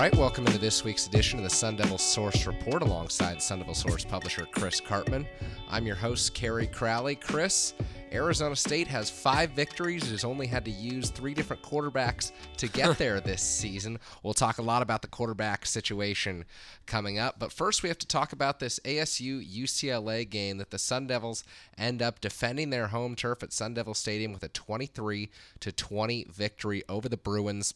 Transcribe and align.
right, 0.00 0.16
welcome 0.16 0.46
into 0.46 0.58
this 0.58 0.82
week's 0.82 1.06
edition 1.06 1.38
of 1.38 1.44
the 1.44 1.50
Sun 1.50 1.76
Devil 1.76 1.98
Source 1.98 2.46
Report 2.46 2.80
alongside 2.80 3.42
Sun 3.42 3.58
Devil 3.58 3.74
Source 3.74 4.02
publisher 4.02 4.46
Chris 4.50 4.80
Karpman. 4.80 5.26
I'm 5.68 5.86
your 5.86 5.94
host, 5.94 6.32
Kerry 6.32 6.66
Crowley. 6.66 7.14
Chris, 7.14 7.74
Arizona 8.10 8.56
State 8.56 8.86
has 8.88 9.10
five 9.10 9.50
victories. 9.50 10.04
It 10.04 10.12
has 10.12 10.24
only 10.24 10.46
had 10.46 10.64
to 10.64 10.70
use 10.70 11.10
three 11.10 11.34
different 11.34 11.62
quarterbacks 11.62 12.32
to 12.56 12.66
get 12.68 12.96
there 12.98 13.20
this 13.20 13.42
season. 13.42 13.98
We'll 14.22 14.32
talk 14.32 14.56
a 14.56 14.62
lot 14.62 14.80
about 14.80 15.02
the 15.02 15.08
quarterback 15.08 15.66
situation 15.66 16.46
coming 16.86 17.18
up. 17.18 17.38
But 17.38 17.52
first, 17.52 17.82
we 17.82 17.90
have 17.90 17.98
to 17.98 18.06
talk 18.06 18.32
about 18.32 18.58
this 18.58 18.80
ASU 18.86 19.46
UCLA 19.46 20.26
game 20.26 20.56
that 20.56 20.70
the 20.70 20.78
Sun 20.78 21.08
Devils 21.08 21.44
end 21.76 22.00
up 22.00 22.22
defending 22.22 22.70
their 22.70 22.86
home 22.86 23.16
turf 23.16 23.42
at 23.42 23.52
Sun 23.52 23.74
Devil 23.74 23.92
Stadium 23.92 24.32
with 24.32 24.44
a 24.44 24.48
23 24.48 25.28
to 25.60 25.70
20 25.70 26.26
victory 26.30 26.84
over 26.88 27.06
the 27.06 27.18
Bruins. 27.18 27.74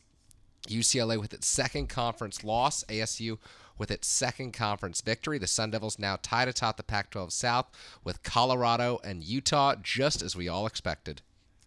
UCLA 0.68 1.18
with 1.20 1.32
its 1.32 1.46
second 1.46 1.88
conference 1.88 2.44
loss, 2.44 2.84
ASU 2.84 3.38
with 3.76 3.90
its 3.90 4.06
second 4.06 4.52
conference 4.52 5.00
victory. 5.00 5.38
The 5.38 5.46
Sun 5.46 5.70
Devils 5.72 5.98
now 5.98 6.18
tied 6.22 6.48
atop 6.48 6.76
the 6.76 6.82
Pac 6.82 7.10
12 7.10 7.32
South 7.32 7.66
with 8.02 8.22
Colorado 8.22 9.00
and 9.04 9.22
Utah, 9.22 9.74
just 9.82 10.22
as 10.22 10.36
we 10.36 10.48
all 10.48 10.66
expected. 10.66 11.22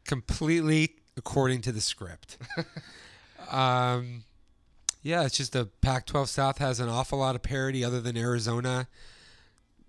Completely 0.06 0.96
according 1.18 1.62
to 1.62 1.72
the 1.72 1.82
script. 1.82 2.38
um, 3.52 4.24
yeah, 5.04 5.24
it's 5.26 5.38
just 5.38 5.54
the 5.54 5.66
Pac 5.82 6.06
12 6.06 6.30
South 6.30 6.58
has 6.60 6.80
an 6.80 6.90
awful 6.90 7.20
lot 7.20 7.36
of 7.36 7.42
parity 7.42 7.84
other 7.84 8.02
than 8.02 8.16
Arizona. 8.16 8.88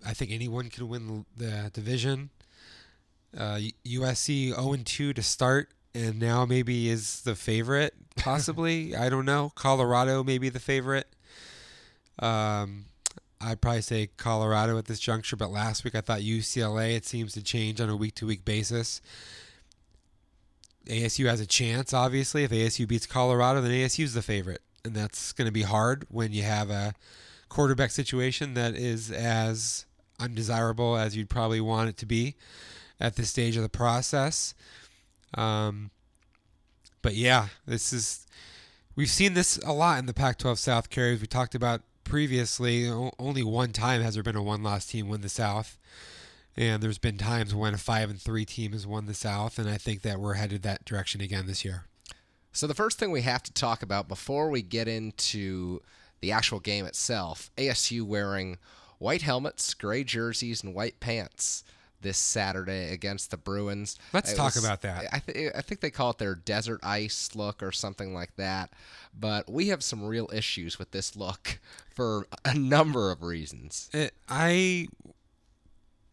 I 0.05 0.13
think 0.13 0.31
anyone 0.31 0.69
can 0.69 0.87
win 0.87 1.25
the 1.35 1.69
division. 1.73 2.29
Uh, 3.37 3.59
USC 3.85 4.55
0 4.55 4.75
2 4.83 5.13
to 5.13 5.21
start 5.21 5.69
and 5.93 6.19
now 6.19 6.45
maybe 6.45 6.89
is 6.89 7.21
the 7.21 7.35
favorite, 7.35 7.93
possibly. 8.15 8.95
I 8.97 9.09
don't 9.09 9.25
know. 9.25 9.51
Colorado 9.55 10.23
maybe 10.23 10.49
the 10.49 10.59
favorite. 10.59 11.07
Um, 12.19 12.85
I'd 13.41 13.61
probably 13.61 13.81
say 13.81 14.09
Colorado 14.17 14.77
at 14.77 14.85
this 14.85 14.99
juncture, 14.99 15.35
but 15.35 15.51
last 15.51 15.83
week 15.83 15.95
I 15.95 16.01
thought 16.01 16.19
UCLA. 16.19 16.95
It 16.95 17.05
seems 17.05 17.33
to 17.33 17.41
change 17.41 17.79
on 17.79 17.89
a 17.89 17.95
week 17.95 18.15
to 18.15 18.27
week 18.27 18.43
basis. 18.43 19.01
ASU 20.87 21.27
has 21.27 21.39
a 21.39 21.45
chance, 21.45 21.93
obviously. 21.93 22.43
If 22.43 22.51
ASU 22.51 22.87
beats 22.87 23.05
Colorado, 23.05 23.61
then 23.61 23.71
ASU 23.71 24.03
is 24.03 24.13
the 24.13 24.21
favorite. 24.21 24.61
And 24.83 24.93
that's 24.93 25.33
going 25.33 25.45
to 25.45 25.51
be 25.51 25.61
hard 25.61 26.05
when 26.09 26.33
you 26.33 26.43
have 26.43 26.69
a 26.69 26.93
quarterback 27.47 27.91
situation 27.91 28.53
that 28.55 28.75
is 28.75 29.11
as 29.11 29.85
undesirable 30.19 30.97
as 30.97 31.15
you'd 31.15 31.29
probably 31.29 31.61
want 31.61 31.89
it 31.89 31.97
to 31.97 32.05
be 32.05 32.35
at 32.99 33.15
this 33.15 33.29
stage 33.29 33.55
of 33.55 33.63
the 33.63 33.69
process. 33.69 34.53
Um, 35.35 35.91
but 37.01 37.15
yeah, 37.15 37.47
this 37.65 37.93
is 37.93 38.27
we've 38.95 39.09
seen 39.09 39.33
this 39.33 39.57
a 39.59 39.71
lot 39.71 39.99
in 39.99 40.05
the 40.05 40.13
Pac-12 40.13 40.57
South 40.57 40.89
carries. 40.89 41.21
We 41.21 41.27
talked 41.27 41.55
about 41.55 41.81
previously. 42.03 42.89
Only 43.17 43.43
one 43.43 43.71
time 43.71 44.01
has 44.01 44.15
there 44.15 44.23
been 44.23 44.35
a 44.35 44.43
one-loss 44.43 44.85
team 44.85 45.07
win 45.07 45.21
the 45.21 45.29
South, 45.29 45.77
and 46.57 46.81
there's 46.81 46.97
been 46.97 47.17
times 47.17 47.53
when 47.55 47.73
a 47.73 47.77
five 47.77 48.09
and 48.09 48.21
three 48.21 48.45
team 48.45 48.73
has 48.73 48.85
won 48.85 49.05
the 49.05 49.13
South, 49.13 49.57
and 49.59 49.69
I 49.69 49.77
think 49.77 50.01
that 50.01 50.19
we're 50.19 50.33
headed 50.33 50.63
that 50.63 50.85
direction 50.85 51.21
again 51.21 51.47
this 51.47 51.63
year. 51.63 51.85
So 52.51 52.67
the 52.67 52.73
first 52.73 52.97
thing 52.97 53.11
we 53.11 53.21
have 53.21 53.43
to 53.43 53.53
talk 53.53 53.83
about 53.83 54.07
before 54.07 54.49
we 54.49 54.61
get 54.61 54.87
into 54.87 55.81
the 56.19 56.31
actual 56.31 56.59
game 56.59 56.85
itself, 56.85 57.51
ASU 57.57 58.03
wearing 58.03 58.57
white 58.97 59.21
helmets, 59.21 59.73
gray 59.73 60.03
jerseys, 60.03 60.63
and 60.63 60.73
white 60.73 60.99
pants 60.99 61.63
this 62.01 62.17
Saturday 62.17 62.91
against 62.91 63.31
the 63.31 63.37
Bruins. 63.37 63.97
Let's 64.13 64.33
it 64.33 64.35
talk 64.35 64.55
was, 64.55 64.63
about 64.63 64.81
that. 64.81 65.05
I, 65.11 65.19
th- 65.19 65.51
I 65.55 65.61
think 65.61 65.81
they 65.81 65.91
call 65.91 66.11
it 66.11 66.17
their 66.17 66.35
desert 66.35 66.79
ice 66.83 67.31
look 67.35 67.61
or 67.61 67.71
something 67.71 68.13
like 68.13 68.35
that. 68.37 68.71
But 69.17 69.49
we 69.49 69.69
have 69.69 69.83
some 69.83 70.03
real 70.03 70.29
issues 70.33 70.79
with 70.79 70.91
this 70.91 71.15
look 71.15 71.59
for 71.93 72.27
a 72.45 72.53
number 72.53 73.11
of 73.11 73.23
reasons. 73.23 73.89
It, 73.93 74.13
I 74.27 74.87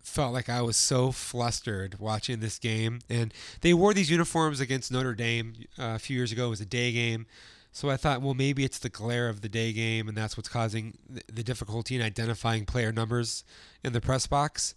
felt 0.01 0.33
like 0.33 0.49
I 0.49 0.63
was 0.63 0.77
so 0.77 1.13
flustered 1.13 1.99
watching 1.99 2.41
this 2.41 2.59
game. 2.59 3.01
And 3.09 3.35
they 3.61 3.75
wore 3.75 3.93
these 3.93 4.11
uniforms 4.11 4.61
against 4.61 4.91
Notre 4.93 5.15
Dame 5.15 5.55
uh, 5.79 5.95
a 5.97 5.99
few 5.99 6.17
years 6.17 6.33
ago. 6.33 6.47
It 6.47 6.51
was 6.51 6.61
a 6.61 6.67
day 6.67 6.93
game. 6.93 7.27
So 7.73 7.91
I 7.91 7.99
thought, 7.99 8.23
well, 8.23 8.33
maybe 8.33 8.65
it's 8.65 8.79
the 8.79 8.89
glare 8.89 9.29
of 9.29 9.43
the 9.43 9.51
day 9.51 9.71
game, 9.71 10.09
and 10.09 10.17
that's 10.17 10.35
what's 10.35 10.49
causing 10.49 10.97
the 11.31 11.43
difficulty 11.43 11.95
in 11.95 12.01
identifying 12.01 12.65
player 12.65 12.91
numbers 12.91 13.45
in 13.85 13.93
the 13.93 14.01
press 14.01 14.27
box. 14.27 14.75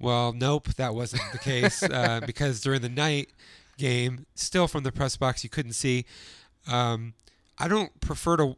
Well, 0.00 0.32
nope, 0.32 0.68
that 0.74 0.94
wasn't 0.94 1.22
the 1.32 1.38
case 1.38 1.82
uh, 1.82 2.20
because 2.26 2.60
during 2.60 2.82
the 2.82 2.88
night 2.88 3.30
game, 3.78 4.26
still 4.34 4.68
from 4.68 4.84
the 4.84 4.92
press 4.92 5.16
box, 5.16 5.42
you 5.42 5.50
couldn't 5.50 5.72
see. 5.72 6.04
Um, 6.70 7.14
I 7.58 7.68
don't 7.68 8.00
prefer 8.00 8.36
to 8.36 8.56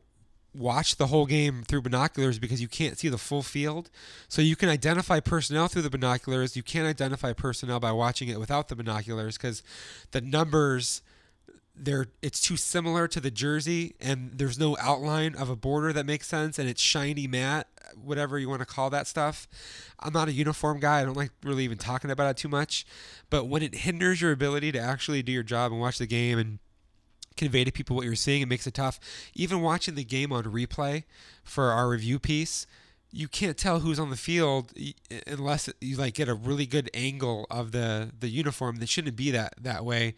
watch 0.54 0.96
the 0.96 1.06
whole 1.06 1.26
game 1.26 1.62
through 1.62 1.82
binoculars 1.82 2.38
because 2.38 2.60
you 2.60 2.68
can't 2.68 2.98
see 2.98 3.08
the 3.08 3.18
full 3.18 3.42
field. 3.42 3.90
So 4.28 4.42
you 4.42 4.56
can 4.56 4.68
identify 4.68 5.20
personnel 5.20 5.68
through 5.68 5.82
the 5.82 5.90
binoculars. 5.90 6.56
You 6.56 6.62
can't 6.62 6.86
identify 6.86 7.32
personnel 7.32 7.80
by 7.80 7.92
watching 7.92 8.28
it 8.28 8.38
without 8.38 8.68
the 8.68 8.76
binoculars 8.76 9.36
because 9.36 9.62
the 10.10 10.20
numbers 10.20 11.02
they're 11.80 12.06
it's 12.22 12.40
too 12.40 12.56
similar 12.56 13.08
to 13.08 13.20
the 13.20 13.30
jersey 13.30 13.94
and 14.00 14.32
there's 14.34 14.58
no 14.58 14.76
outline 14.80 15.34
of 15.34 15.48
a 15.48 15.56
border 15.56 15.92
that 15.92 16.04
makes 16.04 16.26
sense 16.26 16.58
and 16.58 16.68
it's 16.68 16.80
shiny 16.80 17.26
matte 17.26 17.66
whatever 18.00 18.38
you 18.38 18.48
want 18.48 18.60
to 18.60 18.66
call 18.66 18.88
that 18.90 19.06
stuff. 19.06 19.48
I'm 19.98 20.12
not 20.12 20.28
a 20.28 20.32
uniform 20.32 20.80
guy 20.80 21.00
i 21.00 21.04
don't 21.04 21.16
like 21.16 21.32
really 21.42 21.64
even 21.64 21.78
talking 21.78 22.10
about 22.10 22.30
it 22.30 22.36
too 22.36 22.48
much 22.48 22.86
but 23.30 23.46
when 23.46 23.62
it 23.62 23.74
hinders 23.74 24.20
your 24.20 24.32
ability 24.32 24.72
to 24.72 24.78
actually 24.78 25.22
do 25.22 25.32
your 25.32 25.42
job 25.42 25.72
and 25.72 25.80
watch 25.80 25.98
the 25.98 26.06
game 26.06 26.38
and 26.38 26.58
convey 27.36 27.64
to 27.64 27.72
people 27.72 27.96
what 27.96 28.04
you're 28.04 28.14
seeing 28.14 28.42
it 28.42 28.48
makes 28.48 28.66
it 28.66 28.74
tough. 28.74 29.00
Even 29.34 29.62
watching 29.62 29.94
the 29.94 30.04
game 30.04 30.30
on 30.32 30.44
replay 30.44 31.04
for 31.42 31.70
our 31.70 31.88
review 31.88 32.18
piece 32.18 32.66
you 33.12 33.28
can't 33.28 33.56
tell 33.56 33.80
who's 33.80 33.98
on 33.98 34.10
the 34.10 34.16
field 34.16 34.72
unless 35.26 35.68
you 35.80 35.96
like 35.96 36.14
get 36.14 36.28
a 36.28 36.34
really 36.34 36.66
good 36.66 36.90
angle 36.94 37.46
of 37.50 37.72
the 37.72 38.10
the 38.18 38.28
uniform 38.28 38.76
that 38.76 38.88
shouldn't 38.88 39.16
be 39.16 39.30
that 39.30 39.54
that 39.60 39.84
way 39.84 40.14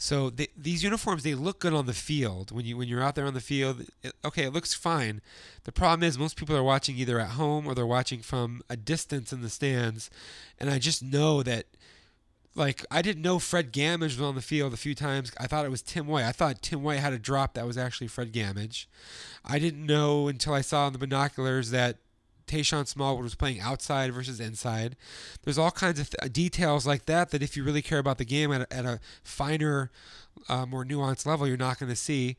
so 0.00 0.30
they, 0.30 0.46
these 0.56 0.84
uniforms 0.84 1.24
they 1.24 1.34
look 1.34 1.58
good 1.58 1.74
on 1.74 1.86
the 1.86 1.92
field 1.92 2.52
when 2.52 2.64
you 2.64 2.76
when 2.76 2.86
you're 2.86 3.02
out 3.02 3.16
there 3.16 3.26
on 3.26 3.34
the 3.34 3.40
field. 3.40 3.84
It, 4.04 4.14
okay, 4.24 4.44
it 4.44 4.52
looks 4.52 4.72
fine. 4.72 5.20
The 5.64 5.72
problem 5.72 6.04
is 6.04 6.16
most 6.16 6.36
people 6.36 6.56
are 6.56 6.62
watching 6.62 6.96
either 6.96 7.18
at 7.18 7.30
home 7.30 7.66
or 7.66 7.74
they're 7.74 7.84
watching 7.84 8.20
from 8.20 8.62
a 8.70 8.76
distance 8.76 9.32
in 9.32 9.42
the 9.42 9.50
stands, 9.50 10.08
and 10.58 10.70
I 10.70 10.78
just 10.78 11.02
know 11.02 11.42
that. 11.42 11.66
Like 12.54 12.84
I 12.90 13.02
didn't 13.02 13.22
know 13.22 13.38
Fred 13.38 13.72
Gammage 13.72 14.16
was 14.16 14.20
on 14.20 14.34
the 14.34 14.42
field 14.42 14.74
a 14.74 14.78
few 14.78 14.92
times. 14.92 15.30
I 15.38 15.46
thought 15.46 15.64
it 15.64 15.70
was 15.70 15.82
Tim 15.82 16.08
White. 16.08 16.24
I 16.24 16.32
thought 16.32 16.60
Tim 16.60 16.82
White 16.82 16.98
had 16.98 17.12
a 17.12 17.18
drop 17.18 17.54
that 17.54 17.66
was 17.66 17.78
actually 17.78 18.08
Fred 18.08 18.32
Gammage. 18.32 18.86
I 19.44 19.60
didn't 19.60 19.86
know 19.86 20.26
until 20.26 20.54
I 20.54 20.62
saw 20.62 20.88
in 20.88 20.92
the 20.92 20.98
binoculars 20.98 21.70
that 21.70 21.98
Tayshawn 22.48 22.86
Smallwood 22.86 23.24
was 23.24 23.34
playing 23.34 23.60
outside 23.60 24.12
versus 24.12 24.40
inside. 24.40 24.96
There's 25.44 25.58
all 25.58 25.70
kinds 25.70 26.00
of 26.00 26.10
th- 26.10 26.32
details 26.32 26.86
like 26.86 27.06
that 27.06 27.30
that 27.30 27.42
if 27.42 27.56
you 27.56 27.64
really 27.64 27.82
care 27.82 27.98
about 27.98 28.18
the 28.18 28.24
game 28.24 28.52
at 28.52 28.62
a, 28.62 28.72
at 28.72 28.84
a 28.84 29.00
finer, 29.22 29.90
uh, 30.48 30.66
more 30.66 30.84
nuanced 30.84 31.26
level, 31.26 31.46
you're 31.46 31.56
not 31.56 31.78
going 31.78 31.90
to 31.90 31.96
see. 31.96 32.36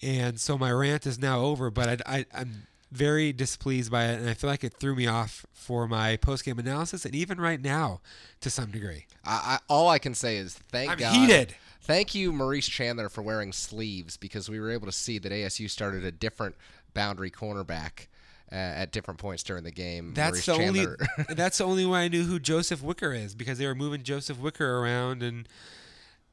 And 0.00 0.38
so 0.38 0.56
my 0.56 0.70
rant 0.70 1.06
is 1.06 1.18
now 1.18 1.40
over, 1.40 1.70
but 1.70 2.02
I, 2.06 2.18
I, 2.18 2.26
I'm 2.34 2.66
very 2.90 3.32
displeased 3.32 3.90
by 3.90 4.06
it, 4.06 4.20
and 4.20 4.28
I 4.28 4.34
feel 4.34 4.48
like 4.48 4.64
it 4.64 4.74
threw 4.74 4.94
me 4.94 5.06
off 5.06 5.44
for 5.52 5.86
my 5.86 6.16
post 6.16 6.44
game 6.44 6.58
analysis, 6.58 7.04
and 7.04 7.14
even 7.14 7.40
right 7.40 7.60
now, 7.60 8.00
to 8.40 8.50
some 8.50 8.70
degree. 8.70 9.06
I, 9.24 9.30
I, 9.30 9.58
all 9.68 9.88
I 9.88 9.98
can 9.98 10.14
say 10.14 10.36
is 10.36 10.54
thank 10.54 10.90
I'm 10.90 10.98
God. 10.98 11.14
heated. 11.14 11.54
Thank 11.82 12.14
you, 12.14 12.32
Maurice 12.32 12.68
Chandler, 12.68 13.08
for 13.08 13.22
wearing 13.22 13.52
sleeves 13.52 14.16
because 14.16 14.48
we 14.48 14.60
were 14.60 14.70
able 14.70 14.86
to 14.86 14.92
see 14.92 15.18
that 15.18 15.32
ASU 15.32 15.70
started 15.70 16.04
a 16.04 16.12
different 16.12 16.54
boundary 16.94 17.30
cornerback 17.30 18.08
uh, 18.50 18.54
at 18.54 18.92
different 18.92 19.18
points 19.20 19.42
during 19.42 19.64
the 19.64 19.70
game. 19.70 20.14
That's 20.14 20.46
Maurice 20.46 20.46
the 20.46 20.52
only. 20.52 20.80
Chandler. 20.80 21.06
that's 21.34 21.58
the 21.58 21.64
only 21.64 21.86
way 21.86 22.04
I 22.04 22.08
knew 22.08 22.24
who 22.24 22.38
Joseph 22.38 22.82
Wicker 22.82 23.12
is 23.12 23.34
because 23.34 23.58
they 23.58 23.66
were 23.66 23.74
moving 23.74 24.02
Joseph 24.02 24.38
Wicker 24.38 24.78
around 24.78 25.22
and. 25.22 25.48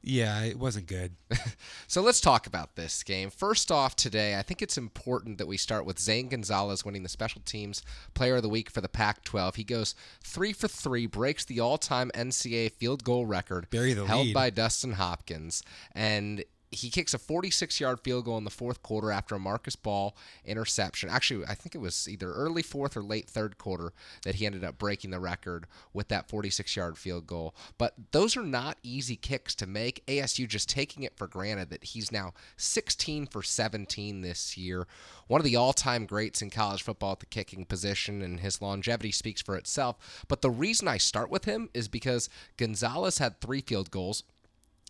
Yeah, 0.08 0.44
it 0.44 0.60
wasn't 0.60 0.86
good. 0.86 1.16
so 1.88 2.04
let's 2.04 2.22
talk 2.22 2.46
about 2.46 2.76
this 2.76 3.02
game. 3.02 3.32
First 3.32 3.72
off, 3.72 3.96
today, 3.96 4.38
I 4.38 4.44
think 4.44 4.62
it's 4.62 4.78
important 4.78 5.40
that 5.40 5.48
we 5.48 5.58
start 5.58 5.84
with 5.84 5.98
Zane 5.98 6.30
Gonzalez 6.30 6.86
winning 6.86 7.02
the 7.02 7.10
Special 7.10 7.42
Teams 7.44 7.82
Player 8.14 8.36
of 8.36 8.44
the 8.44 8.50
Week 8.50 8.70
for 8.70 8.82
the 8.82 8.88
Pac 8.88 9.24
12. 9.24 9.56
He 9.56 9.64
goes 9.64 9.96
three 10.22 10.54
for 10.54 10.68
three, 10.68 11.08
breaks 11.08 11.44
the 11.44 11.60
all 11.60 11.80
time 11.80 12.12
NCAA 12.14 12.74
field 12.74 13.04
goal 13.04 13.26
record 13.26 13.66
held 13.74 14.28
lead. 14.28 14.34
by 14.36 14.52
Dustin 14.52 14.92
Hopkins. 14.92 15.64
And 15.96 16.44
he 16.72 16.90
kicks 16.90 17.14
a 17.14 17.18
46 17.18 17.80
yard 17.80 18.00
field 18.02 18.26
goal 18.26 18.38
in 18.38 18.44
the 18.44 18.50
fourth 18.50 18.82
quarter 18.82 19.12
after 19.12 19.36
a 19.36 19.40
Marcus 19.40 19.76
Ball 19.76 20.16
interception. 20.44 21.10
Actually, 21.10 21.46
I 21.46 21.56
think 21.56 21.76
it 21.76 21.80
was 21.80 22.08
either 22.08 22.32
early 22.32 22.62
fourth 22.62 22.98
or 22.98 23.04
late 23.04 23.30
third 23.30 23.58
quarter 23.58 23.94
that 24.24 24.36
he 24.36 24.46
ended 24.46 24.64
up 24.64 24.78
breaking 24.78 25.12
the 25.12 25.20
record 25.20 25.68
with 25.94 26.08
that 26.10 26.30
46 26.30 26.76
yard 26.76 26.98
field 26.98 27.28
goal. 27.28 27.56
But 27.78 27.94
those 28.12 28.36
are 28.36 28.44
not 28.44 28.78
easy 28.84 29.16
kicks 29.16 29.56
to 29.56 29.68
make. 29.68 30.06
ASU 30.08 30.48
just 30.48 30.70
taking 30.70 31.04
it 31.04 31.18
for 31.18 31.28
granted 31.28 31.70
that 31.70 31.84
he's 31.84 32.12
now 32.12 32.34
16 32.58 33.28
for 33.28 33.44
17 33.44 34.22
this 34.22 34.58
year. 34.58 34.88
One 35.28 35.42
of 35.42 35.46
the 35.46 35.56
all 35.56 35.74
time 35.74 36.06
greats 36.06 36.42
in 36.42 36.50
college 36.50 36.84
football 36.84 37.14
at 37.14 37.20
the 37.20 37.26
kicking 37.26 37.66
position, 37.66 38.22
and 38.22 38.40
his 38.40 38.62
longevity 38.62 39.12
speaks 39.12 39.42
for 39.42 39.56
itself. 39.56 40.26
But 40.28 40.42
the 40.42 40.50
reason 40.50 40.88
I 40.88 40.98
start 40.98 41.30
with 41.30 41.46
him 41.46 41.70
is 41.74 41.88
because 41.88 42.30
Gonzalez 42.58 43.18
had 43.18 43.40
three 43.40 43.62
field 43.62 43.92
goals 43.92 44.24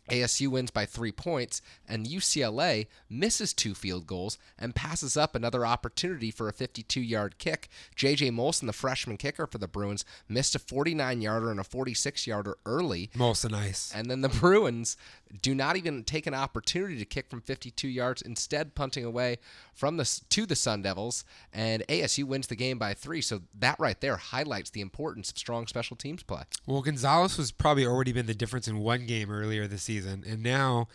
ASU 0.09 0.47
wins 0.47 0.71
by 0.71 0.85
three 0.85 1.11
points, 1.11 1.61
and 1.87 2.05
UCLA 2.05 2.87
misses 3.09 3.53
two 3.53 3.73
field 3.73 4.07
goals 4.07 4.37
and 4.57 4.75
passes 4.75 5.17
up 5.17 5.35
another 5.35 5.65
opportunity 5.65 6.31
for 6.31 6.47
a 6.47 6.53
52 6.53 7.01
yard 7.01 7.37
kick. 7.37 7.69
JJ 7.95 8.31
Molson, 8.31 8.67
the 8.67 8.73
freshman 8.73 9.17
kicker 9.17 9.47
for 9.47 9.57
the 9.57 9.67
Bruins, 9.67 10.05
missed 10.29 10.55
a 10.55 10.59
49 10.59 11.21
yarder 11.21 11.51
and 11.51 11.59
a 11.59 11.63
46 11.63 12.27
yarder 12.27 12.57
early. 12.65 13.09
Molson 13.15 13.53
ice. 13.53 13.91
And 13.95 14.09
then 14.09 14.21
the 14.21 14.29
Bruins 14.41 14.97
do 15.41 15.55
not 15.55 15.75
even 15.75 16.03
take 16.03 16.27
an 16.27 16.33
opportunity 16.33 16.97
to 16.97 17.05
kick 17.05 17.29
from 17.29 17.41
52 17.41 17.87
yards, 17.87 18.21
instead 18.21 18.75
punting 18.75 19.03
away 19.03 19.37
from 19.73 19.97
the 19.97 20.21
to 20.29 20.45
the 20.45 20.55
Sun 20.55 20.83
Devils, 20.83 21.25
and 21.51 21.83
ASU 21.87 22.23
wins 22.23 22.47
the 22.47 22.55
game 22.55 22.77
by 22.77 22.93
three. 22.93 23.21
So 23.21 23.41
that 23.59 23.79
right 23.79 23.99
there 23.99 24.17
highlights 24.17 24.69
the 24.69 24.81
importance 24.81 25.31
of 25.31 25.37
strong 25.37 25.67
special 25.67 25.97
teams 25.97 26.23
play. 26.23 26.43
Well, 26.65 26.81
Gonzalez 26.81 27.37
was 27.37 27.51
probably 27.51 27.85
already 27.85 28.11
been 28.13 28.27
the 28.27 28.35
difference 28.35 28.67
in 28.67 28.77
one 28.79 29.05
game 29.05 29.31
earlier 29.31 29.67
this 29.67 29.83
season 29.83 30.23
and 30.27 30.41
now 30.43 30.87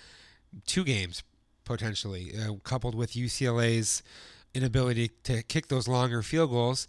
two 0.67 0.85
games 0.85 1.23
potentially, 1.65 2.33
uh, 2.37 2.55
coupled 2.65 2.95
with 2.95 3.13
UCLA's 3.13 4.03
inability 4.55 5.11
to 5.23 5.43
kick 5.45 5.69
those 5.69 5.87
longer 5.87 6.23
field 6.23 6.51
goals. 6.51 6.89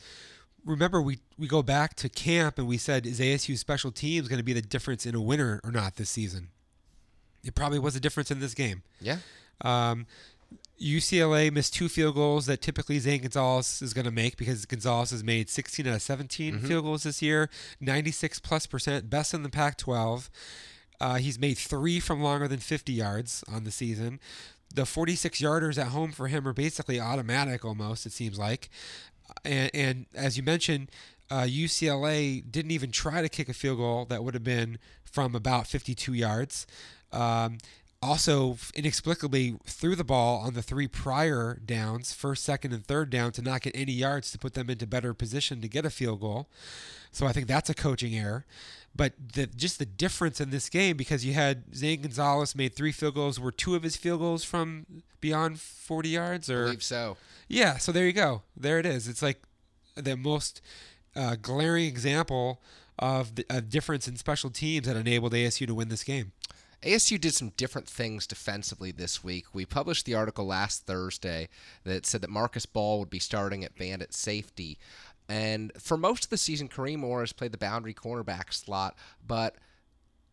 Remember, 0.65 1.01
we, 1.01 1.19
we 1.37 1.47
go 1.47 1.61
back 1.61 1.95
to 1.95 2.09
camp 2.09 2.57
and 2.57 2.67
we 2.67 2.77
said, 2.77 3.05
is 3.05 3.19
ASU 3.19 3.57
special 3.57 3.91
teams 3.91 4.27
going 4.27 4.37
to 4.37 4.43
be 4.43 4.53
the 4.53 4.61
difference 4.61 5.05
in 5.05 5.15
a 5.15 5.21
winner 5.21 5.61
or 5.63 5.71
not 5.71 5.95
this 5.95 6.09
season? 6.09 6.49
It 7.43 7.55
probably 7.55 7.79
was 7.79 7.95
a 7.95 7.99
difference 7.99 8.31
in 8.31 8.39
this 8.39 8.53
game. 8.53 8.83
Yeah. 8.99 9.17
Um, 9.61 10.05
UCLA 10.81 11.51
missed 11.51 11.75
two 11.75 11.87
field 11.87 12.15
goals 12.15 12.47
that 12.47 12.61
typically 12.61 12.97
Zane 12.99 13.21
Gonzalez 13.21 13.81
is 13.81 13.93
going 13.93 14.05
to 14.05 14.11
make 14.11 14.35
because 14.35 14.65
Gonzalez 14.65 15.11
has 15.11 15.23
made 15.23 15.49
16 15.49 15.87
out 15.87 15.95
of 15.95 16.01
17 16.01 16.55
mm-hmm. 16.55 16.65
field 16.65 16.85
goals 16.85 17.03
this 17.03 17.21
year, 17.21 17.49
96 17.79 18.39
plus 18.39 18.65
percent, 18.65 19.09
best 19.09 19.33
in 19.33 19.43
the 19.43 19.49
Pac 19.49 19.77
12. 19.77 20.29
Uh, 20.99 21.15
he's 21.15 21.39
made 21.39 21.57
three 21.57 21.99
from 21.99 22.21
longer 22.21 22.47
than 22.47 22.59
50 22.59 22.93
yards 22.93 23.43
on 23.51 23.63
the 23.63 23.71
season. 23.71 24.19
The 24.73 24.85
46 24.85 25.39
yarders 25.39 25.77
at 25.77 25.87
home 25.87 26.11
for 26.11 26.27
him 26.27 26.47
are 26.47 26.53
basically 26.53 26.99
automatic 26.99 27.63
almost, 27.63 28.05
it 28.05 28.11
seems 28.11 28.39
like. 28.39 28.69
And, 29.45 29.69
and 29.73 30.05
as 30.15 30.37
you 30.37 30.43
mentioned, 30.43 30.89
uh, 31.29 31.43
UCLA 31.43 32.43
didn't 32.49 32.71
even 32.71 32.91
try 32.91 33.21
to 33.21 33.29
kick 33.29 33.49
a 33.49 33.53
field 33.53 33.77
goal 33.77 34.05
that 34.05 34.23
would 34.23 34.33
have 34.33 34.43
been 34.43 34.77
from 35.11 35.35
about 35.35 35.67
52 35.67 36.13
yards. 36.13 36.65
Um, 37.11 37.57
also, 38.01 38.57
inexplicably, 38.73 39.57
threw 39.65 39.95
the 39.95 40.03
ball 40.03 40.39
on 40.39 40.55
the 40.55 40.63
three 40.63 40.87
prior 40.87 41.59
downs, 41.63 42.13
first, 42.13 42.43
second, 42.43 42.73
and 42.73 42.83
third 42.83 43.11
down, 43.11 43.31
to 43.33 43.43
not 43.43 43.61
get 43.61 43.75
any 43.75 43.91
yards 43.91 44.31
to 44.31 44.39
put 44.39 44.55
them 44.55 44.71
into 44.71 44.87
better 44.87 45.13
position 45.13 45.61
to 45.61 45.67
get 45.67 45.85
a 45.85 45.91
field 45.91 46.21
goal. 46.21 46.49
So 47.11 47.27
I 47.27 47.31
think 47.31 47.45
that's 47.45 47.69
a 47.69 47.75
coaching 47.75 48.15
error. 48.15 48.45
But 48.95 49.13
the, 49.33 49.45
just 49.45 49.77
the 49.77 49.85
difference 49.85 50.41
in 50.41 50.49
this 50.49 50.67
game 50.67 50.97
because 50.97 51.23
you 51.23 51.33
had 51.33 51.75
Zane 51.75 52.01
Gonzalez 52.01 52.55
made 52.55 52.73
three 52.73 52.91
field 52.91 53.15
goals. 53.15 53.39
Were 53.39 53.51
two 53.51 53.75
of 53.75 53.83
his 53.83 53.95
field 53.95 54.19
goals 54.19 54.43
from 54.43 55.03
beyond 55.21 55.59
40 55.59 56.09
yards? 56.09 56.49
Or 56.49 56.63
I 56.63 56.65
believe 56.65 56.83
so. 56.83 57.17
Yeah. 57.47 57.77
So 57.77 57.91
there 57.91 58.05
you 58.05 58.13
go. 58.13 58.41
There 58.57 58.79
it 58.79 58.85
is. 58.85 59.07
It's 59.07 59.21
like 59.21 59.43
the 59.95 60.17
most 60.17 60.61
uh, 61.15 61.35
glaring 61.41 61.85
example 61.85 62.61
of 62.99 63.35
the, 63.35 63.45
a 63.49 63.61
difference 63.61 64.07
in 64.07 64.15
special 64.15 64.49
teams 64.49 64.87
that 64.87 64.95
enabled 64.95 65.33
ASU 65.33 65.67
to 65.67 65.75
win 65.75 65.89
this 65.89 66.03
game. 66.03 66.31
ASU 66.83 67.21
did 67.21 67.35
some 67.35 67.51
different 67.57 67.87
things 67.87 68.25
defensively 68.25 68.91
this 68.91 69.23
week. 69.23 69.45
We 69.53 69.65
published 69.65 70.05
the 70.05 70.15
article 70.15 70.45
last 70.45 70.87
Thursday 70.87 71.47
that 71.83 72.07
said 72.07 72.21
that 72.21 72.29
Marcus 72.29 72.65
Ball 72.65 72.99
would 72.99 73.09
be 73.09 73.19
starting 73.19 73.63
at 73.63 73.77
Bandit 73.77 74.13
safety. 74.13 74.79
And 75.29 75.71
for 75.77 75.95
most 75.95 76.23
of 76.23 76.29
the 76.31 76.37
season, 76.37 76.67
Kareem 76.67 77.03
Orr 77.03 77.19
has 77.19 77.33
played 77.33 77.51
the 77.51 77.57
boundary 77.57 77.93
cornerback 77.93 78.51
slot, 78.51 78.97
but 79.25 79.55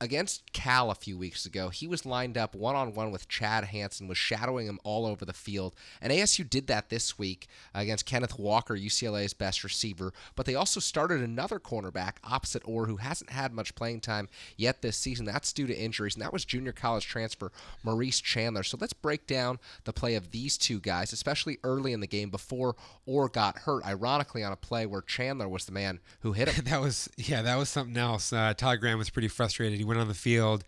against 0.00 0.52
Cal 0.52 0.90
a 0.90 0.94
few 0.94 1.18
weeks 1.18 1.44
ago, 1.44 1.68
he 1.70 1.86
was 1.86 2.06
lined 2.06 2.38
up 2.38 2.54
one 2.54 2.76
on 2.76 2.94
one 2.94 3.10
with 3.10 3.28
Chad 3.28 3.64
Hansen, 3.64 4.08
was 4.08 4.18
shadowing 4.18 4.66
him 4.66 4.78
all 4.84 5.06
over 5.06 5.24
the 5.24 5.32
field. 5.32 5.74
And 6.00 6.12
ASU 6.12 6.48
did 6.48 6.66
that 6.68 6.88
this 6.88 7.18
week 7.18 7.48
against 7.74 8.06
Kenneth 8.06 8.38
Walker, 8.38 8.76
UCLA's 8.76 9.34
best 9.34 9.64
receiver. 9.64 10.12
But 10.36 10.46
they 10.46 10.54
also 10.54 10.80
started 10.80 11.20
another 11.20 11.58
cornerback 11.58 12.16
opposite 12.22 12.62
Orr 12.64 12.86
who 12.86 12.96
hasn't 12.96 13.30
had 13.30 13.52
much 13.52 13.74
playing 13.74 14.00
time 14.00 14.28
yet 14.56 14.82
this 14.82 14.96
season. 14.96 15.26
That's 15.26 15.52
due 15.52 15.66
to 15.66 15.76
injuries, 15.76 16.14
and 16.14 16.22
that 16.22 16.32
was 16.32 16.44
junior 16.44 16.72
college 16.72 17.06
transfer 17.06 17.50
Maurice 17.82 18.20
Chandler. 18.20 18.62
So 18.62 18.78
let's 18.80 18.92
break 18.92 19.26
down 19.26 19.58
the 19.84 19.92
play 19.92 20.14
of 20.14 20.30
these 20.30 20.56
two 20.56 20.80
guys, 20.80 21.12
especially 21.12 21.58
early 21.64 21.92
in 21.92 22.00
the 22.00 22.06
game 22.06 22.30
before 22.30 22.76
Orr 23.06 23.28
got 23.28 23.58
hurt. 23.58 23.84
Ironically, 23.84 24.44
on 24.44 24.52
a 24.52 24.56
play 24.56 24.86
where 24.86 25.02
Chandler 25.02 25.48
was 25.48 25.64
the 25.64 25.72
man 25.72 25.98
who 26.20 26.32
hit 26.32 26.48
him. 26.48 26.64
that 26.68 26.80
was 26.80 27.08
yeah, 27.16 27.42
that 27.42 27.56
was 27.56 27.68
something 27.68 27.96
else. 27.96 28.32
Uh, 28.32 28.54
Todd 28.54 28.80
Graham 28.80 28.98
was 28.98 29.10
pretty 29.10 29.28
frustrated. 29.28 29.78
He 29.78 29.87
went 29.88 30.00
on 30.00 30.08
the 30.08 30.14
field, 30.14 30.64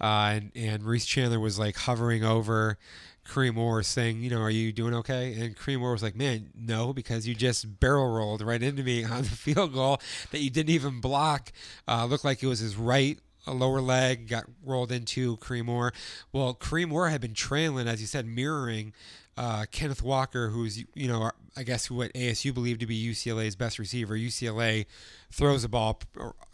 uh, 0.00 0.34
and 0.34 0.52
and 0.54 0.82
Reese 0.82 1.06
Chandler 1.06 1.40
was 1.40 1.58
like 1.58 1.76
hovering 1.76 2.24
over 2.24 2.78
Kareem 3.26 3.56
Orr, 3.56 3.82
saying, 3.82 4.22
"You 4.22 4.30
know, 4.30 4.40
are 4.40 4.50
you 4.50 4.72
doing 4.72 4.94
okay?" 4.94 5.34
And 5.40 5.56
Kareem 5.56 5.80
Orr 5.80 5.92
was 5.92 6.02
like, 6.02 6.16
"Man, 6.16 6.50
no, 6.54 6.92
because 6.92 7.26
you 7.26 7.34
just 7.34 7.80
barrel 7.80 8.10
rolled 8.10 8.42
right 8.42 8.62
into 8.62 8.82
me 8.82 9.04
on 9.04 9.22
the 9.22 9.28
field 9.30 9.72
goal 9.72 10.00
that 10.32 10.40
you 10.40 10.50
didn't 10.50 10.70
even 10.70 11.00
block. 11.00 11.52
Uh, 11.88 12.04
looked 12.06 12.24
like 12.24 12.42
it 12.42 12.46
was 12.46 12.60
his 12.60 12.76
right." 12.76 13.18
A 13.46 13.54
lower 13.54 13.80
leg 13.80 14.28
got 14.28 14.44
rolled 14.64 14.92
into 14.92 15.36
Kareem 15.38 15.68
Orr. 15.68 15.92
Well, 16.32 16.54
Kareem 16.54 16.92
Orr 16.92 17.08
had 17.08 17.20
been 17.20 17.34
trailing, 17.34 17.88
as 17.88 18.00
you 18.00 18.06
said, 18.06 18.26
mirroring 18.26 18.92
uh, 19.36 19.64
Kenneth 19.70 20.02
Walker, 20.02 20.48
who's 20.48 20.84
you 20.94 21.08
know 21.08 21.30
I 21.56 21.62
guess 21.62 21.90
what 21.90 22.12
ASU 22.12 22.52
believed 22.52 22.80
to 22.80 22.86
be 22.86 23.02
UCLA's 23.02 23.56
best 23.56 23.78
receiver. 23.78 24.14
UCLA 24.14 24.84
throws 25.30 25.62
the 25.62 25.68
ball 25.68 26.00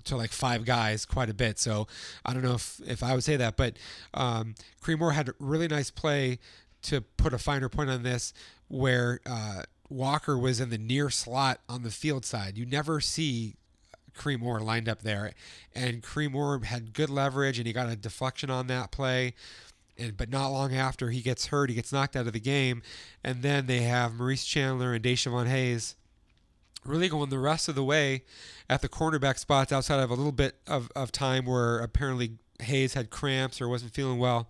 to 0.04 0.16
like 0.16 0.30
five 0.30 0.64
guys 0.64 1.04
quite 1.04 1.28
a 1.28 1.34
bit, 1.34 1.58
so 1.58 1.88
I 2.24 2.32
don't 2.32 2.42
know 2.42 2.54
if, 2.54 2.80
if 2.86 3.02
I 3.02 3.14
would 3.14 3.24
say 3.24 3.36
that, 3.36 3.56
but 3.56 3.76
um, 4.14 4.54
Kareem 4.82 5.00
Orr 5.00 5.12
had 5.12 5.28
a 5.28 5.34
really 5.40 5.66
nice 5.66 5.90
play 5.90 6.38
to 6.82 7.00
put 7.00 7.34
a 7.34 7.38
finer 7.38 7.68
point 7.68 7.90
on 7.90 8.04
this, 8.04 8.32
where 8.68 9.20
uh, 9.26 9.62
Walker 9.88 10.38
was 10.38 10.60
in 10.60 10.70
the 10.70 10.78
near 10.78 11.10
slot 11.10 11.60
on 11.68 11.82
the 11.82 11.90
field 11.90 12.24
side. 12.24 12.56
You 12.56 12.66
never 12.66 13.00
see 13.00 13.56
Kareem 14.16 14.42
Orr 14.42 14.60
lined 14.60 14.88
up 14.88 15.02
there, 15.02 15.32
and 15.74 16.02
Kareem 16.02 16.34
Orr 16.34 16.64
had 16.64 16.92
good 16.92 17.10
leverage, 17.10 17.58
and 17.58 17.66
he 17.66 17.72
got 17.72 17.88
a 17.88 17.96
deflection 17.96 18.50
on 18.50 18.66
that 18.68 18.90
play 18.90 19.34
and 19.98 20.16
but 20.16 20.30
not 20.30 20.48
long 20.48 20.74
after 20.74 21.10
he 21.10 21.20
gets 21.20 21.46
hurt, 21.46 21.70
he 21.70 21.74
gets 21.74 21.92
knocked 21.92 22.16
out 22.16 22.26
of 22.26 22.32
the 22.32 22.40
game, 22.40 22.82
and 23.24 23.42
then 23.42 23.66
they 23.66 23.80
have 23.80 24.14
Maurice 24.14 24.44
Chandler 24.44 24.92
and 24.94 25.02
Deshaun 25.02 25.46
Hayes 25.46 25.96
really 26.84 27.08
going 27.08 27.30
the 27.30 27.38
rest 27.38 27.68
of 27.68 27.74
the 27.74 27.84
way 27.84 28.22
at 28.70 28.82
the 28.82 28.88
cornerback 28.88 29.38
spots 29.38 29.72
outside 29.72 30.00
of 30.00 30.10
a 30.10 30.14
little 30.14 30.32
bit 30.32 30.56
of, 30.66 30.90
of 30.94 31.10
time 31.10 31.44
where 31.44 31.78
apparently 31.78 32.32
Hayes 32.62 32.94
had 32.94 33.10
cramps 33.10 33.60
or 33.60 33.69
wasn't 33.69 33.92
feeling 33.92 34.19
well. 34.19 34.48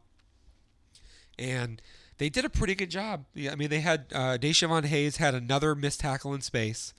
And 1.38 1.80
they 2.18 2.28
did 2.28 2.44
a 2.44 2.50
pretty 2.50 2.74
good 2.74 2.90
job. 2.90 3.24
I 3.50 3.54
mean, 3.54 3.70
they 3.70 3.80
had 3.80 4.06
uh, 4.14 4.38
Deshaun 4.38 4.84
Hayes 4.84 5.16
had 5.16 5.34
another 5.34 5.74
missed 5.74 6.00
tackle 6.00 6.34
in 6.34 6.40
space. 6.40 6.92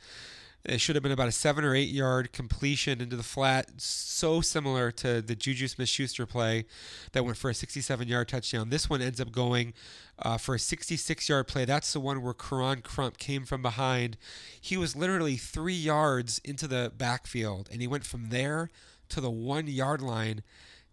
It 0.65 0.81
should 0.81 0.95
have 0.95 1.03
been 1.03 1.13
about 1.13 1.29
a 1.29 1.31
seven 1.31 1.63
or 1.63 1.73
eight 1.73 1.89
yard 1.89 2.33
completion 2.33 2.99
into 2.99 3.15
the 3.15 3.23
flat, 3.23 3.79
so 3.79 4.41
similar 4.41 4.91
to 4.91 5.21
the 5.21 5.35
Juju 5.35 5.67
Smith 5.67 5.87
Schuster 5.87 6.25
play 6.25 6.65
that 7.13 7.23
went 7.23 7.37
for 7.37 7.49
a 7.49 7.53
67 7.53 8.07
yard 8.07 8.27
touchdown. 8.27 8.69
This 8.69 8.89
one 8.89 9.01
ends 9.01 9.21
up 9.21 9.31
going 9.31 9.73
uh, 10.19 10.37
for 10.37 10.55
a 10.55 10.59
66 10.59 11.29
yard 11.29 11.47
play. 11.47 11.63
That's 11.63 11.93
the 11.93 12.01
one 12.01 12.21
where 12.21 12.33
Koron 12.33 12.83
Crump 12.83 13.17
came 13.17 13.45
from 13.45 13.61
behind. 13.61 14.17
He 14.59 14.75
was 14.75 14.95
literally 14.95 15.37
three 15.37 15.73
yards 15.73 16.41
into 16.43 16.67
the 16.67 16.91
backfield, 16.97 17.69
and 17.71 17.79
he 17.79 17.87
went 17.87 18.05
from 18.05 18.29
there 18.29 18.69
to 19.09 19.21
the 19.21 19.31
one 19.31 19.67
yard 19.67 20.01
line 20.01 20.43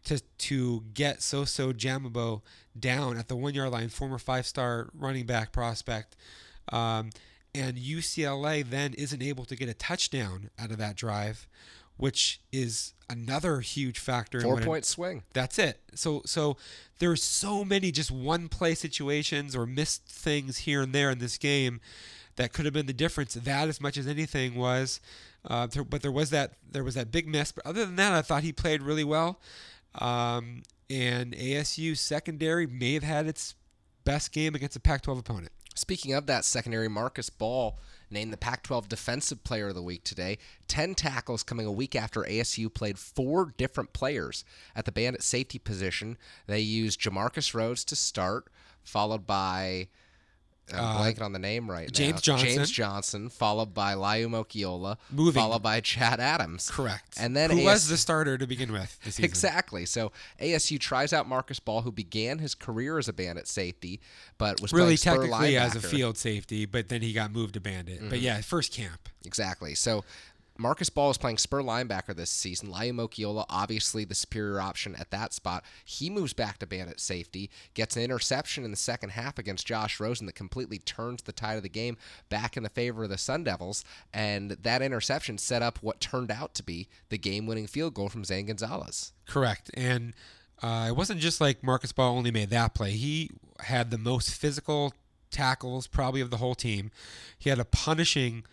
to 0.04 0.20
to 0.38 0.84
get 0.92 1.18
Soso 1.18 1.72
Jamabo 1.72 2.42
down 2.78 3.16
at 3.16 3.28
the 3.28 3.36
one 3.36 3.54
yard 3.54 3.70
line, 3.70 3.88
former 3.88 4.18
five 4.18 4.46
star 4.46 4.90
running 4.94 5.26
back 5.26 5.52
prospect. 5.52 6.16
Um, 6.70 7.10
and 7.54 7.76
UCLA 7.76 8.68
then 8.68 8.94
isn't 8.94 9.22
able 9.22 9.44
to 9.44 9.56
get 9.56 9.68
a 9.68 9.74
touchdown 9.74 10.50
out 10.58 10.70
of 10.70 10.78
that 10.78 10.96
drive, 10.96 11.46
which 11.96 12.40
is 12.52 12.94
another 13.08 13.60
huge 13.60 13.98
factor. 13.98 14.40
Four 14.40 14.60
point 14.60 14.84
it, 14.84 14.88
swing. 14.88 15.22
That's 15.32 15.58
it. 15.58 15.80
So 15.94 16.22
so 16.26 16.56
there's 16.98 17.22
so 17.22 17.64
many 17.64 17.92
just 17.92 18.10
one 18.10 18.48
play 18.48 18.74
situations 18.74 19.54
or 19.54 19.66
missed 19.66 20.06
things 20.06 20.58
here 20.58 20.82
and 20.82 20.92
there 20.92 21.10
in 21.10 21.18
this 21.18 21.38
game 21.38 21.80
that 22.36 22.52
could 22.52 22.64
have 22.64 22.74
been 22.74 22.86
the 22.86 22.92
difference. 22.92 23.34
That 23.34 23.68
as 23.68 23.80
much 23.80 23.96
as 23.96 24.06
anything 24.06 24.56
was, 24.56 25.00
uh, 25.48 25.66
there, 25.66 25.84
but 25.84 26.02
there 26.02 26.12
was 26.12 26.30
that 26.30 26.54
there 26.70 26.84
was 26.84 26.94
that 26.94 27.12
big 27.12 27.28
miss. 27.28 27.52
But 27.52 27.66
other 27.66 27.84
than 27.84 27.96
that, 27.96 28.12
I 28.12 28.22
thought 28.22 28.42
he 28.42 28.52
played 28.52 28.82
really 28.82 29.04
well. 29.04 29.40
Um, 29.94 30.62
and 30.90 31.32
ASU 31.34 31.96
secondary 31.96 32.66
may 32.66 32.94
have 32.94 33.04
had 33.04 33.26
its 33.26 33.54
best 34.04 34.32
game 34.32 34.54
against 34.54 34.76
a 34.76 34.80
Pac-12 34.80 35.20
opponent. 35.20 35.52
Speaking 35.74 36.12
of 36.14 36.26
that 36.26 36.44
secondary, 36.44 36.88
Marcus 36.88 37.30
Ball 37.30 37.78
named 38.08 38.32
the 38.32 38.36
Pac 38.36 38.62
12 38.62 38.88
Defensive 38.88 39.42
Player 39.42 39.68
of 39.68 39.74
the 39.74 39.82
Week 39.82 40.04
today. 40.04 40.38
10 40.68 40.94
tackles 40.94 41.42
coming 41.42 41.66
a 41.66 41.72
week 41.72 41.96
after 41.96 42.22
ASU 42.22 42.72
played 42.72 42.98
four 42.98 43.52
different 43.56 43.92
players 43.92 44.44
at 44.76 44.84
the 44.84 44.92
bandit 44.92 45.22
safety 45.22 45.58
position. 45.58 46.16
They 46.46 46.60
used 46.60 47.00
Jamarcus 47.00 47.54
Rhodes 47.54 47.84
to 47.86 47.96
start, 47.96 48.46
followed 48.84 49.26
by 49.26 49.88
I'm 50.72 50.78
Uh, 50.80 50.98
blanking 51.00 51.20
on 51.22 51.32
the 51.32 51.38
name 51.38 51.70
right 51.70 51.92
James 51.92 52.14
now. 52.14 52.36
Johnson. 52.36 52.48
James 52.48 52.70
Johnson, 52.70 53.28
followed 53.28 53.74
by 53.74 53.94
Laiu 53.94 54.28
Moeakiola, 54.28 54.96
Moving. 55.10 55.42
followed 55.42 55.62
by 55.62 55.80
Chad 55.80 56.20
Adams. 56.20 56.70
Correct. 56.70 57.14
And 57.18 57.36
then 57.36 57.50
who 57.50 57.58
AS 57.60 57.64
was 57.66 57.88
the 57.88 57.96
starter 57.98 58.38
to 58.38 58.46
begin 58.46 58.72
with 58.72 58.98
this 59.04 59.16
season? 59.16 59.26
Exactly. 59.26 59.84
So 59.84 60.10
ASU 60.40 60.78
tries 60.80 61.12
out 61.12 61.28
Marcus 61.28 61.60
Ball, 61.60 61.82
who 61.82 61.92
began 61.92 62.38
his 62.38 62.54
career 62.54 62.98
as 62.98 63.08
a 63.08 63.12
bandit 63.12 63.46
safety, 63.46 64.00
but 64.38 64.60
was 64.62 64.72
Really, 64.72 64.96
technically 64.96 65.58
as 65.58 65.76
a 65.76 65.80
field 65.80 66.16
safety, 66.16 66.64
but 66.64 66.88
then 66.88 67.02
he 67.02 67.12
got 67.12 67.30
moved 67.32 67.54
to 67.54 67.60
bandit. 67.60 68.00
But 68.00 68.12
Mm-hmm. 68.14 68.24
yeah, 68.24 68.40
first 68.40 68.72
camp. 68.72 69.08
Exactly. 69.26 69.74
So 69.74 70.04
Marcus 70.56 70.88
Ball 70.88 71.10
is 71.10 71.18
playing 71.18 71.38
spur 71.38 71.62
linebacker 71.62 72.14
this 72.14 72.30
season. 72.30 72.70
Laiu 72.70 72.92
Moeakiola, 72.92 73.44
obviously 73.50 74.04
the 74.04 74.14
superior 74.14 74.60
option 74.60 74.94
at 74.94 75.10
that 75.10 75.32
spot. 75.32 75.64
He 75.84 76.08
moves 76.08 76.32
back 76.32 76.58
to 76.58 76.66
bandit 76.66 77.00
safety, 77.00 77.50
gets 77.74 77.96
an 77.96 78.02
interception 78.02 78.64
in 78.64 78.70
the 78.70 78.76
second 78.76 79.10
half 79.10 79.38
against 79.38 79.66
Josh 79.66 79.98
Rosen 79.98 80.26
that 80.26 80.34
completely 80.34 80.78
turns 80.78 81.22
the 81.22 81.32
tide 81.32 81.56
of 81.56 81.64
the 81.64 81.68
game 81.68 81.96
back 82.28 82.56
in 82.56 82.62
the 82.62 82.68
favor 82.68 83.04
of 83.04 83.10
the 83.10 83.18
Sun 83.18 83.44
Devils. 83.44 83.84
And 84.12 84.52
that 84.52 84.82
interception 84.82 85.38
set 85.38 85.62
up 85.62 85.78
what 85.80 86.00
turned 86.00 86.30
out 86.30 86.54
to 86.54 86.62
be 86.62 86.88
the 87.08 87.18
game 87.18 87.46
winning 87.46 87.66
field 87.66 87.94
goal 87.94 88.08
from 88.08 88.24
Zane 88.24 88.46
Gonzalez. 88.46 89.12
Correct. 89.26 89.70
And 89.74 90.14
uh, 90.62 90.86
it 90.88 90.96
wasn't 90.96 91.20
just 91.20 91.40
like 91.40 91.64
Marcus 91.64 91.92
Ball 91.92 92.16
only 92.16 92.30
made 92.30 92.50
that 92.50 92.74
play. 92.74 92.92
He 92.92 93.30
had 93.60 93.90
the 93.90 93.98
most 93.98 94.30
physical 94.30 94.94
tackles 95.30 95.88
probably 95.88 96.20
of 96.20 96.30
the 96.30 96.36
whole 96.36 96.54
team. 96.54 96.92
He 97.36 97.50
had 97.50 97.58
a 97.58 97.64
punishing 97.64 98.44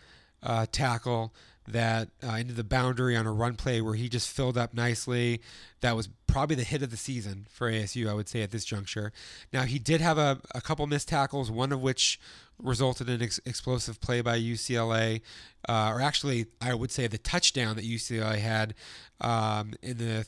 uh, 0.42 0.66
tackle 0.70 1.32
that 1.68 2.08
uh, 2.26 2.32
into 2.32 2.52
the 2.52 2.64
boundary 2.64 3.16
on 3.16 3.26
a 3.26 3.32
run 3.32 3.54
play 3.54 3.80
where 3.80 3.94
he 3.94 4.08
just 4.08 4.28
filled 4.28 4.58
up 4.58 4.74
nicely. 4.74 5.40
That 5.80 5.96
was 5.96 6.08
probably 6.26 6.56
the 6.56 6.64
hit 6.64 6.82
of 6.82 6.90
the 6.90 6.96
season 6.96 7.46
for 7.50 7.70
ASU, 7.70 8.08
I 8.08 8.14
would 8.14 8.28
say, 8.28 8.42
at 8.42 8.50
this 8.50 8.64
juncture. 8.64 9.12
Now, 9.52 9.62
he 9.62 9.78
did 9.78 10.00
have 10.00 10.18
a, 10.18 10.40
a 10.54 10.60
couple 10.60 10.86
missed 10.86 11.08
tackles, 11.08 11.50
one 11.50 11.72
of 11.72 11.80
which 11.80 12.18
resulted 12.58 13.08
in 13.08 13.22
ex- 13.22 13.40
explosive 13.44 14.00
play 14.00 14.20
by 14.20 14.38
UCLA, 14.38 15.20
uh, 15.68 15.90
or 15.92 16.00
actually, 16.00 16.46
I 16.60 16.74
would 16.74 16.90
say 16.90 17.06
the 17.06 17.18
touchdown 17.18 17.76
that 17.76 17.84
UCLA 17.84 18.38
had 18.38 18.74
um, 19.20 19.74
in 19.82 19.98
the 19.98 20.26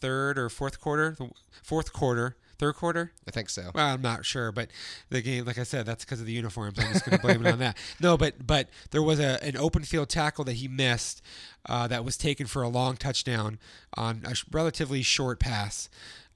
third 0.00 0.38
or 0.38 0.48
fourth 0.48 0.80
quarter, 0.80 1.14
the 1.18 1.30
fourth 1.62 1.92
quarter, 1.92 2.36
third 2.58 2.74
quarter. 2.74 3.12
I 3.26 3.30
think 3.30 3.50
so. 3.50 3.70
Well, 3.74 3.86
I'm 3.86 4.02
not 4.02 4.24
sure, 4.24 4.52
but 4.52 4.68
the 5.10 5.22
game, 5.22 5.44
like 5.44 5.58
I 5.58 5.62
said, 5.62 5.86
that's 5.86 6.04
because 6.04 6.20
of 6.20 6.26
the 6.26 6.32
uniforms. 6.32 6.78
I'm 6.78 6.92
just 6.92 7.04
going 7.04 7.16
to 7.16 7.22
blame 7.22 7.44
it 7.46 7.52
on 7.52 7.58
that. 7.60 7.76
No, 8.00 8.16
but 8.16 8.46
but 8.46 8.68
there 8.90 9.02
was 9.02 9.18
a 9.20 9.42
an 9.44 9.56
open 9.56 9.82
field 9.82 10.08
tackle 10.08 10.44
that 10.44 10.54
he 10.54 10.68
missed 10.68 11.22
uh, 11.66 11.86
that 11.88 12.04
was 12.04 12.16
taken 12.16 12.46
for 12.46 12.62
a 12.62 12.68
long 12.68 12.96
touchdown 12.96 13.58
on 13.96 14.22
a 14.24 14.34
sh- 14.34 14.44
relatively 14.50 15.02
short 15.02 15.40
pass, 15.40 15.88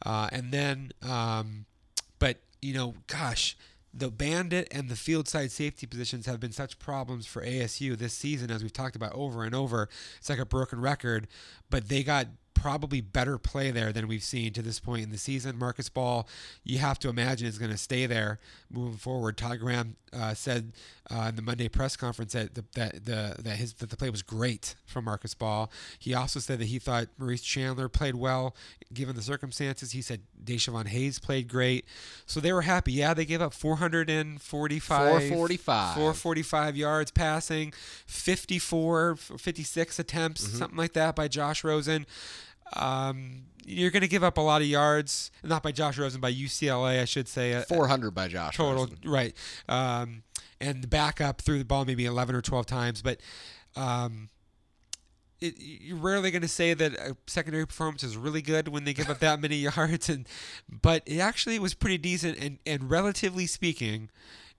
uh, 0.05 0.29
and 0.33 0.52
then, 0.52 0.93
um, 1.02 1.67
but 2.19 2.38
you 2.61 2.75
know, 2.75 2.95
gosh. 3.07 3.57
The 3.95 4.11
bandit 4.11 4.69
and 4.71 4.88
the 4.88 4.97
field 4.97 5.29
side 5.29 5.52
safety 5.52 5.87
positions 5.87 6.25
have 6.25 6.41
been 6.41 6.50
such 6.50 6.79
problems 6.79 7.26
for 7.26 7.45
ASU 7.45 7.95
this 7.95 8.14
season, 8.14 8.50
as 8.50 8.62
we've 8.62 8.73
talked 8.73 8.97
about 8.97 9.12
over 9.12 9.45
and 9.45 9.55
over. 9.55 9.87
It's 10.17 10.31
like 10.31 10.38
a 10.38 10.47
broken 10.47 10.81
record, 10.81 11.29
but 11.69 11.91
they 11.91 12.02
got 12.02 12.29
probably 12.62 13.00
better 13.00 13.38
play 13.38 13.73
there 13.73 13.92
than 13.92 14.07
we've 14.07 14.23
seen 14.23 14.52
to 14.52 14.62
this 14.62 14.78
point 14.78 15.02
in 15.02 15.11
the 15.11 15.19
season. 15.19 15.59
Marcus 15.59 15.88
Ball, 15.88 16.28
you 16.62 16.78
have 16.78 16.97
to 17.00 17.09
imagine, 17.09 17.49
is 17.49 17.59
going 17.59 17.73
to 17.73 17.76
stay 17.76 18.07
there 18.07 18.38
moving 18.71 18.99
forward. 18.99 19.37
Todd 19.37 19.59
Graham 19.59 19.97
uh, 20.12 20.33
said 20.33 20.73
uh, 21.11 21.26
in 21.31 21.35
the 21.35 21.42
Monday 21.42 21.69
press 21.69 21.97
conference 21.97 22.35
that 22.35 22.54
the, 22.54 22.64
that 22.75 23.04
the 23.04 23.35
that 23.42 23.57
his 23.57 23.73
that 23.75 23.90
the 23.90 23.97
play 23.97 24.11
was 24.11 24.23
great 24.23 24.76
from 24.87 25.07
Marcus 25.07 25.35
Ball. 25.35 25.73
He 25.99 26.14
also 26.14 26.38
said 26.38 26.61
that 26.61 26.66
he 26.66 26.78
thought 26.78 27.09
Maurice 27.19 27.42
Chandler 27.42 27.88
played 27.88 28.14
well 28.14 28.54
given 28.95 29.16
the 29.16 29.23
circumstances. 29.23 29.90
He 29.90 30.00
said 30.00 30.21
Deshaun 30.42 30.87
Hayes 30.87 31.19
played 31.19 31.49
great, 31.49 31.85
so 32.26 32.38
they 32.38 32.52
were 32.52 32.62
happy. 32.62 32.92
Yeah, 32.92 33.12
they 33.12 33.25
gave 33.25 33.42
up 33.42 33.54
445, 33.54 34.87
445. 34.87 35.95
445 35.95 36.76
yards 36.76 37.11
passing, 37.11 37.73
54, 38.07 39.16
56 39.16 39.99
attempts, 39.99 40.47
something 40.59 40.78
like 40.78 40.92
that 40.92 41.16
by 41.16 41.26
Josh 41.26 41.64
Rosen. 41.64 42.07
Um, 42.76 43.43
you're 43.64 43.91
going 43.91 44.02
to 44.02 44.09
give 44.09 44.25
up 44.25 44.38
a 44.38 44.41
lot 44.41 44.61
of 44.61 44.67
yards, 44.67 45.31
not 45.45 45.62
by 45.62 45.73
Josh 45.73 45.99
Rosen, 45.99 46.21
by 46.21 46.33
UCLA, 46.33 47.00
I 47.00 47.05
should 47.05 47.29
say. 47.29 47.55
uh, 47.55 47.62
400 47.62 48.11
by 48.12 48.29
Josh. 48.29 48.57
total, 48.57 48.85
Rosen. 48.87 48.99
right? 49.05 49.35
Um, 49.69 50.23
and 50.61 50.83
the 50.83 50.88
backup 50.88 51.41
threw 51.41 51.59
the 51.59 51.64
ball 51.64 51.85
maybe 51.85 52.05
11 52.05 52.35
or 52.35 52.41
12 52.43 52.67
times, 52.67 53.02
but 53.02 53.21
um, 53.76 54.29
it, 55.41 55.55
you're 55.59 55.97
rarely 55.97 56.31
going 56.31 56.43
to 56.43 56.49
say 56.49 56.75
that 56.75 56.93
a 56.95 57.17
secondary 57.26 57.67
performance 57.67 58.02
is 58.02 58.17
really 58.17 58.43
good 58.43 58.69
when 58.69 58.85
they 58.85 58.93
give 58.95 59.11
up 59.11 59.19
that 59.21 59.41
many 59.41 59.57
yards, 59.76 60.09
and 60.09 60.26
but 60.69 61.02
it 61.07 61.19
actually 61.19 61.59
was 61.59 61.75
pretty 61.75 61.99
decent, 61.99 62.38
and 62.38 62.59
and 62.67 62.91
relatively 62.91 63.47
speaking, 63.47 64.09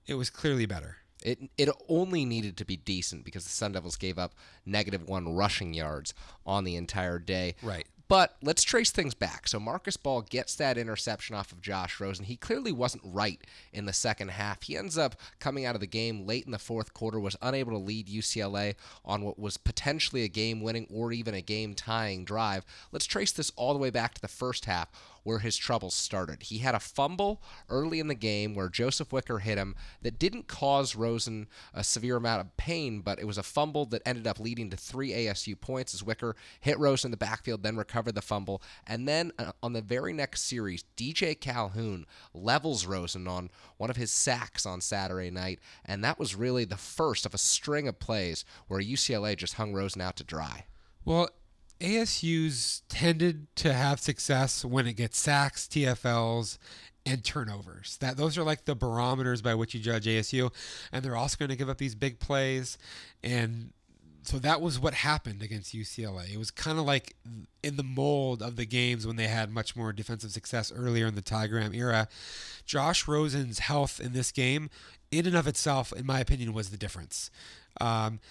it 0.08 0.16
was 0.16 0.30
clearly 0.30 0.66
better. 0.66 0.98
It 1.24 1.40
it 1.58 1.70
only 1.88 2.26
needed 2.26 2.58
to 2.58 2.66
be 2.66 2.76
decent 2.76 3.24
because 3.24 3.44
the 3.46 3.50
Sun 3.50 3.72
Devils 3.74 3.96
gave 3.96 4.18
up 4.20 4.34
negative 4.66 5.04
one 5.08 5.34
rushing 5.36 5.74
yards 5.74 6.14
on 6.46 6.66
the 6.66 6.76
entire 6.76 7.18
day. 7.20 7.56
Right. 7.64 7.86
But 8.14 8.36
let's 8.44 8.62
trace 8.62 8.92
things 8.92 9.16
back. 9.16 9.48
So 9.48 9.60
Marcus 9.60 9.98
Ball 9.98 10.22
gets 10.22 10.54
that 10.58 10.78
interception 10.78 11.36
off 11.36 11.52
of 11.52 11.62
Josh 11.62 12.00
Rosen. 12.00 12.26
He 12.26 12.36
clearly 12.36 12.72
wasn't 12.72 13.02
right 13.04 13.42
in 13.72 13.86
the 13.86 13.92
second 13.92 14.30
half. 14.30 14.62
He 14.62 14.78
ends 14.78 15.00
up 15.00 15.16
coming 15.40 15.66
out 15.66 15.74
of 15.74 15.82
the 15.82 15.88
game 15.88 16.28
late 16.28 16.46
in 16.46 16.52
the 16.52 16.60
fourth 16.60 16.94
quarter, 16.94 17.20
was 17.20 17.36
unable 17.42 17.72
to 17.72 17.80
lead 17.80 18.06
UCLA 18.06 18.76
on 19.04 19.24
what 19.24 19.40
was 19.40 19.58
potentially 19.58 20.24
a 20.24 20.28
game 20.28 20.62
winning 20.62 20.86
or 20.94 21.12
even 21.12 21.34
a 21.34 21.42
game 21.42 21.74
tying 21.74 22.24
drive. 22.24 22.64
Let's 22.92 23.08
trace 23.08 23.32
this 23.32 23.52
all 23.56 23.74
the 23.74 23.80
way 23.80 23.90
back 23.90 24.14
to 24.14 24.22
the 24.22 24.28
first 24.28 24.66
half 24.66 24.90
where 25.24 25.40
his 25.40 25.58
troubles 25.58 25.94
started. 25.94 26.44
He 26.44 26.60
had 26.60 26.76
a 26.76 26.80
fumble 26.80 27.42
early 27.70 28.00
in 28.00 28.08
the 28.08 28.16
game 28.16 28.54
where 28.54 28.70
Joseph 28.70 29.12
Wicker 29.12 29.40
hit 29.40 29.58
him 29.58 29.76
that 30.02 30.20
didn't 30.20 30.48
cause 30.48 30.96
Rosen 30.96 31.48
a 31.74 31.84
severe 31.84 32.18
amount 32.18 32.42
of 32.42 32.56
pain, 32.58 33.02
but 33.02 33.20
it 33.20 33.26
was 33.26 33.38
a 33.38 33.44
fumble 33.44 33.86
that 33.88 34.02
ended 34.06 34.28
up 34.28 34.40
leading 34.40 34.70
to 34.70 34.78
three 34.78 35.12
ASU 35.12 35.60
points 35.60 35.94
as 35.94 36.04
Wicker 36.04 36.36
hit 36.60 36.78
Rosen 36.80 37.08
in 37.08 37.12
the 37.12 37.18
backfield, 37.18 37.64
then 37.64 37.78
recovered 37.78 38.16
the 38.16 38.22
fumble. 38.22 38.62
And 38.86 39.08
then 39.08 39.32
uh, 39.40 39.52
on 39.62 39.74
the 39.74 39.82
very 39.82 40.14
next 40.14 40.42
series, 40.44 40.84
DJ 40.98 41.40
Calhoun 41.40 42.06
levels 42.34 42.86
Rosen 42.86 43.28
on 43.28 43.50
one 43.78 43.90
of 43.90 43.98
his 43.98 44.12
sacks 44.12 44.66
on 44.66 44.82
Saturday 44.82 45.32
night, 45.32 45.60
and 45.86 46.04
that 46.04 46.20
was 46.20 46.36
really 46.36 46.66
the 46.66 46.78
first 46.78 47.26
of 47.26 47.34
a 47.34 47.38
string 47.38 47.88
of 47.88 48.00
plays 48.00 48.46
where 48.68 48.82
UCLA 48.82 49.36
just 49.36 49.56
hung 49.56 49.74
Rosen 49.74 50.02
out 50.02 50.16
to 50.18 50.24
dry. 50.24 50.66
Well, 51.06 51.30
ASU's 51.84 52.82
tended 52.88 53.48
to 53.58 53.74
have 53.74 54.00
success 54.00 54.64
when 54.64 54.88
it 54.88 54.94
gets 54.94 55.18
sacks, 55.18 55.68
TFLs, 55.68 56.58
and 57.06 57.24
turnovers. 57.24 57.98
That 57.98 58.16
those 58.16 58.38
are 58.38 58.44
like 58.44 58.64
the 58.66 58.76
barometers 58.76 59.42
by 59.42 59.54
which 59.54 59.74
you 59.74 59.82
judge 59.82 60.06
ASU, 60.06 60.52
and 60.92 61.04
they're 61.04 61.18
also 61.18 61.38
going 61.38 61.50
to 61.50 61.58
give 61.58 61.70
up 61.70 61.78
these 61.78 61.94
big 61.94 62.20
plays, 62.20 62.78
and 63.22 63.74
so 64.24 64.40
that 64.40 64.62
was 64.62 64.80
what 64.80 64.94
happened 64.94 65.42
against 65.42 65.76
UCLA. 65.76 66.34
It 66.34 66.38
was 66.38 66.50
kind 66.50 66.80
of 66.80 66.86
like 66.86 67.18
in 67.62 67.76
the 67.76 67.84
mold 67.84 68.42
of 68.42 68.56
the 68.56 68.66
games 68.66 69.06
when 69.06 69.18
they 69.18 69.28
had 69.28 69.52
much 69.52 69.76
more 69.76 69.92
defensive 69.92 70.32
success 70.32 70.72
earlier 70.74 71.08
in 71.08 71.16
the 71.16 71.22
Todd 71.22 71.50
Graham 71.50 71.74
era. 71.74 72.08
Josh 72.66 73.06
Rosen's 73.06 73.60
health 73.60 74.00
in 74.00 74.14
this 74.14 74.32
game, 74.32 74.70
in 75.12 75.26
and 75.26 75.36
of 75.36 75.48
itself, 75.48 75.92
in 75.92 76.06
my 76.06 76.22
opinion, 76.22 76.54
was 76.54 76.70
the 76.70 76.78
difference. 76.78 77.30
Um, 77.82 78.22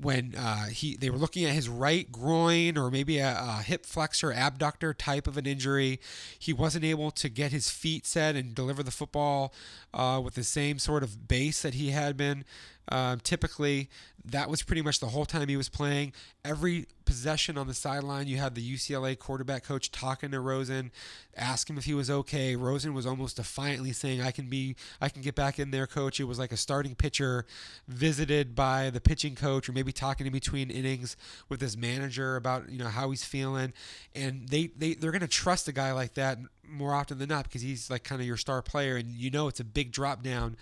when 0.00 0.34
uh, 0.36 0.66
he 0.66 0.96
they 0.96 1.10
were 1.10 1.18
looking 1.18 1.44
at 1.44 1.52
his 1.52 1.68
right 1.68 2.10
groin 2.12 2.78
or 2.78 2.90
maybe 2.90 3.18
a, 3.18 3.36
a 3.36 3.62
hip 3.62 3.84
flexor 3.84 4.32
abductor 4.32 4.94
type 4.94 5.26
of 5.26 5.36
an 5.36 5.46
injury, 5.46 6.00
he 6.38 6.52
wasn't 6.52 6.84
able 6.84 7.10
to 7.10 7.28
get 7.28 7.50
his 7.50 7.70
feet 7.70 8.06
set 8.06 8.36
and 8.36 8.54
deliver 8.54 8.82
the 8.82 8.90
football 8.90 9.52
uh, 9.92 10.20
with 10.22 10.34
the 10.34 10.44
same 10.44 10.78
sort 10.78 11.02
of 11.02 11.26
base 11.26 11.62
that 11.62 11.74
he 11.74 11.90
had 11.90 12.16
been. 12.16 12.44
Um, 12.88 13.20
typically, 13.20 13.88
that 14.24 14.48
was 14.48 14.62
pretty 14.62 14.82
much 14.82 15.00
the 15.00 15.08
whole 15.08 15.24
time 15.24 15.48
he 15.48 15.56
was 15.56 15.68
playing. 15.68 16.12
Every 16.44 16.86
possession 17.06 17.56
on 17.56 17.66
the 17.66 17.74
sideline, 17.74 18.26
you 18.26 18.36
had 18.38 18.54
the 18.54 18.74
UCLA 18.74 19.18
quarterback 19.18 19.64
coach 19.64 19.90
talking 19.90 20.30
to 20.30 20.40
Rosen, 20.40 20.90
ask 21.36 21.68
him 21.70 21.78
if 21.78 21.84
he 21.84 21.94
was 21.94 22.10
okay. 22.10 22.54
Rosen 22.54 22.92
was 22.92 23.06
almost 23.06 23.36
defiantly 23.36 23.92
saying, 23.92 24.20
"I 24.20 24.30
can 24.30 24.48
be, 24.48 24.76
I 25.00 25.08
can 25.08 25.22
get 25.22 25.34
back 25.34 25.58
in 25.58 25.70
there, 25.70 25.86
coach." 25.86 26.20
It 26.20 26.24
was 26.24 26.38
like 26.38 26.52
a 26.52 26.56
starting 26.56 26.94
pitcher 26.94 27.46
visited 27.88 28.54
by 28.54 28.90
the 28.90 29.00
pitching 29.00 29.34
coach, 29.34 29.68
or 29.68 29.72
maybe 29.72 29.92
talking 29.92 30.26
in 30.26 30.32
between 30.32 30.70
innings 30.70 31.16
with 31.48 31.60
his 31.60 31.76
manager 31.76 32.36
about 32.36 32.68
you 32.68 32.78
know 32.78 32.88
how 32.88 33.10
he's 33.10 33.24
feeling, 33.24 33.72
and 34.14 34.48
they 34.48 34.66
they 34.66 34.94
they're 34.94 35.12
gonna 35.12 35.26
trust 35.26 35.66
a 35.68 35.72
guy 35.72 35.92
like 35.92 36.14
that 36.14 36.38
more 36.66 36.94
often 36.94 37.18
than 37.18 37.28
not 37.28 37.44
because 37.44 37.60
he's 37.62 37.90
like 37.90 38.04
kind 38.04 38.20
of 38.20 38.26
your 38.26 38.36
star 38.36 38.60
player, 38.62 38.96
and 38.96 39.10
you 39.10 39.30
know 39.30 39.48
it's 39.48 39.60
a 39.60 39.64
big 39.64 39.92
drop 39.92 40.22
down 40.22 40.56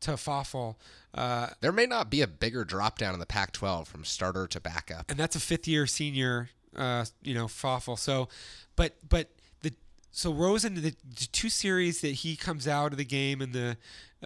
to 0.00 0.12
Fafaul. 0.12 0.76
Uh, 1.14 1.48
There 1.62 1.72
may 1.72 1.86
not 1.86 2.10
be 2.10 2.20
a 2.20 2.26
bigger 2.26 2.62
drop 2.62 2.98
down 2.98 3.14
in 3.14 3.20
the 3.20 3.24
Pac 3.24 3.52
12 3.52 3.88
from 3.88 4.04
starter 4.04 4.46
to 4.46 4.60
backup. 4.60 5.10
and 5.10 5.18
that's 5.18 5.25
a 5.34 5.40
fifth 5.40 5.66
year 5.66 5.86
senior, 5.86 6.50
uh, 6.76 7.04
you 7.22 7.34
know, 7.34 7.46
Fafaul. 7.46 7.98
So, 7.98 8.28
but 8.76 8.96
but 9.08 9.30
the 9.62 9.72
so 10.12 10.32
Rosen, 10.32 10.74
the, 10.74 10.80
the 10.80 11.28
two 11.32 11.48
series 11.48 12.00
that 12.02 12.12
he 12.12 12.36
comes 12.36 12.68
out 12.68 12.92
of 12.92 12.98
the 12.98 13.04
game 13.04 13.42
in 13.42 13.52
the 13.52 13.76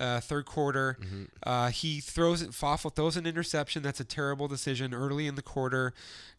uh, 0.01 0.21
third 0.21 0.47
quarter, 0.47 0.97
Mm-hmm. 1.01 1.25
uh, 1.45 1.69
he 1.71 2.01
throws 2.01 2.43
it. 2.43 2.53
Throws 2.55 3.17
an 3.17 3.27
interception. 3.27 3.83
That's 3.83 4.01
a 4.01 4.05
terrible 4.05 4.49
decision 4.49 4.95
early 4.95 5.27
in 5.27 5.35
the 5.37 5.43
quarter, 5.43 5.93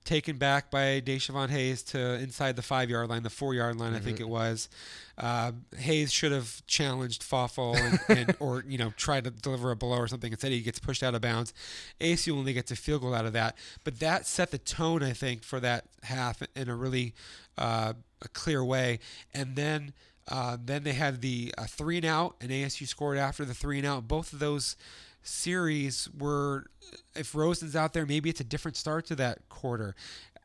taken 0.04 0.38
back 0.38 0.72
by 0.72 1.00
Deshaun 1.00 1.50
Hayes 1.50 1.84
to 1.84 2.16
inside 2.16 2.56
the 2.56 2.62
five 2.62 2.90
yard 2.90 3.10
line, 3.10 3.24
the 3.24 3.30
four 3.30 3.54
yard 3.54 3.78
line, 3.78 3.94
I 3.94 4.00
think 4.00 4.18
Mm-hmm. 4.18 4.24
it 4.26 4.30
was. 4.30 4.70
Uh, 5.18 5.52
Hayes 5.78 6.12
should 6.12 6.32
have 6.32 6.66
challenged 6.66 7.22
Fafaul 7.22 7.76
and, 7.78 8.00
and 8.18 8.36
or 8.40 8.64
you 8.68 8.78
know 8.80 8.92
tried 8.98 9.26
to 9.26 9.30
deliver 9.32 9.70
a 9.72 9.76
blow 9.76 9.98
or 9.98 10.08
something. 10.08 10.32
Instead, 10.32 10.52
he 10.52 10.62
gets 10.62 10.80
pushed 10.80 11.04
out 11.04 11.14
of 11.16 11.22
bounds. 11.22 11.54
ASU 12.00 12.36
only 12.36 12.54
gets 12.54 12.72
a 12.72 12.76
field 12.76 13.02
goal 13.02 13.14
out 13.14 13.26
of 13.26 13.34
that, 13.34 13.56
but 13.84 14.00
that 14.00 14.26
set 14.26 14.50
the 14.52 14.58
tone, 14.58 15.04
I 15.04 15.14
think, 15.14 15.44
for 15.44 15.60
that 15.60 15.86
half 16.04 16.42
in 16.56 16.68
a 16.70 16.76
really 16.76 17.14
uh, 17.58 17.94
a 18.24 18.28
clear 18.30 18.64
way. 18.66 19.00
And 19.34 19.56
then 19.56 19.94
uh, 20.28 20.58
then 20.64 20.84
they 20.84 20.94
had 20.94 21.22
the 21.22 21.54
uh, 21.58 21.66
three 21.66 21.98
and 21.98 22.06
out, 22.06 22.36
and 22.42 22.52
ASU 22.52 22.88
scored 22.88 23.18
after 23.18 23.46
the 23.46 23.54
three 23.54 23.78
and 23.78 23.88
out. 23.88 24.08
Both 24.08 24.34
of 24.34 24.40
those 24.40 24.76
series 25.24 26.10
were, 26.18 26.68
if 27.16 27.36
Rosen's 27.36 27.76
out 27.76 27.94
there, 27.94 28.06
maybe 28.06 28.30
it's 28.30 28.40
a 28.40 28.46
different 28.46 28.78
start 28.78 29.06
to 29.08 29.16
that 29.16 29.50
quarter. 29.50 29.96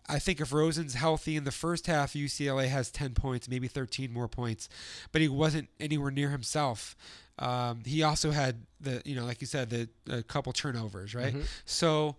I 0.09 0.18
think 0.18 0.40
if 0.40 0.52
Rosen's 0.52 0.95
healthy 0.95 1.37
in 1.37 1.45
the 1.45 1.50
first 1.52 1.87
half, 1.88 2.12
UCLA 2.12 2.68
has 2.68 2.90
10 2.90 3.14
points, 3.14 3.49
maybe 3.49 3.66
13 3.68 4.12
more 4.12 4.28
points, 4.28 4.68
but 5.12 5.21
he 5.21 5.28
wasn't 5.28 5.68
anywhere 5.80 6.11
near 6.12 6.30
himself. 6.30 6.95
Um, 7.38 7.83
he 7.85 8.02
also 8.02 8.30
had 8.30 8.62
the, 8.80 9.02
you 9.04 9.16
know, 9.16 9.25
like 9.25 9.40
you 9.40 9.47
said, 9.47 9.71
the 9.71 9.88
a 10.09 10.23
couple 10.23 10.52
turnovers, 10.52 11.14
right? 11.14 11.35
So, 11.64 12.16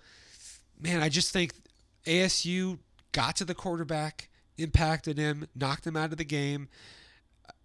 man, 0.80 1.02
I 1.02 1.10
just 1.10 1.32
think 1.32 1.54
ASU 2.06 2.78
got 3.14 3.36
to 3.38 3.46
the 3.46 3.56
quarterback, 3.56 4.30
impacted 4.58 5.18
him, 5.18 5.48
knocked 5.56 5.88
him 5.88 5.96
out 5.96 6.12
of 6.12 6.18
the 6.18 6.26
game, 6.26 6.68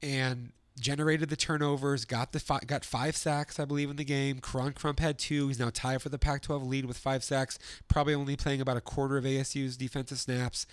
and 0.02 0.52
generated 0.78 1.28
the 1.28 1.36
turnovers. 1.36 2.04
Got 2.04 2.32
the 2.32 2.40
fi- 2.40 2.60
got 2.66 2.84
five 2.84 3.16
sacks, 3.16 3.58
I 3.60 3.64
believe, 3.64 3.90
in 3.90 3.96
the 3.96 4.04
game. 4.04 4.40
Koron 4.40 4.74
Crump 4.74 5.00
had 5.00 5.18
two. 5.18 5.48
He's 5.48 5.58
now 5.58 5.70
tied 5.72 6.02
for 6.02 6.08
the 6.08 6.18
Pac-12 6.18 6.66
lead 6.66 6.84
with 6.86 6.98
five 6.98 7.22
sacks. 7.24 7.58
Probably 7.88 8.14
only 8.14 8.36
playing 8.36 8.60
about 8.60 8.76
a 8.76 8.80
quarter 8.80 9.16
of 9.16 9.24
ASU's 9.24 9.76
defensive 9.76 10.18
snaps, 10.18 10.66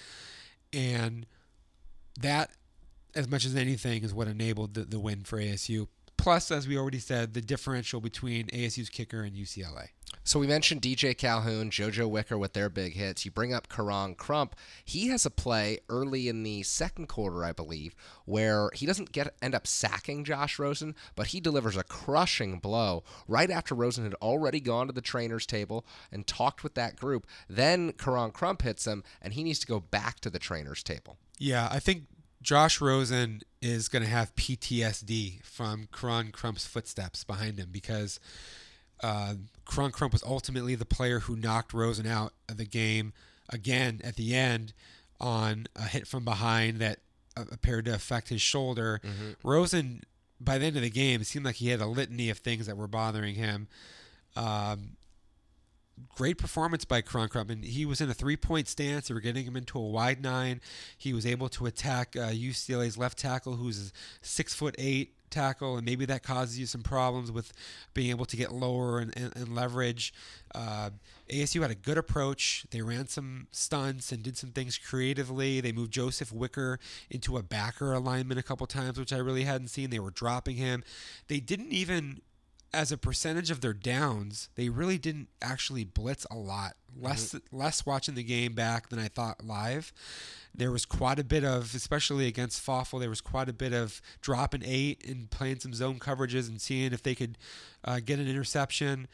and 0.73 1.25
that, 2.19 2.51
as 3.15 3.27
much 3.27 3.45
as 3.45 3.55
anything, 3.55 4.03
is 4.03 4.13
what 4.13 4.27
enabled 4.27 4.73
the, 4.73 4.81
the 4.81 4.99
win 4.99 5.23
for 5.23 5.37
ASU. 5.37 5.87
Plus, 6.19 6.51
as 6.51 6.67
we 6.67 6.77
already 6.77 6.99
said, 6.99 7.33
the 7.33 7.41
differential 7.41 8.01
between 8.01 8.47
ASU's 8.47 8.89
kicker 8.89 9.21
and 9.21 9.37
UCLA. 9.37 9.87
So 10.25 10.37
we 10.37 10.47
mentioned 10.47 10.81
DJ 10.81 11.17
Calhoun, 11.17 11.71
JoJo 11.71 12.09
Wicker 12.09 12.37
with 12.37 12.51
their 12.51 12.69
big 12.69 12.93
hits. 12.93 13.23
You 13.23 13.31
bring 13.31 13.53
up 13.53 13.69
Koron 13.69 14.17
Crump. 14.17 14.53
He 14.83 15.07
has 15.07 15.25
a 15.25 15.29
play 15.29 15.79
early 15.87 16.27
in 16.27 16.43
the 16.43 16.63
second 16.63 17.07
quarter, 17.07 17.45
I 17.45 17.53
believe, 17.53 17.95
where 18.25 18.69
he 18.73 18.85
doesn't 18.85 19.13
get 19.13 19.33
end 19.41 19.55
up 19.55 19.65
sacking 19.65 20.25
Josh 20.25 20.59
Rosen, 20.59 20.93
but 21.15 21.27
he 21.27 21.39
delivers 21.39 21.77
a 21.77 21.83
crushing 21.83 22.59
blow 22.59 23.03
right 23.27 23.49
after 23.49 23.73
Rosen 23.73 24.03
had 24.03 24.15
already 24.15 24.59
gone 24.59 24.87
to 24.87 24.93
the 24.93 25.01
trainer's 25.01 25.45
table 25.45 25.85
and 26.11 26.27
talked 26.27 26.63
with 26.63 26.73
that 26.73 26.97
group. 26.97 27.25
Then 27.49 27.93
Koron 27.93 28.33
Crump 28.33 28.63
hits 28.63 28.85
him, 28.85 29.05
and 29.21 29.33
he 29.33 29.43
needs 29.43 29.59
to 29.59 29.67
go 29.67 29.79
back 29.79 30.19
to 30.19 30.29
the 30.29 30.39
trainer's 30.39 30.83
table. 30.83 31.17
Yeah, 31.37 31.69
I 31.71 31.79
think 31.79 32.03
Josh 32.41 32.79
Rosen 32.79 33.41
is 33.61 33.87
going 33.89 34.03
to 34.03 34.09
have 34.09 34.35
PTSD 34.35 35.43
from 35.43 35.87
Koron 35.91 36.31
Crump's 36.31 36.65
footsteps 36.65 37.23
behind 37.23 37.57
him 37.57 37.69
because 37.71 38.19
uh, 39.03 39.33
Koron 39.65 39.91
Crump 39.91 40.13
was 40.13 40.23
ultimately 40.23 40.75
the 40.75 40.85
player 40.85 41.19
who 41.19 41.35
knocked 41.35 41.73
Rosen 41.73 42.07
out 42.07 42.33
of 42.47 42.57
the 42.57 42.65
game 42.65 43.13
again 43.49 43.99
at 44.03 44.15
the 44.15 44.33
end 44.35 44.73
on 45.19 45.67
a 45.75 45.83
hit 45.83 46.07
from 46.07 46.23
behind 46.23 46.77
that 46.79 46.99
uh, 47.35 47.43
appeared 47.51 47.85
to 47.85 47.93
affect 47.93 48.29
his 48.29 48.41
shoulder. 48.41 49.01
Rosen, 49.43 50.03
by 50.39 50.57
the 50.57 50.65
end 50.65 50.77
of 50.77 50.81
the 50.81 50.89
game, 50.89 51.19
it 51.21 51.27
seemed 51.27 51.45
like 51.45 51.55
he 51.55 51.67
had 51.69 51.81
a 51.81 51.85
litany 51.87 52.29
of 52.29 52.37
things 52.37 52.67
that 52.67 52.77
were 52.77 52.87
bothering 52.87 53.35
him. 53.35 53.67
Um, 54.37 54.91
great 56.15 56.37
performance 56.37 56.85
by 56.85 57.01
Koron 57.01 57.29
Crump. 57.29 57.49
And 57.49 57.63
he 57.63 57.85
was 57.85 58.01
in 58.01 58.09
a 58.09 58.13
three 58.13 58.37
point 58.37 58.67
stance. 58.67 59.07
They 59.07 59.13
were 59.13 59.19
getting 59.19 59.45
him 59.45 59.55
into 59.55 59.77
a 59.79 59.87
wide 59.87 60.21
nine. 60.21 60.61
He 60.97 61.13
was 61.13 61.25
able 61.25 61.49
to 61.49 61.65
attack 61.65 62.15
uh, 62.15 62.29
UCLA's 62.29 62.97
left 62.97 63.17
tackle, 63.17 63.55
who's 63.55 63.89
a 63.89 63.91
six 64.21 64.53
foot 64.53 64.75
eight 64.77 65.15
tackle, 65.29 65.77
and 65.77 65.85
maybe 65.85 66.05
that 66.05 66.23
causes 66.23 66.59
you 66.59 66.65
some 66.65 66.81
problems 66.81 67.31
with 67.31 67.53
being 67.93 68.09
able 68.09 68.25
to 68.25 68.35
get 68.35 68.51
lower 68.51 68.99
and, 68.99 69.15
and, 69.17 69.35
and 69.35 69.55
leverage. 69.55 70.13
Uh, 70.53 70.89
ASU 71.29 71.61
had 71.61 71.71
a 71.71 71.75
good 71.75 71.97
approach. 71.97 72.65
They 72.71 72.81
ran 72.81 73.07
some 73.07 73.47
stunts 73.51 74.11
and 74.11 74.23
did 74.23 74.37
some 74.37 74.51
things 74.51 74.77
creatively. 74.77 75.61
They 75.61 75.71
moved 75.71 75.91
Joseph 75.91 76.31
Wicker 76.31 76.79
into 77.09 77.37
a 77.37 77.43
backer 77.43 77.93
alignment 77.93 78.39
a 78.39 78.43
couple 78.43 78.65
times, 78.67 78.99
which 78.99 79.13
I 79.13 79.17
really 79.17 79.43
hadn't 79.43 79.67
seen. 79.67 79.89
They 79.89 79.99
were 79.99 80.11
dropping 80.11 80.55
him. 80.55 80.83
They 81.27 81.39
didn't 81.39 81.71
even 81.71 82.21
as 82.73 82.91
a 82.91 82.97
percentage 82.97 83.51
of 83.51 83.61
their 83.61 83.73
downs, 83.73 84.49
they 84.55 84.69
really 84.69 84.97
didn't 84.97 85.29
actually 85.41 85.83
blitz 85.83 86.25
a 86.29 86.35
lot. 86.35 86.73
Less 86.99 87.35
less 87.51 87.85
watching 87.85 88.15
the 88.15 88.23
game 88.23 88.53
back 88.53 88.89
than 88.89 88.99
I 88.99 89.07
thought 89.07 89.45
live. 89.45 89.93
There 90.53 90.71
was 90.71 90.85
quite 90.85 91.19
a 91.19 91.23
bit 91.23 91.43
of, 91.43 91.75
especially 91.75 92.27
against 92.27 92.65
Fafaul, 92.65 92.99
there 92.99 93.09
was 93.09 93.21
quite 93.21 93.47
a 93.47 93.53
bit 93.53 93.73
of 93.73 94.01
dropping 94.21 94.63
eight 94.65 95.05
and 95.07 95.29
playing 95.29 95.59
some 95.59 95.73
zone 95.73 95.99
coverages 95.99 96.49
and 96.49 96.59
seeing 96.59 96.91
if 96.91 97.03
they 97.03 97.15
could 97.15 97.37
uh, 97.85 97.99
get 98.03 98.19
an 98.19 98.27
interception. 98.27 99.07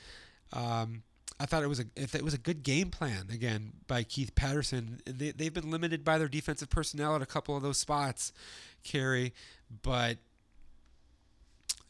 Um, 0.54 1.04
I 1.40 1.46
thought 1.46 1.64
it 1.64 1.68
was 1.68 1.82
a 1.82 1.86
if 1.96 2.16
it 2.16 2.24
was 2.24 2.34
a 2.34 2.38
good 2.38 2.64
game 2.64 2.90
plan 2.90 3.28
again 3.32 3.74
by 3.88 4.04
Keith 4.04 4.34
Patterson. 4.36 5.02
They, 5.06 5.32
they've 5.32 5.54
been 5.54 5.70
limited 5.70 6.06
by 6.06 6.18
their 6.18 6.30
defensive 6.30 6.70
personnel 6.70 7.16
at 7.16 7.22
a 7.22 7.26
couple 7.26 7.58
of 7.58 7.62
those 7.62 7.78
spots, 7.78 8.32
Kerry, 8.84 9.34
but 9.84 10.18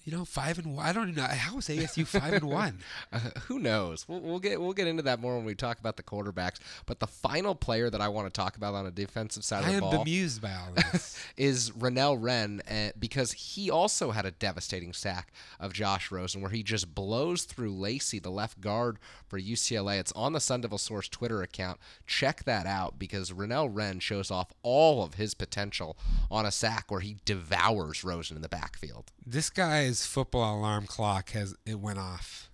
you 0.06 0.16
know, 0.16 0.24
five 0.24 0.60
and 0.60 0.76
one. 0.76 0.86
I 0.86 0.94
don't 0.94 1.10
even 1.10 1.16
know 1.16 1.28
how 1.28 1.58
is 1.58 1.68
ASU 1.68 2.06
five 2.20 2.34
and 2.34 2.46
one. 2.46 2.80
Uh, 3.12 3.20
who 3.48 3.58
knows? 3.60 4.06
We'll, 4.08 4.20
we'll 4.22 4.40
get 4.40 4.62
we'll 4.62 4.74
get 4.74 4.88
into 4.88 5.02
that 5.04 5.20
more 5.20 5.36
when 5.36 5.46
we 5.46 5.56
talk 5.56 5.80
about 5.80 5.98
the 5.98 6.04
quarterbacks. 6.04 6.60
But 6.86 7.00
the 7.00 7.08
final 7.08 7.56
player 7.56 7.90
that 7.90 8.00
I 8.02 8.08
want 8.08 8.32
to 8.32 8.32
talk 8.32 8.56
about 8.56 8.76
on 8.76 8.86
a 8.86 8.92
defensive 8.92 9.44
side 9.44 9.64
of 9.64 9.66
I 9.66 9.72
the 9.72 9.76
am 9.78 9.82
ball 9.82 10.04
bemused 10.04 10.42
by 10.42 10.54
all 10.54 10.72
this. 10.76 11.18
is 11.38 11.72
Rennell 11.76 12.18
Wren 12.18 12.62
uh, 12.70 12.90
because 13.00 13.32
he 13.32 13.72
also 13.72 14.12
had 14.12 14.26
a 14.26 14.32
devastating 14.32 14.94
sack 14.94 15.34
of 15.60 15.74
Josh 15.74 16.12
Rosen 16.12 16.42
where 16.42 16.52
he 16.52 16.62
just 16.62 16.94
blows 16.94 17.44
through 17.44 17.74
Lacy, 17.74 18.20
the 18.20 18.30
left 18.30 18.62
guard 18.62 19.00
for 19.28 19.40
UCLA. 19.40 20.00
It's 20.00 20.12
on 20.12 20.34
the 20.34 20.40
Sun 20.40 20.62
Devil 20.62 20.78
Source 20.78 21.10
Twitter 21.10 21.42
account. 21.42 21.80
Check 22.06 22.44
that 22.44 22.68
out 22.68 23.00
because 23.00 23.32
Rennell 23.32 23.70
Wren 23.70 24.00
shows 24.00 24.30
off 24.30 24.52
all 24.62 25.04
of 25.04 25.16
his 25.16 25.34
potential 25.34 25.98
on 26.30 26.46
a 26.46 26.52
sack 26.52 26.92
where 26.92 27.02
he 27.02 27.18
devours 27.26 28.04
Rosen 28.04 28.36
in 28.36 28.44
the 28.44 28.50
backfield. 28.50 29.12
this 29.26 29.95
guy's 29.96 30.06
football 30.06 30.60
alarm 30.60 30.86
clock 30.86 31.30
has 31.32 31.56
it 31.66 31.80
went 31.80 32.00
off, 32.00 32.50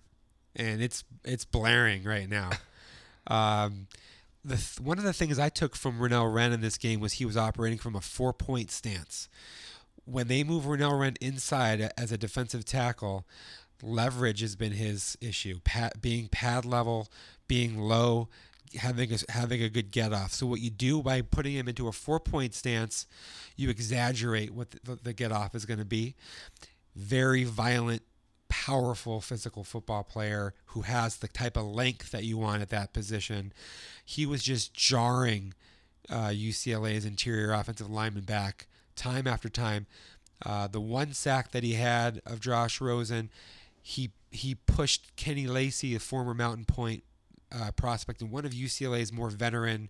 and 0.54 0.80
it's 0.80 1.02
it's 1.24 1.44
blaring 1.44 2.04
right 2.04 2.28
now. 2.28 2.50
Um, 3.24 3.86
the 4.44 4.56
th- 4.56 4.80
one 4.80 4.98
of 4.98 5.04
the 5.04 5.12
things 5.12 5.38
I 5.38 5.48
took 5.48 5.76
from 5.76 6.00
Rennell 6.00 6.26
Wren 6.26 6.52
in 6.52 6.60
this 6.60 6.76
game 6.76 6.98
was 6.98 7.12
he 7.12 7.24
was 7.24 7.36
operating 7.36 7.78
from 7.78 7.94
a 7.94 8.00
four 8.00 8.32
point 8.32 8.72
stance. 8.72 9.28
When 10.06 10.26
they 10.26 10.42
move 10.42 10.66
Rennell 10.66 10.98
Wren 10.98 11.14
inside 11.20 11.92
as 11.96 12.10
a 12.10 12.18
defensive 12.18 12.64
tackle, 12.64 13.24
leverage 13.80 14.40
has 14.40 14.56
been 14.56 14.72
his 14.72 15.16
issue. 15.20 15.60
Pat, 15.62 16.02
being 16.02 16.26
pad 16.26 16.64
level, 16.64 17.06
being 17.46 17.78
low, 17.78 18.28
having 18.76 19.12
a, 19.12 19.18
having 19.30 19.62
a 19.62 19.68
good 19.68 19.92
get 19.92 20.12
off. 20.12 20.32
So 20.32 20.44
what 20.46 20.60
you 20.60 20.70
do 20.70 21.00
by 21.00 21.22
putting 21.22 21.54
him 21.54 21.68
into 21.68 21.86
a 21.86 21.92
four 21.92 22.18
point 22.18 22.54
stance, 22.54 23.06
you 23.56 23.70
exaggerate 23.70 24.50
what 24.50 24.72
the, 24.82 24.98
the 25.00 25.12
get 25.12 25.30
off 25.30 25.54
is 25.54 25.64
going 25.64 25.78
to 25.78 25.84
be. 25.84 26.16
Very 26.94 27.44
violent, 27.44 28.02
powerful 28.48 29.20
physical 29.20 29.64
football 29.64 30.04
player 30.04 30.54
who 30.66 30.82
has 30.82 31.16
the 31.16 31.28
type 31.28 31.56
of 31.56 31.64
length 31.64 32.10
that 32.10 32.24
you 32.24 32.38
want 32.38 32.62
at 32.62 32.70
that 32.70 32.92
position. 32.92 33.52
He 34.04 34.26
was 34.26 34.42
just 34.42 34.74
jarring 34.74 35.54
uh, 36.10 36.28
UCLA's 36.28 37.04
interior 37.04 37.52
offensive 37.52 37.90
lineman 37.90 38.24
back 38.24 38.66
time 38.96 39.26
after 39.26 39.48
time. 39.48 39.86
Uh, 40.44 40.66
the 40.66 40.80
one 40.80 41.12
sack 41.12 41.52
that 41.52 41.62
he 41.62 41.74
had 41.74 42.20
of 42.26 42.40
Josh 42.40 42.80
Rosen, 42.80 43.30
he 43.80 44.10
he 44.30 44.54
pushed 44.54 45.14
Kenny 45.14 45.46
Lacy, 45.46 45.94
a 45.94 46.00
former 46.00 46.34
Mountain 46.34 46.64
Pointe 46.64 47.04
uh, 47.54 47.70
prospect 47.72 48.22
and 48.22 48.30
one 48.30 48.44
of 48.44 48.52
UCLA's 48.52 49.12
more 49.12 49.30
veteran 49.30 49.88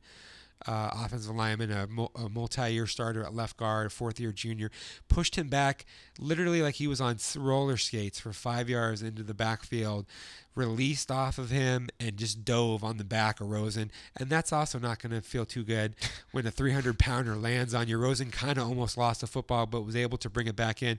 uh, 0.67 0.91
offensive 0.93 1.35
lineman, 1.35 1.71
a, 1.71 1.87
a 2.17 2.29
multi-year 2.29 2.87
starter 2.87 3.23
at 3.23 3.35
left 3.35 3.57
guard, 3.57 3.87
a 3.87 3.91
fourth-year 3.91 4.33
junior, 4.33 4.71
pushed 5.09 5.37
him 5.37 5.49
back 5.49 5.85
literally 6.19 6.63
like 6.63 6.77
he 6.77 6.87
was 6.87 7.01
on 7.01 7.17
roller 7.37 7.77
skates 7.77 8.19
for 8.19 8.33
five 8.33 8.69
yards 8.69 9.03
into 9.03 9.23
the 9.23 9.35
backfield, 9.35 10.07
released 10.55 11.11
off 11.11 11.39
of 11.39 11.51
him, 11.51 11.89
and 11.99 12.17
just 12.17 12.45
dove 12.45 12.85
on 12.85 12.97
the 12.97 13.05
back 13.05 13.41
of 13.41 13.49
Rosen. 13.49 13.91
And 14.17 14.29
that's 14.29 14.53
also 14.53 14.79
not 14.79 15.01
going 15.01 15.13
to 15.13 15.21
feel 15.23 15.45
too 15.45 15.65
good 15.65 15.95
when 16.33 16.47
a 16.47 16.53
300-pounder 16.53 17.37
lands 17.37 17.75
on 17.75 17.89
you. 17.89 17.99
Rosen 17.99 18.31
kind 18.31 18.59
of 18.59 18.69
almost 18.69 18.97
lost 18.97 19.23
the 19.23 19.27
football, 19.27 19.67
but 19.67 19.83
was 19.83 19.97
able 19.97 20.19
to 20.19 20.31
bring 20.31 20.47
it 20.47 20.57
back 20.57 20.83
in 20.83 20.99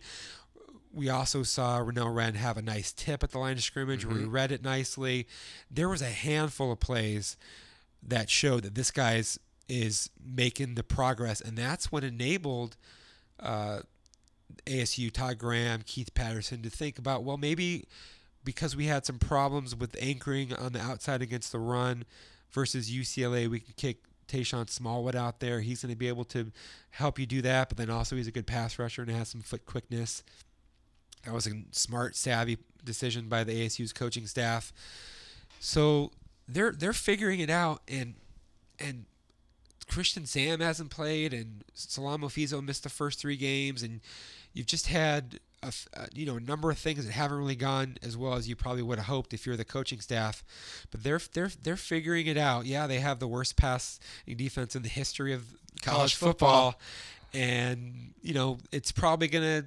we 0.94 1.10
also 1.10 1.42
saw 1.42 1.80
Rennell 1.80 2.14
Wren 2.14 2.36
have 2.36 2.56
a 2.56 2.62
nice 2.62 2.94
tip 2.94 3.24
at 3.24 3.32
the 3.32 3.40
line 3.40 3.54
of 3.54 3.64
scrimmage 3.64 4.06
where 4.06 4.18
he 4.18 4.26
read 4.26 4.52
it 4.52 4.64
nicely. 4.64 5.28
There 5.70 5.90
was 5.90 6.04
a 6.04 6.10
handful 6.10 6.72
of 6.72 6.80
plays 6.80 7.36
that 8.08 8.30
showed 8.30 8.64
that 8.64 8.76
this 8.76 8.92
guy's 8.92 9.40
is 9.68 10.10
making 10.24 10.76
the 10.76 10.84
progress, 10.84 11.42
and 11.42 11.58
that's 11.58 11.92
what 11.92 12.04
enabled 12.04 12.78
uh, 13.40 13.80
ASU, 14.66 15.12
Todd 15.12 15.38
Graham, 15.38 15.82
Keith 15.86 16.14
Patterson 16.14 16.62
to 16.62 16.70
think 16.70 16.98
about, 16.98 17.24
well, 17.24 17.38
maybe 17.38 17.86
because 18.44 18.76
we 18.76 18.86
had 18.86 19.06
some 19.06 19.20
problems 19.20 19.76
with 19.76 19.96
anchoring 20.00 20.54
on 20.54 20.74
the 20.74 20.82
outside 20.82 21.22
against 21.22 21.52
the 21.52 21.60
run 21.60 22.06
versus 22.52 22.92
UCLA, 22.92 23.48
we 23.48 23.60
can 23.60 23.74
kick 23.78 23.98
Tayshawn 24.28 24.70
Smallwood 24.70 25.16
out 25.16 25.40
there. 25.40 25.62
He's 25.62 25.82
going 25.82 25.94
to 25.94 25.98
be 25.98 26.08
able 26.08 26.26
to 26.26 26.52
help 26.92 27.20
you 27.20 27.26
do 27.26 27.42
that, 27.42 27.70
but 27.70 27.78
then 27.78 27.90
also 27.90 28.16
he's 28.16 28.28
a 28.28 28.32
good 28.32 28.48
pass 28.48 28.78
rusher 28.78 29.02
and 29.02 29.12
has 29.12 29.30
some 29.30 29.42
foot 29.42 29.66
quickness. 29.66 30.24
That 31.26 31.34
was 31.34 31.48
a 31.48 31.52
smart, 31.72 32.16
savvy 32.16 32.58
decision 32.84 33.30
by 33.30 33.44
the 33.44 33.66
ASU's 33.66 33.94
coaching 33.94 34.28
staff. 34.28 34.74
So 35.60 36.12
they're 36.48 36.72
they're 36.72 36.94
figuring 36.94 37.40
it 37.40 37.50
out, 37.50 37.82
and 37.88 38.16
and 38.78 39.06
Christian 39.84 40.26
Sam 40.26 40.60
hasn't 40.60 40.90
played, 40.90 41.34
and 41.34 41.64
Salamo 41.76 42.26
Fiso 42.26 42.64
missed 42.64 42.84
the 42.84 42.90
first 42.90 43.20
three 43.20 43.36
games, 43.36 43.84
and 43.84 44.02
you've 44.54 44.66
just 44.68 44.88
had 44.88 45.40
a, 45.62 45.68
a, 45.68 46.02
uh, 46.02 46.06
you 46.14 46.26
know 46.26 46.38
a 46.38 46.40
number 46.40 46.70
of 46.70 46.78
things 46.78 47.06
that 47.06 47.12
haven't 47.12 47.38
really 47.38 47.56
gone 47.56 47.98
as 48.04 48.16
well 48.18 48.34
as 48.34 48.48
you 48.48 48.56
probably 48.56 48.82
would 48.82 48.98
have 48.98 49.08
hoped 49.08 49.34
if 49.34 49.46
you're 49.46 49.58
the 49.58 49.66
coaching 49.66 50.00
staff. 50.00 50.44
But 50.92 51.04
they're 51.04 51.22
they're 51.34 51.52
they're 51.62 51.78
figuring 51.78 52.28
it 52.28 52.38
out. 52.38 52.66
Yeah, 52.66 52.88
they 52.88 53.00
have 53.00 53.20
the 53.20 53.28
worst 53.28 53.56
passing 53.56 54.02
defense 54.36 54.76
in 54.76 54.84
the 54.84 54.90
history 54.90 55.34
of 55.34 55.46
college, 55.82 55.98
college 55.98 56.16
football, 56.16 56.72
football, 56.72 57.42
and 57.42 58.14
you 58.22 58.34
know 58.34 58.58
it's 58.72 58.92
probably 58.92 59.28
gonna 59.28 59.66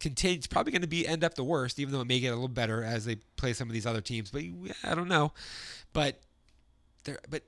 continue. 0.00 0.36
It's 0.36 0.46
probably 0.46 0.72
gonna 0.72 0.86
be 0.86 1.06
end 1.06 1.24
up 1.24 1.34
the 1.34 1.44
worst, 1.44 1.78
even 1.78 1.92
though 1.92 2.00
it 2.00 2.06
may 2.06 2.20
get 2.20 2.28
a 2.28 2.34
little 2.34 2.48
better 2.48 2.82
as 2.82 3.04
they 3.04 3.16
play 3.36 3.52
some 3.52 3.68
of 3.68 3.74
these 3.74 3.86
other 3.86 4.00
teams. 4.00 4.30
But 4.30 4.42
I 4.84 4.94
don't 4.94 5.08
know. 5.08 5.32
But 5.92 6.20
there, 7.04 7.18
but 7.30 7.42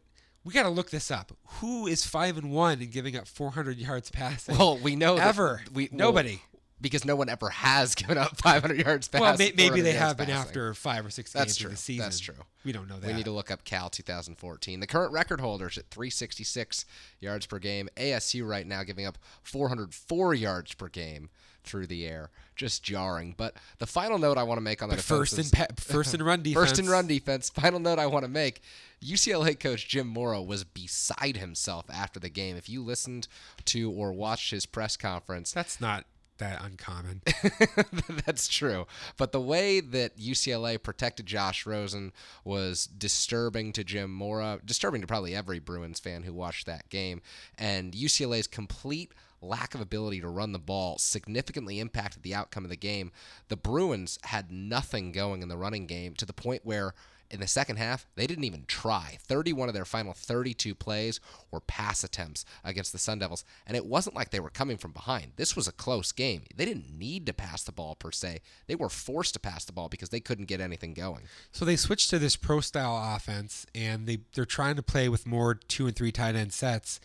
we 0.48 0.54
got 0.54 0.62
to 0.62 0.70
look 0.70 0.88
this 0.88 1.10
up. 1.10 1.30
Who 1.60 1.86
is 1.86 2.06
five 2.06 2.38
and 2.38 2.50
one 2.50 2.80
and 2.80 2.90
giving 2.90 3.16
up 3.16 3.28
400 3.28 3.76
yards 3.76 4.10
passing? 4.10 4.56
Well, 4.56 4.78
we 4.78 4.96
know 4.96 5.16
ever. 5.16 5.60
we 5.74 5.90
nobody. 5.92 6.40
Well, 6.52 6.60
because 6.80 7.04
no 7.04 7.16
one 7.16 7.28
ever 7.28 7.50
has 7.50 7.94
given 7.94 8.16
up 8.16 8.34
500 8.40 8.78
yards 8.78 9.08
passing. 9.08 9.22
Well, 9.22 9.36
may, 9.36 9.52
maybe 9.54 9.82
they 9.82 9.92
have 9.92 10.16
been 10.16 10.30
after 10.30 10.72
five 10.72 11.04
or 11.04 11.10
six 11.10 11.34
That's 11.34 11.52
games 11.52 11.58
true. 11.58 11.66
of 11.66 11.72
the 11.72 11.76
season. 11.76 12.02
That's 12.02 12.18
true. 12.18 12.34
We 12.64 12.72
don't 12.72 12.88
know 12.88 12.98
that. 12.98 13.06
We 13.06 13.12
need 13.12 13.26
to 13.26 13.30
look 13.30 13.50
up 13.50 13.64
Cal 13.64 13.90
2014. 13.90 14.80
The 14.80 14.86
current 14.86 15.12
record 15.12 15.40
holders 15.40 15.76
at 15.76 15.90
366 15.90 16.86
yards 17.20 17.44
per 17.44 17.58
game. 17.58 17.90
ASU 17.98 18.48
right 18.48 18.66
now 18.66 18.84
giving 18.84 19.04
up 19.04 19.18
404 19.42 20.32
yards 20.32 20.72
per 20.72 20.88
game 20.88 21.28
through 21.64 21.86
the 21.86 22.06
air. 22.06 22.30
Just 22.56 22.82
jarring. 22.82 23.34
But 23.36 23.54
the 23.78 23.86
final 23.86 24.18
note 24.18 24.36
I 24.38 24.42
want 24.42 24.58
to 24.58 24.62
make 24.62 24.82
on 24.82 24.88
the 24.88 24.96
first 24.96 25.38
and 25.38 25.50
pa- 25.52 25.66
first 25.76 26.14
in 26.14 26.22
run 26.22 26.42
defense. 26.42 26.68
first 26.70 26.78
in 26.80 26.88
run 26.88 27.06
defense. 27.06 27.50
Final 27.50 27.78
note 27.78 27.98
I 27.98 28.06
want 28.06 28.24
to 28.24 28.30
make 28.30 28.62
UCLA 29.04 29.58
coach 29.58 29.86
Jim 29.88 30.08
Mora 30.08 30.42
was 30.42 30.64
beside 30.64 31.36
himself 31.36 31.86
after 31.88 32.18
the 32.18 32.28
game. 32.28 32.56
If 32.56 32.68
you 32.68 32.82
listened 32.82 33.28
to 33.66 33.90
or 33.90 34.12
watched 34.12 34.50
his 34.50 34.66
press 34.66 34.96
conference, 34.96 35.52
that's 35.52 35.80
not 35.80 36.04
that 36.38 36.62
uncommon. 36.64 37.20
That's 38.24 38.46
true. 38.46 38.86
But 39.16 39.32
the 39.32 39.40
way 39.40 39.80
that 39.80 40.16
UCLA 40.18 40.80
protected 40.80 41.26
Josh 41.26 41.66
Rosen 41.66 42.12
was 42.44 42.86
disturbing 42.86 43.72
to 43.72 43.82
Jim 43.82 44.12
Mora, 44.12 44.60
disturbing 44.64 45.00
to 45.00 45.08
probably 45.08 45.34
every 45.34 45.58
Bruins 45.58 45.98
fan 45.98 46.22
who 46.22 46.32
watched 46.32 46.66
that 46.66 46.88
game. 46.90 47.22
And 47.58 47.92
UCLA's 47.92 48.46
complete 48.46 49.10
lack 49.40 49.74
of 49.74 49.80
ability 49.80 50.20
to 50.20 50.28
run 50.28 50.52
the 50.52 50.58
ball 50.58 50.98
significantly 50.98 51.80
impacted 51.80 52.22
the 52.22 52.34
outcome 52.34 52.64
of 52.64 52.70
the 52.70 52.76
game. 52.76 53.12
The 53.48 53.56
Bruins 53.56 54.18
had 54.24 54.50
nothing 54.50 55.12
going 55.12 55.42
in 55.42 55.48
the 55.48 55.56
running 55.56 55.86
game 55.86 56.14
to 56.14 56.26
the 56.26 56.32
point 56.32 56.64
where 56.64 56.94
in 57.30 57.40
the 57.40 57.46
second 57.46 57.76
half, 57.76 58.06
they 58.16 58.26
didn't 58.26 58.44
even 58.44 58.64
try. 58.66 59.18
31 59.20 59.68
of 59.68 59.74
their 59.74 59.84
final 59.84 60.12
32 60.12 60.74
plays 60.74 61.20
were 61.50 61.60
pass 61.60 62.02
attempts 62.02 62.44
against 62.64 62.92
the 62.92 62.98
Sun 62.98 63.18
Devils, 63.18 63.44
and 63.66 63.76
it 63.76 63.84
wasn't 63.84 64.16
like 64.16 64.30
they 64.30 64.40
were 64.40 64.50
coming 64.50 64.78
from 64.78 64.92
behind. 64.92 65.32
This 65.36 65.54
was 65.54 65.68
a 65.68 65.72
close 65.72 66.10
game. 66.12 66.44
They 66.54 66.64
didn't 66.64 66.96
need 66.96 67.26
to 67.26 67.34
pass 67.34 67.62
the 67.62 67.72
ball 67.72 67.96
per 67.96 68.10
se. 68.10 68.40
They 68.66 68.74
were 68.74 68.88
forced 68.88 69.34
to 69.34 69.40
pass 69.40 69.64
the 69.64 69.72
ball 69.72 69.88
because 69.88 70.08
they 70.08 70.20
couldn't 70.20 70.46
get 70.46 70.60
anything 70.60 70.94
going. 70.94 71.24
So 71.52 71.64
they 71.64 71.76
switched 71.76 72.10
to 72.10 72.18
this 72.18 72.36
pro 72.36 72.60
style 72.60 73.14
offense, 73.14 73.66
and 73.74 74.06
they 74.06 74.20
they're 74.34 74.46
trying 74.46 74.76
to 74.76 74.82
play 74.82 75.08
with 75.08 75.26
more 75.26 75.54
two 75.54 75.86
and 75.86 75.94
three 75.94 76.12
tight 76.12 76.34
end 76.34 76.52
sets 76.52 77.00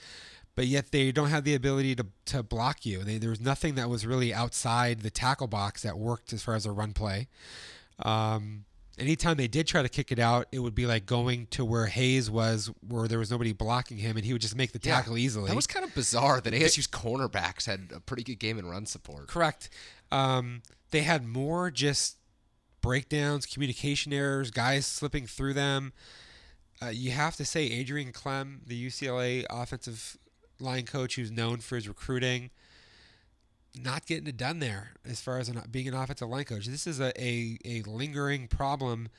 but 0.56 0.68
yet 0.68 0.92
they 0.92 1.12
don't 1.12 1.30
have 1.30 1.44
the 1.44 1.56
ability 1.56 1.96
to, 1.96 2.06
to 2.26 2.44
block 2.44 2.86
you. 2.86 3.04
They, 3.04 3.18
there 3.18 3.30
was 3.30 3.42
nothing 3.42 3.76
that 3.76 3.90
was 3.90 4.06
really 4.06 4.34
outside 4.34 5.02
the 5.02 5.10
tackle 5.10 5.48
box 5.48 5.82
that 5.84 5.98
worked 5.98 6.34
as 6.34 6.44
far 6.44 6.56
as 6.56 6.66
a 6.66 6.72
run 6.72 6.94
play. 6.94 7.28
Um, 8.00 8.66
anytime 8.98 9.38
they 9.38 9.48
did 9.48 9.68
try 9.68 9.82
to 9.82 9.90
kick 9.90 10.12
it 10.12 10.20
out, 10.20 10.48
it 10.52 10.60
would 10.60 10.76
be 10.76 10.86
like 10.86 11.06
going 11.06 11.48
to 11.48 11.66
where 11.66 11.88
Hayes 11.88 12.30
was, 12.30 12.72
where 12.88 13.08
there 13.08 13.20
was 13.20 13.32
nobody 13.32 13.54
blocking 13.54 13.98
him, 13.98 14.16
and 14.16 14.26
he 14.26 14.34
would 14.34 14.42
just 14.42 14.56
make 14.56 14.72
the 14.72 14.80
tackle 14.80 15.18
yeah, 15.18 15.26
easily. 15.26 15.48
That 15.48 15.56
was 15.56 15.68
kind 15.68 15.86
of 15.86 15.94
bizarre 15.96 16.42
that 16.42 16.54
ASU's 16.54 16.88
cornerbacks 16.88 17.66
had 17.66 17.92
a 17.94 18.00
pretty 18.00 18.24
good 18.24 18.40
game 18.40 18.60
in 18.60 18.66
run 18.66 18.86
support. 18.86 19.28
Correct. 19.28 19.70
Um, 20.12 20.62
they 20.92 21.02
had 21.02 21.26
more 21.26 21.72
just 21.72 22.18
breakdowns, 22.82 23.46
communication 23.46 24.14
errors, 24.14 24.52
guys 24.52 24.86
slipping 24.86 25.26
through 25.26 25.54
them. 25.54 25.94
Uh, 26.82 26.90
you 26.90 27.12
have 27.12 27.36
to 27.38 27.46
say, 27.46 27.66
Adrian 27.66 28.12
Klemm, 28.12 28.60
the 28.68 28.88
UCLA 28.88 29.46
offensive 29.50 30.18
line 30.64 30.86
coach 30.86 31.16
who's 31.16 31.32
known 31.32 31.60
for 31.60 31.76
his 31.76 31.88
recruiting, 31.88 32.50
not 33.76 34.06
getting 34.06 34.28
it 34.28 34.38
done 34.38 34.60
there 34.60 34.92
as 35.08 35.22
far 35.22 35.40
as 35.40 35.50
being 35.72 35.88
an 35.88 35.94
offensive 35.94 36.30
line 36.30 36.46
coach. 36.46 36.66
This 36.66 36.88
is 36.88 37.00
a, 37.00 37.12
a, 37.22 37.58
a 37.66 37.82
lingering 37.84 38.48
problem 38.48 39.10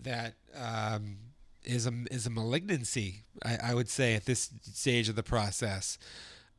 that 0.00 0.34
um, 0.56 1.16
is 1.64 1.86
a 1.86 1.92
is 2.10 2.26
a 2.26 2.30
malignancy, 2.30 3.22
I, 3.44 3.58
I, 3.62 3.74
would 3.74 3.88
say, 3.88 4.14
at 4.14 4.24
this 4.24 4.50
stage 4.62 5.08
of 5.08 5.16
the 5.16 5.22
process, 5.22 5.98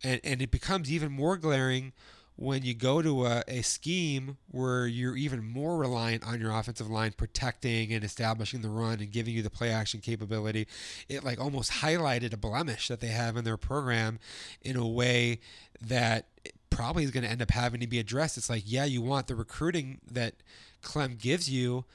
and 0.04 0.22
and 0.24 0.42
it 0.42 0.52
becomes 0.52 0.92
even 0.92 1.12
more 1.12 1.38
glaring 1.38 1.94
when 2.36 2.64
you 2.64 2.74
go 2.74 3.02
to 3.02 3.26
a, 3.26 3.44
a 3.48 3.62
scheme 3.62 4.38
where 4.50 4.88
you're 4.88 5.16
even 5.16 5.44
more 5.44 5.78
reliant 5.78 6.26
on 6.26 6.40
your 6.40 6.52
offensive 6.52 6.90
line 6.90 7.14
protecting 7.16 7.94
and 7.94 8.04
establishing 8.04 8.62
the 8.62 8.70
run 8.70 9.00
and 9.00 9.12
giving 9.12 9.34
you 9.34 9.42
the 9.42 9.50
play 9.50 9.70
action 9.70 10.00
capability. 10.00 10.68
It 11.08 11.24
like 11.24 11.40
almost 11.40 11.72
highlighted 11.72 12.34
a 12.34 12.38
blemish 12.38 12.88
that 12.88 13.02
they 13.02 13.08
have 13.08 13.38
in 13.38 13.44
their 13.44 13.58
program 13.58 14.20
in 14.62 14.76
a 14.76 14.88
way 14.88 15.42
that 15.82 16.28
probably 16.70 17.04
is 17.04 17.12
going 17.12 17.24
to 17.24 17.30
end 17.30 17.42
up 17.42 17.52
having 17.52 17.82
to 17.82 17.88
be 17.88 18.00
addressed. 18.00 18.38
It's 18.38 18.50
like, 18.50 18.64
yeah, 18.66 18.86
you 18.86 19.02
want 19.02 19.28
the 19.28 19.36
recruiting 19.36 20.02
that 20.12 20.34
Klemm 20.82 21.20
gives 21.20 21.50
you, 21.50 21.86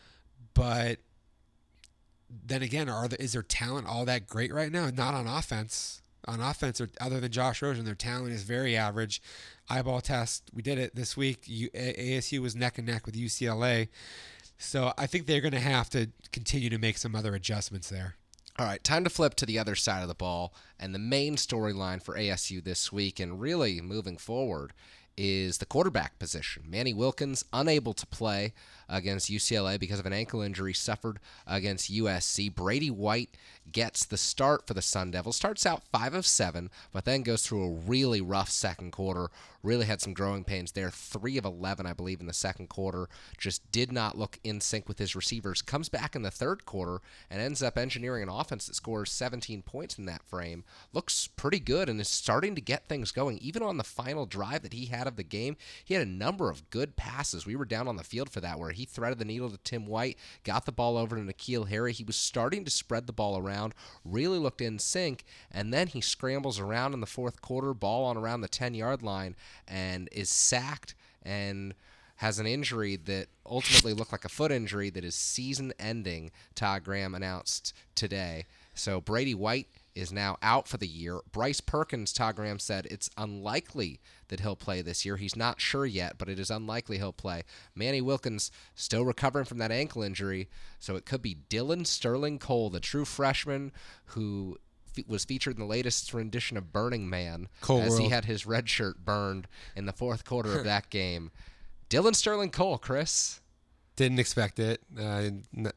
but 0.55 0.99
then 2.47 2.63
again, 2.63 2.89
are 2.89 3.09
there, 3.09 3.19
is 3.21 3.33
their 3.33 3.43
talent 3.43 3.89
all 3.89 4.05
that 4.05 4.27
great 4.27 4.53
right 4.53 4.71
now? 4.71 4.89
Not 4.91 5.15
on 5.15 5.27
offense. 5.27 6.03
On 6.27 6.41
offense, 6.41 6.81
other 7.01 7.21
than 7.21 7.33
Josh 7.33 7.63
Rosen, 7.63 7.85
their 7.85 7.95
talent 7.95 8.33
is 8.33 8.43
very 8.43 8.77
average. 8.77 9.23
Eyeball 9.71 10.01
test, 10.01 10.51
we 10.53 10.63
did 10.63 10.79
it 10.79 10.95
this 10.95 11.17
week. 11.17 11.43
ASU 11.45 12.41
was 12.41 12.57
neck 12.57 12.79
and 12.79 12.87
neck 12.87 13.07
with 13.07 13.15
UCLA. 13.15 13.89
So 14.57 14.93
I 14.99 15.07
think 15.07 15.27
they're 15.27 15.41
going 15.41 15.53
to 15.53 15.61
have 15.61 15.91
to 15.91 16.09
continue 16.33 16.71
to 16.71 16.79
make 16.79 16.99
some 16.99 17.15
other 17.15 17.35
adjustments 17.35 17.89
there. 17.89 18.17
All 18.59 18.67
right, 18.67 18.83
time 18.83 19.05
to 19.05 19.11
flip 19.11 19.35
to 19.37 19.47
the 19.47 19.59
other 19.59 19.77
side 19.77 20.03
of 20.03 20.09
the 20.09 20.15
ball. 20.15 20.53
And 20.81 20.95
the 20.95 20.99
main 20.99 21.37
storyline 21.37 22.03
for 22.03 22.17
ASU 22.17 22.63
this 22.63 22.91
week 22.91 23.21
and 23.21 23.41
really 23.41 23.81
moving 23.81 24.17
forward 24.17 24.73
is 25.17 25.59
the 25.59 25.67
quarterback 25.67 26.19
position. 26.19 26.65
Manny 26.67 26.95
Wilkins 26.95 27.45
unable 27.53 27.93
to 27.93 28.07
play 28.07 28.55
against 28.89 29.31
UCLA 29.31 29.79
because 29.79 29.99
of 29.99 30.07
an 30.07 30.13
ankle 30.13 30.41
injury 30.41 30.75
suffered 30.75 31.19
against 31.47 31.93
USC. 31.93 32.55
Brady 32.55 32.91
White 32.91 33.37
gets 33.71 34.05
the 34.05 34.17
start 34.17 34.67
for 34.67 34.75
the 34.75 34.83
Sun 34.83 35.11
Devils. 35.11 35.37
Starts 35.37 35.67
out 35.67 35.83
5 35.93 36.15
of 36.15 36.27
7, 36.27 36.71
but 36.93 37.05
then 37.05 37.23
goes 37.23 37.43
through 37.47 37.65
a 37.65 37.71
really 37.71 38.21
rough 38.21 38.49
second 38.49 38.93
quarter. 38.93 39.31
Really 39.63 39.87
had 39.87 40.01
some 40.01 40.15
growing 40.15 40.45
pains 40.45 40.73
there. 40.73 40.91
3 40.91 41.37
of 41.37 41.45
11, 41.45 41.85
I 41.85 41.93
believe, 41.93 42.21
in 42.21 42.27
the 42.27 42.33
second 42.33 42.69
quarter. 42.69 43.09
Just 43.37 43.71
did 43.73 43.93
not 43.93 44.17
look 44.17 44.39
in 44.45 44.61
sync 44.61 44.89
with 44.89 44.99
his 44.99 45.17
receivers. 45.17 45.63
Comes 45.63 45.89
back 45.89 46.15
in 46.15 46.23
the 46.23 46.31
third 46.31 46.65
quarter 46.65 47.01
and 47.29 47.43
ends 47.43 47.63
up 47.63 47.77
engineering 47.77 48.23
an 48.23 48.29
offense 48.29 48.67
that 48.67 48.75
scores 48.75 49.11
17 49.11 49.63
points 49.63 49.99
in 49.99 50.07
that 50.07 50.23
frame. 50.23 50.65
Looks 50.93 51.27
pretty 51.27 51.61
good 51.61 51.89
and 51.89 52.01
is 52.01 52.09
starting 52.09 52.55
to 52.55 52.61
get 52.61 52.89
things 52.89 53.11
going. 53.11 53.39
Even 53.39 53.63
on 53.63 53.77
the 53.77 53.85
final 53.85 54.27
drive 54.27 54.63
that 54.63 54.73
he 54.73 54.87
had 54.87 55.07
of 55.07 55.17
the 55.17 55.25
game, 55.25 55.57
he 55.85 55.95
had 55.95 56.07
a 56.07 56.11
number 56.11 56.51
of 56.51 56.71
good 56.71 56.97
passes. 56.97 57.45
We 57.45 57.57
were 57.57 57.65
down 57.65 57.89
on 57.89 57.97
the 57.97 58.05
field 58.05 58.31
for 58.31 58.41
that 58.41 58.59
where 58.59 58.71
he 58.79 58.85
threaded 58.85 59.19
the 59.19 59.25
needle 59.25 59.51
to 59.51 59.59
Tim 59.59 59.87
White, 59.87 60.17
got 60.45 60.65
the 60.65 60.73
ball 60.73 60.97
over 60.97 61.17
to 61.17 61.23
N'Keal 61.23 61.69
Harry. 61.69 61.93
He 61.93 62.05
was 62.05 62.17
starting 62.17 62.65
to 62.65 62.71
spread 62.71 63.07
the 63.07 63.13
ball 63.13 63.37
around, 63.37 63.75
really 64.05 64.39
looked 64.39 64.61
in 64.61 64.79
sync, 64.79 65.25
and 65.51 65.73
then 65.73 65.89
he 65.89 66.01
scrambles 66.01 66.59
around 66.59 66.95
in 66.95 67.01
the 67.01 67.07
fourth 67.07 67.43
quarter, 67.43 67.75
ball 67.75 68.05
on 68.05 68.17
around 68.17 68.41
the 68.41 68.49
10 68.49 68.75
yard 68.75 69.03
line, 69.03 69.37
and 69.67 70.09
is 70.13 70.31
sacked 70.31 70.95
and 71.23 71.75
has 72.17 72.39
an 72.39 72.47
injury 72.47 72.97
that 72.97 73.29
ultimately 73.47 73.93
looked 73.93 74.13
like 74.13 74.25
a 74.25 74.29
foot 74.29 74.51
injury 74.51 74.91
that 74.91 75.05
is 75.05 75.15
season 75.15 75.73
ending, 75.79 76.31
Todd 76.55 76.85
Graham 76.85 77.15
announced 77.15 77.73
today. 77.95 78.47
So 78.75 79.01
Brady 79.01 79.35
White 79.35 79.69
is 79.99 80.13
now 80.13 80.37
out 80.43 80.69
for 80.69 80.77
the 80.77 80.87
year. 80.87 81.21
Bryce 81.33 81.61
Perkins, 81.61 82.13
Todd 82.13 82.37
Graham 82.37 82.59
said, 82.59 82.87
it's 82.91 83.11
unlikely 83.19 84.01
that 84.29 84.41
he'll 84.41 84.57
play 84.57 84.81
this 84.83 85.05
year. 85.05 85.17
He's 85.17 85.37
not 85.37 85.61
sure 85.61 85.87
yet, 85.87 86.19
but 86.19 86.29
it 86.29 86.39
is 86.39 86.51
unlikely 86.51 86.99
he'll 86.99 87.13
play. 87.13 87.43
Manny 87.75 88.01
Wilkins 88.01 88.51
still 88.75 89.05
recovering 89.05 89.45
from 89.45 89.59
that 89.59 89.73
ankle 89.73 90.03
injury, 90.03 90.49
so 90.79 90.97
it 90.97 91.05
could 91.07 91.23
be 91.23 91.35
Dillon 91.35 91.85
Sterling 91.85 92.39
Cole, 92.39 92.71
the 92.71 92.81
true 92.81 93.05
freshman 93.05 93.73
who 94.07 94.59
fe- 94.93 95.05
was 95.09 95.25
featured 95.25 95.55
in 95.55 95.61
the 95.61 95.67
latest 95.67 96.13
rendition 96.15 96.57
of 96.57 96.73
Burning 96.73 97.09
Man 97.09 97.49
Cold 97.61 97.83
as 97.85 97.99
he 97.99 98.09
had 98.09 98.25
his 98.27 98.47
red 98.47 98.69
shirt 98.69 99.05
burned 99.05 99.49
in 99.75 99.87
the 99.87 99.93
fourth 99.93 100.25
quarter 100.25 100.57
of 100.59 100.65
that 100.67 100.91
game. 100.91 101.31
Dillon 101.89 102.15
Sterling 102.15 102.51
Cole, 102.51 102.79
Chris. 102.79 103.41
Didn't 103.97 104.19
expect 104.21 104.59
it. 104.59 104.81
Uh, 104.97 105.31
n- 105.57 105.73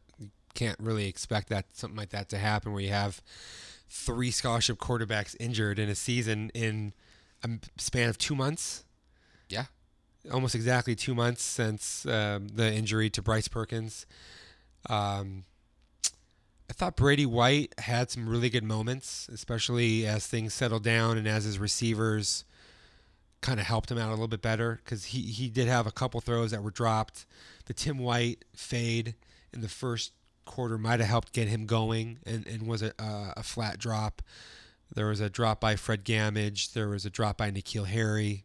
can't 0.54 0.80
really 0.80 1.08
expect 1.08 1.48
that 1.50 1.66
something 1.72 1.98
like 1.98 2.10
that 2.10 2.28
to 2.30 2.38
happen 2.38 2.74
where 2.74 2.82
you 2.82 2.90
have 2.90 3.22
three 3.92 4.32
scholarship 4.32 4.78
quarterbacks 4.78 5.36
injured 5.38 5.78
in 5.78 5.90
a 5.90 5.96
season 5.96 6.50
in 6.54 6.94
a 7.44 7.50
span 7.78 8.08
of 8.10 8.18
two 8.18 8.36
months. 8.36 8.86
Yeah. 9.50 9.66
almost 10.32 10.56
exactly 10.56 10.96
two 10.96 11.14
months 11.14 11.44
since 11.44 12.06
um, 12.06 12.48
the 12.48 12.72
injury 12.74 13.10
to 13.10 13.22
Bryce 13.22 13.50
Perkins. 13.50 14.06
Um, 14.90 15.44
I 16.70 16.74
thought 16.74 16.96
Brady 16.96 17.26
White 17.26 17.74
had 17.80 18.10
some 18.10 18.30
really 18.30 18.50
good 18.50 18.64
moments, 18.64 19.28
especially 19.28 20.08
as 20.08 20.26
things 20.26 20.54
settled 20.54 20.84
down 20.84 21.18
and 21.18 21.28
as 21.28 21.44
his 21.44 21.60
receivers 21.60 22.46
kind 23.42 23.60
of 23.60 23.66
helped 23.66 23.92
him 23.92 23.98
out 23.98 24.08
a 24.08 24.12
little 24.12 24.28
bit 24.30 24.42
better 24.42 24.80
because 24.86 25.06
he, 25.06 25.22
he 25.24 25.50
did 25.50 25.68
have 25.68 25.86
a 25.86 25.92
couple 25.92 26.22
throws 26.22 26.52
that 26.52 26.64
were 26.64 26.72
dropped. 26.72 27.26
The 27.66 27.74
Tim 27.74 27.98
White 27.98 28.46
fade 28.56 29.16
in 29.54 29.60
the 29.60 29.68
first 29.68 30.14
quarter 30.46 30.78
might 30.78 31.00
have 31.00 31.10
helped 31.10 31.34
get 31.34 31.48
him 31.48 31.66
going 31.66 32.20
and, 32.26 32.46
and 32.48 32.68
was 32.68 32.82
a, 32.82 32.94
a, 33.00 33.34
a 33.38 33.44
flat 33.44 33.78
drop. 33.80 34.22
There 34.94 35.08
was 35.08 35.20
a 35.20 35.30
drop 35.30 35.62
by 35.62 35.76
Fred 35.76 36.04
Gammage. 36.04 36.74
There 36.74 36.90
was 36.90 37.06
a 37.06 37.10
drop 37.10 37.38
by 37.38 37.52
N'Keal 37.52 37.88
Harry. 37.88 38.44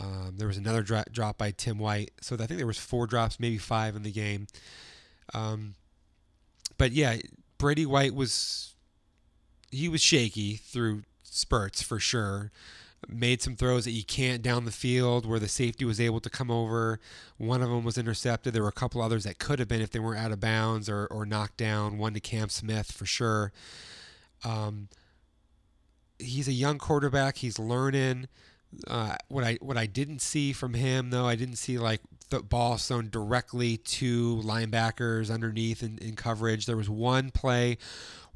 Um, 0.00 0.34
there 0.36 0.48
was 0.48 0.56
another 0.56 0.82
dro- 0.82 1.04
drop 1.10 1.38
by 1.38 1.52
Tim 1.52 1.78
White. 1.78 2.10
So 2.20 2.34
I 2.34 2.46
think 2.46 2.58
there 2.58 2.66
was 2.66 2.78
four 2.78 3.06
drops, 3.06 3.38
maybe 3.38 3.58
five 3.58 3.94
in 3.94 4.02
the 4.02 4.10
game. 4.10 4.48
Um, 5.32 5.74
but 6.76 6.92
yeah, 6.92 7.18
Brady 7.58 7.86
White 7.86 8.14
was 8.14 8.74
he 9.70 9.88
was 9.88 10.00
shaky 10.00 10.56
through 10.56 11.02
spurts 11.22 11.82
for 11.82 11.98
sure. 11.98 12.50
Made 13.08 13.42
some 13.42 13.56
throws 13.56 13.84
that 13.84 13.92
you 13.92 14.04
can't 14.04 14.42
down 14.42 14.64
the 14.64 14.70
field 14.70 15.26
where 15.26 15.38
the 15.38 15.48
safety 15.48 15.84
was 15.84 16.00
able 16.00 16.20
to 16.20 16.30
come 16.30 16.50
over. 16.50 17.00
One 17.36 17.62
of 17.62 17.68
them 17.68 17.84
was 17.84 17.98
intercepted. 17.98 18.52
There 18.52 18.62
were 18.62 18.68
a 18.68 18.72
couple 18.72 19.02
others 19.02 19.24
that 19.24 19.38
could 19.38 19.58
have 19.58 19.68
been 19.68 19.80
if 19.80 19.90
they 19.90 19.98
weren't 19.98 20.20
out 20.20 20.32
of 20.32 20.40
bounds 20.40 20.88
or, 20.88 21.06
or 21.06 21.26
knocked 21.26 21.56
down. 21.56 21.98
One 21.98 22.14
to 22.14 22.20
Cam 22.20 22.48
Smith 22.48 22.92
for 22.92 23.06
sure. 23.06 23.52
Um, 24.44 24.88
he's 26.18 26.48
a 26.48 26.52
young 26.52 26.78
quarterback. 26.78 27.38
He's 27.38 27.58
learning. 27.58 28.28
Uh, 28.88 29.16
what 29.28 29.44
I 29.44 29.54
what 29.60 29.76
I 29.76 29.86
didn't 29.86 30.20
see 30.20 30.52
from 30.52 30.74
him 30.74 31.10
though, 31.10 31.26
I 31.26 31.36
didn't 31.36 31.56
see 31.56 31.78
like 31.78 32.00
the 32.30 32.40
ball 32.40 32.76
thrown 32.76 33.08
directly 33.08 33.76
to 33.76 34.36
linebackers 34.42 35.32
underneath 35.32 35.82
in, 35.82 35.98
in 35.98 36.16
coverage. 36.16 36.66
There 36.66 36.76
was 36.76 36.90
one 36.90 37.30
play 37.30 37.78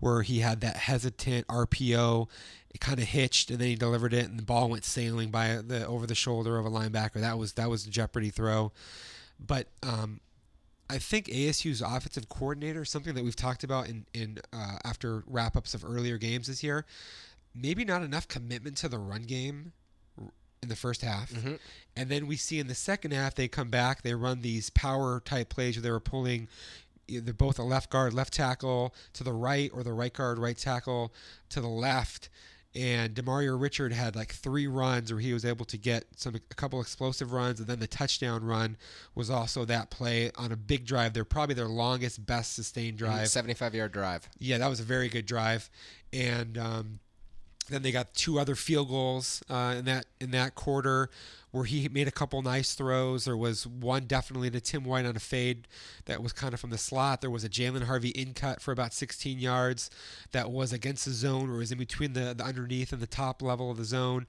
where 0.01 0.23
he 0.23 0.41
had 0.41 0.61
that 0.61 0.77
hesitant 0.77 1.47
RPO. 1.49 2.29
It 2.71 2.81
kind 2.81 2.99
of 2.99 3.07
hitched 3.07 3.51
and 3.51 3.59
then 3.59 3.69
he 3.69 3.75
delivered 3.75 4.13
it 4.13 4.27
and 4.27 4.39
the 4.39 4.45
ball 4.45 4.69
went 4.69 4.85
sailing 4.85 5.31
by 5.31 5.61
the 5.65 5.87
over 5.87 6.07
the 6.07 6.15
shoulder 6.15 6.59
of 6.59 6.67
a 6.67 6.71
linebacker. 6.71 7.15
That 7.15 7.39
was 7.39 7.55
that 7.55 7.71
was 7.71 7.87
a 7.87 7.91
jeopardy 7.91 8.31
throw. 8.31 8.73
But 9.41 9.69
um, 9.83 10.21
I 10.91 10.99
think 10.99 11.27
ASU's 11.27 11.81
offensive 11.81 12.29
coordinator, 12.29 12.85
something 12.85 13.15
that 13.15 13.25
we've 13.25 13.37
talked 13.37 13.65
about 13.65 13.89
in 13.89 14.07
in 14.15 14.39
uh, 14.53 14.79
after 14.85 15.25
wrap 15.27 15.57
ups 15.57 15.75
of 15.75 15.85
earlier 15.85 16.19
games 16.19 16.47
this 16.47 16.63
year, 16.63 16.85
maybe 17.55 17.85
not 17.85 18.03
enough 18.03 18.29
commitment 18.29 18.77
to 18.79 18.89
the 18.89 18.99
run 18.99 19.23
game 19.23 19.73
in 20.63 20.69
the 20.69 20.77
first 20.77 21.03
half. 21.03 21.33
Mm-hmm. 21.33 21.55
And 21.97 22.09
then 22.09 22.27
we 22.27 22.37
see 22.37 22.59
in 22.59 22.67
the 22.67 22.75
second 22.75 23.13
half 23.13 23.35
they 23.35 23.49
come 23.49 23.71
back, 23.71 24.03
they 24.03 24.15
run 24.15 24.43
these 24.43 24.71
power 24.71 25.21
type 25.21 25.49
plays 25.49 25.77
where 25.77 25.83
they 25.83 25.91
were 25.91 26.01
pulling 26.01 26.49
either 27.09 27.33
both 27.33 27.59
a 27.59 27.62
left 27.62 27.90
guard, 27.90 28.14
left 28.14 28.35
tackle 28.35 28.94
to 29.14 29.25
the 29.25 29.33
right 29.33 29.71
or 29.73 29.83
the 29.83 29.92
right 29.92 30.12
guard, 30.12 30.38
right 30.38 30.57
tackle 30.57 31.12
to 31.51 31.61
the 31.61 31.68
left. 31.68 32.29
And 32.75 33.14
Demario 33.14 33.61
Richard 33.61 33.92
had 33.92 34.14
like 34.14 34.33
three 34.33 34.66
runs 34.66 35.11
where 35.11 35.21
he 35.21 35.33
was 35.33 35.44
able 35.44 35.64
to 35.64 35.79
get 35.79 36.05
some 36.16 36.35
a 36.35 36.55
couple 36.55 36.81
explosive 36.81 37.33
runs, 37.33 37.61
and 37.61 37.68
then 37.68 37.81
the 37.81 37.87
touchdown 37.87 38.44
run 38.44 38.77
was 39.14 39.31
also 39.31 39.64
that 39.64 39.90
play 39.90 40.31
on 40.37 40.53
a 40.53 40.57
big 40.57 40.85
drive. 40.85 41.14
They're 41.14 41.25
probably 41.25 41.55
their 41.55 41.66
longest, 41.66 42.25
best 42.25 42.55
sustained 42.55 42.99
drive. 42.99 43.29
75 43.29 43.75
yard 43.75 43.92
drive. 43.92 44.29
Yeah, 44.38 44.59
that 44.59 44.68
was 44.68 44.81
a 44.81 44.85
very 44.85 45.09
good 45.09 45.25
drive, 45.25 45.71
and 46.12 46.59
um, 46.59 47.01
then 47.68 47.83
they 47.83 47.92
got 47.92 48.14
two 48.14 48.38
other 48.38 48.54
field 48.54 48.88
goals 48.88 49.42
uh, 49.48 49.74
in 49.78 49.85
that 49.85 50.07
in 50.20 50.31
that 50.33 50.54
quarter 50.54 51.11
where 51.50 51.64
he 51.64 51.88
made 51.88 52.07
a 52.07 52.12
couple 52.12 52.40
nice 52.42 52.74
throws. 52.74 53.24
There 53.24 53.37
was 53.37 53.66
one 53.66 54.04
definitely 54.04 54.50
to 54.50 54.61
Tim 54.61 54.85
White 54.85 55.07
on 55.07 55.16
a 55.16 55.20
fade 55.20 55.66
that 56.04 56.22
was 56.22 56.33
kind 56.33 56.52
of 56.52 56.61
from 56.61 56.70
the 56.70 56.78
slot. 56.78 57.20
There 57.20 57.31
was 57.31 57.44
a 57.44 57.48
Jalen 57.48 57.85
Harvey 57.85 58.11
in 58.11 58.35
cut 58.35 58.61
for 58.61 58.72
about 58.72 58.92
16 58.92 59.38
yards 59.38 59.90
that 60.33 60.50
was 60.50 60.72
against 60.72 61.07
the 61.07 61.12
zone, 61.12 61.48
or 61.48 61.59
was 61.59 61.72
in 61.72 61.78
between 61.78 62.12
the, 62.12 62.35
the 62.37 62.44
underneath 62.44 62.92
and 62.92 63.00
the 63.00 63.07
top 63.07 63.40
level 63.40 63.70
of 63.70 63.78
the 63.78 63.85
zone. 63.85 64.26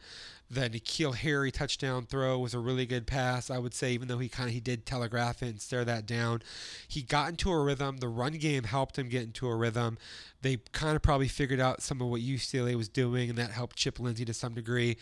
The 0.52 0.68
N'Keal 0.68 1.14
Harry 1.14 1.52
touchdown 1.52 2.08
throw 2.08 2.40
was 2.40 2.56
a 2.56 2.60
really 2.60 2.88
good 2.88 3.06
pass, 3.06 3.52
I 3.52 3.60
would 3.60 3.76
say, 3.76 3.92
even 3.92 4.08
though 4.08 4.18
he 4.18 4.30
kind 4.30 4.50
of 4.50 4.54
he 4.54 4.60
did 4.60 4.84
telegraph 4.84 5.44
it 5.44 5.50
and 5.50 5.62
stare 5.62 5.86
that 5.86 6.08
down. 6.08 6.42
He 6.88 7.04
got 7.04 7.30
into 7.30 7.52
a 7.52 7.62
rhythm. 7.62 7.98
The 7.98 8.08
run 8.08 8.34
game 8.34 8.64
helped 8.64 8.98
him 8.98 9.10
get 9.10 9.24
into 9.24 9.48
a 9.48 9.56
rhythm. 9.56 10.00
They 10.42 10.58
kind 10.72 10.96
of 10.96 11.02
probably 11.02 11.28
figured 11.28 11.60
out 11.60 11.82
some 11.82 12.02
of 12.02 12.08
what 12.08 12.22
UCLA 12.22 12.76
was 12.76 12.88
doing, 12.88 13.30
and 13.30 13.38
that 13.38 13.52
helped 13.52 13.76
Chip 13.76 14.00
Lindsey 14.00 14.26
to 14.26 14.34
some 14.34 14.54
degree 14.54 14.98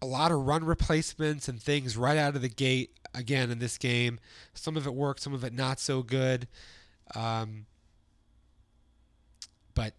a 0.00 0.06
lot 0.06 0.30
of 0.30 0.46
run 0.46 0.64
replacements 0.64 1.48
and 1.48 1.60
things 1.60 1.96
right 1.96 2.16
out 2.16 2.36
of 2.36 2.42
the 2.42 2.48
gate 2.48 2.92
again 3.14 3.50
in 3.50 3.58
this 3.58 3.78
game. 3.78 4.20
Some 4.54 4.76
of 4.76 4.86
it 4.86 4.94
worked, 4.94 5.20
some 5.20 5.34
of 5.34 5.44
it 5.44 5.52
not 5.52 5.80
so 5.80 6.02
good. 6.02 6.46
Um, 7.14 7.66
but 9.74 9.94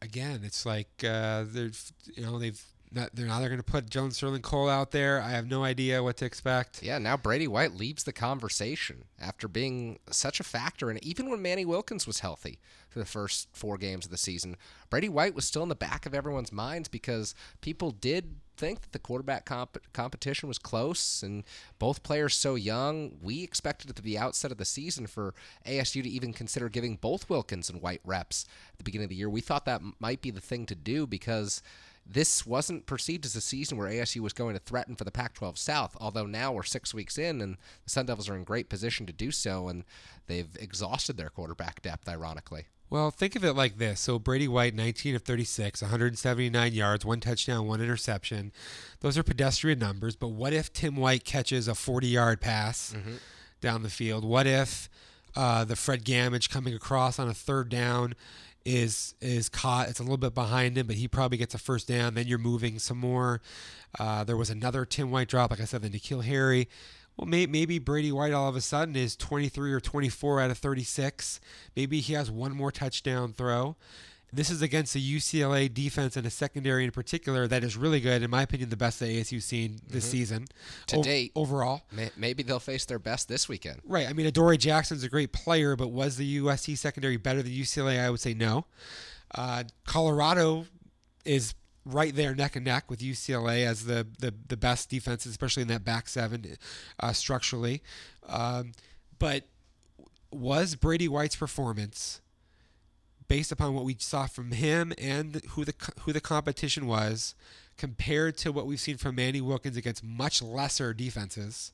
again, 0.00 0.42
it's 0.44 0.64
like 0.64 0.88
uh, 1.04 1.44
they're 1.46 1.70
you 2.14 2.22
know 2.22 2.38
they've 2.38 2.62
not, 2.94 3.10
they're 3.14 3.26
now 3.26 3.40
they're 3.40 3.48
going 3.48 3.58
to 3.58 3.64
put 3.64 3.88
Jones 3.90 4.16
Sterling 4.16 4.42
Cole 4.42 4.68
out 4.68 4.90
there. 4.90 5.20
I 5.20 5.30
have 5.30 5.48
no 5.48 5.64
idea 5.64 6.02
what 6.02 6.16
to 6.18 6.24
expect. 6.24 6.82
Yeah, 6.82 6.98
now 6.98 7.16
Brady 7.16 7.48
White 7.48 7.74
leaves 7.74 8.04
the 8.04 8.12
conversation 8.12 9.04
after 9.20 9.48
being 9.48 9.98
such 10.10 10.40
a 10.40 10.44
factor. 10.44 10.90
And 10.90 11.02
even 11.04 11.30
when 11.30 11.42
Manny 11.42 11.64
Wilkins 11.64 12.06
was 12.06 12.20
healthy 12.20 12.58
for 12.88 12.98
the 12.98 13.04
first 13.04 13.48
four 13.52 13.78
games 13.78 14.04
of 14.04 14.10
the 14.10 14.18
season, 14.18 14.56
Brady 14.90 15.08
White 15.08 15.34
was 15.34 15.44
still 15.44 15.62
in 15.62 15.68
the 15.68 15.74
back 15.74 16.06
of 16.06 16.14
everyone's 16.14 16.52
minds 16.52 16.88
because 16.88 17.34
people 17.60 17.90
did 17.90 18.36
think 18.56 18.82
that 18.82 18.92
the 18.92 18.98
quarterback 18.98 19.44
comp- 19.44 19.92
competition 19.92 20.46
was 20.46 20.58
close 20.58 21.22
and 21.22 21.44
both 21.78 22.02
players 22.02 22.34
so 22.34 22.54
young. 22.54 23.16
We 23.22 23.42
expected 23.42 23.90
at 23.90 23.96
the 23.96 24.18
outset 24.18 24.52
of 24.52 24.58
the 24.58 24.64
season 24.64 25.06
for 25.06 25.34
ASU 25.66 26.02
to 26.02 26.08
even 26.08 26.32
consider 26.32 26.68
giving 26.68 26.96
both 26.96 27.28
Wilkins 27.30 27.70
and 27.70 27.80
White 27.80 28.02
reps 28.04 28.44
at 28.72 28.78
the 28.78 28.84
beginning 28.84 29.06
of 29.06 29.10
the 29.10 29.16
year. 29.16 29.30
We 29.30 29.40
thought 29.40 29.64
that 29.64 29.82
might 29.98 30.20
be 30.20 30.30
the 30.30 30.40
thing 30.40 30.66
to 30.66 30.74
do 30.74 31.06
because 31.06 31.62
this 32.06 32.44
wasn't 32.46 32.86
perceived 32.86 33.24
as 33.24 33.36
a 33.36 33.40
season 33.40 33.78
where 33.78 33.88
ASU 33.88 34.20
was 34.20 34.32
going 34.32 34.54
to 34.54 34.60
threaten 34.60 34.96
for 34.96 35.04
the 35.04 35.10
Pac 35.10 35.34
12 35.34 35.58
South, 35.58 35.96
although 36.00 36.26
now 36.26 36.52
we're 36.52 36.62
six 36.62 36.92
weeks 36.92 37.16
in 37.18 37.40
and 37.40 37.56
the 37.84 37.90
Sun 37.90 38.06
Devils 38.06 38.28
are 38.28 38.36
in 38.36 38.44
great 38.44 38.68
position 38.68 39.06
to 39.06 39.12
do 39.12 39.30
so, 39.30 39.68
and 39.68 39.84
they've 40.26 40.54
exhausted 40.60 41.16
their 41.16 41.30
quarterback 41.30 41.80
depth, 41.82 42.08
ironically. 42.08 42.66
Well, 42.90 43.10
think 43.10 43.36
of 43.36 43.44
it 43.44 43.54
like 43.54 43.78
this. 43.78 44.00
So 44.00 44.18
Brady 44.18 44.46
White, 44.48 44.74
19 44.74 45.14
of 45.14 45.22
36, 45.22 45.80
179 45.80 46.72
yards, 46.74 47.06
one 47.06 47.20
touchdown, 47.20 47.66
one 47.66 47.80
interception. 47.80 48.52
Those 49.00 49.16
are 49.16 49.22
pedestrian 49.22 49.78
numbers, 49.78 50.14
but 50.14 50.28
what 50.28 50.52
if 50.52 50.72
Tim 50.72 50.96
White 50.96 51.24
catches 51.24 51.68
a 51.68 51.74
40 51.74 52.08
yard 52.08 52.40
pass 52.42 52.92
Mm-hmm. 52.94 53.14
down 53.62 53.82
the 53.82 53.88
field? 53.88 54.24
What 54.26 54.46
if 54.46 54.90
uh, 55.34 55.64
the 55.64 55.76
Fred 55.76 56.04
Gammage 56.04 56.50
coming 56.50 56.74
across 56.74 57.18
on 57.18 57.28
a 57.28 57.32
third 57.34 57.70
down 57.70 58.14
is 58.64 59.14
is 59.20 59.48
caught? 59.48 59.88
It's 59.88 60.00
a 60.00 60.02
little 60.02 60.16
bit 60.16 60.34
behind 60.34 60.76
him, 60.76 60.86
but 60.86 60.96
he 60.96 61.08
probably 61.08 61.38
gets 61.38 61.54
a 61.54 61.58
first 61.58 61.88
down. 61.88 62.14
Then 62.14 62.26
you're 62.26 62.38
moving 62.38 62.78
some 62.78 62.98
more. 62.98 63.40
Uh, 63.98 64.24
there 64.24 64.36
was 64.36 64.50
another 64.50 64.84
Tim 64.84 65.10
White 65.10 65.28
drop, 65.28 65.50
like 65.50 65.60
I 65.60 65.64
said, 65.64 65.82
the 65.82 65.90
N'Keal 65.90 66.24
Harry. 66.24 66.68
Well, 67.16 67.26
may, 67.26 67.46
maybe 67.46 67.78
Brady 67.78 68.10
White 68.10 68.32
all 68.32 68.48
of 68.48 68.56
a 68.56 68.60
sudden 68.60 68.96
is 68.96 69.16
23 69.16 69.72
or 69.72 69.80
24 69.80 70.40
out 70.40 70.50
of 70.50 70.58
36. 70.58 71.40
Maybe 71.76 72.00
he 72.00 72.14
has 72.14 72.30
one 72.30 72.52
more 72.52 72.72
touchdown 72.72 73.34
throw. 73.34 73.76
This 74.34 74.48
is 74.48 74.62
against 74.62 74.94
a 74.96 74.98
UCLA 74.98 75.72
defense 75.72 76.16
and 76.16 76.26
a 76.26 76.30
secondary 76.30 76.84
in 76.84 76.90
particular 76.90 77.46
that 77.48 77.62
is 77.62 77.76
really 77.76 78.00
good, 78.00 78.22
in 78.22 78.30
my 78.30 78.40
opinion, 78.42 78.70
the 78.70 78.76
best 78.78 78.98
that 79.00 79.06
ASU's 79.10 79.44
seen 79.44 79.80
this 79.86 80.06
season 80.10 80.46
To 80.86 80.96
o- 80.96 81.02
date. 81.02 81.32
overall. 81.34 81.82
May- 81.92 82.10
Maybe 82.16 82.42
they'll 82.42 82.58
face 82.58 82.86
their 82.86 82.98
best 82.98 83.28
this 83.28 83.46
weekend. 83.46 83.80
Right. 83.84 84.08
I 84.08 84.14
mean, 84.14 84.24
Adoree 84.26 84.56
Jackson's 84.56 85.04
a 85.04 85.10
great 85.10 85.32
player, 85.32 85.76
but 85.76 85.88
was 85.88 86.16
the 86.16 86.38
USC 86.38 86.78
secondary 86.78 87.18
better 87.18 87.42
than 87.42 87.52
UCLA? 87.52 88.00
I 88.00 88.08
would 88.08 88.20
say 88.20 88.32
no. 88.32 88.64
Uh, 89.34 89.64
Colorado 89.84 90.64
is 91.26 91.52
right 91.84 92.14
there 92.14 92.34
neck 92.34 92.56
and 92.56 92.64
neck 92.64 92.88
with 92.88 93.00
UCLA 93.00 93.66
as 93.66 93.84
the, 93.84 94.06
the, 94.18 94.32
the 94.48 94.56
best 94.56 94.88
defense, 94.88 95.26
especially 95.26 95.60
in 95.62 95.68
that 95.68 95.84
back 95.84 96.08
seven 96.08 96.56
uh, 97.00 97.12
structurally. 97.12 97.82
Um, 98.26 98.72
but 99.18 99.44
was 100.30 100.74
Brady 100.74 101.06
White's 101.08 101.36
performance 101.36 102.21
based 103.32 103.50
upon 103.50 103.72
what 103.72 103.84
we 103.84 103.96
saw 103.98 104.26
from 104.26 104.52
him 104.52 104.92
and 104.98 105.40
who 105.52 105.64
the 105.64 105.72
who 106.00 106.12
the 106.12 106.20
competition 106.20 106.86
was 106.86 107.34
compared 107.78 108.36
to 108.36 108.52
what 108.52 108.66
we've 108.66 108.78
seen 108.78 108.98
from 108.98 109.14
Manny 109.14 109.40
Wilkins 109.40 109.78
against 109.78 110.04
much 110.04 110.42
lesser 110.42 110.92
defenses 110.92 111.72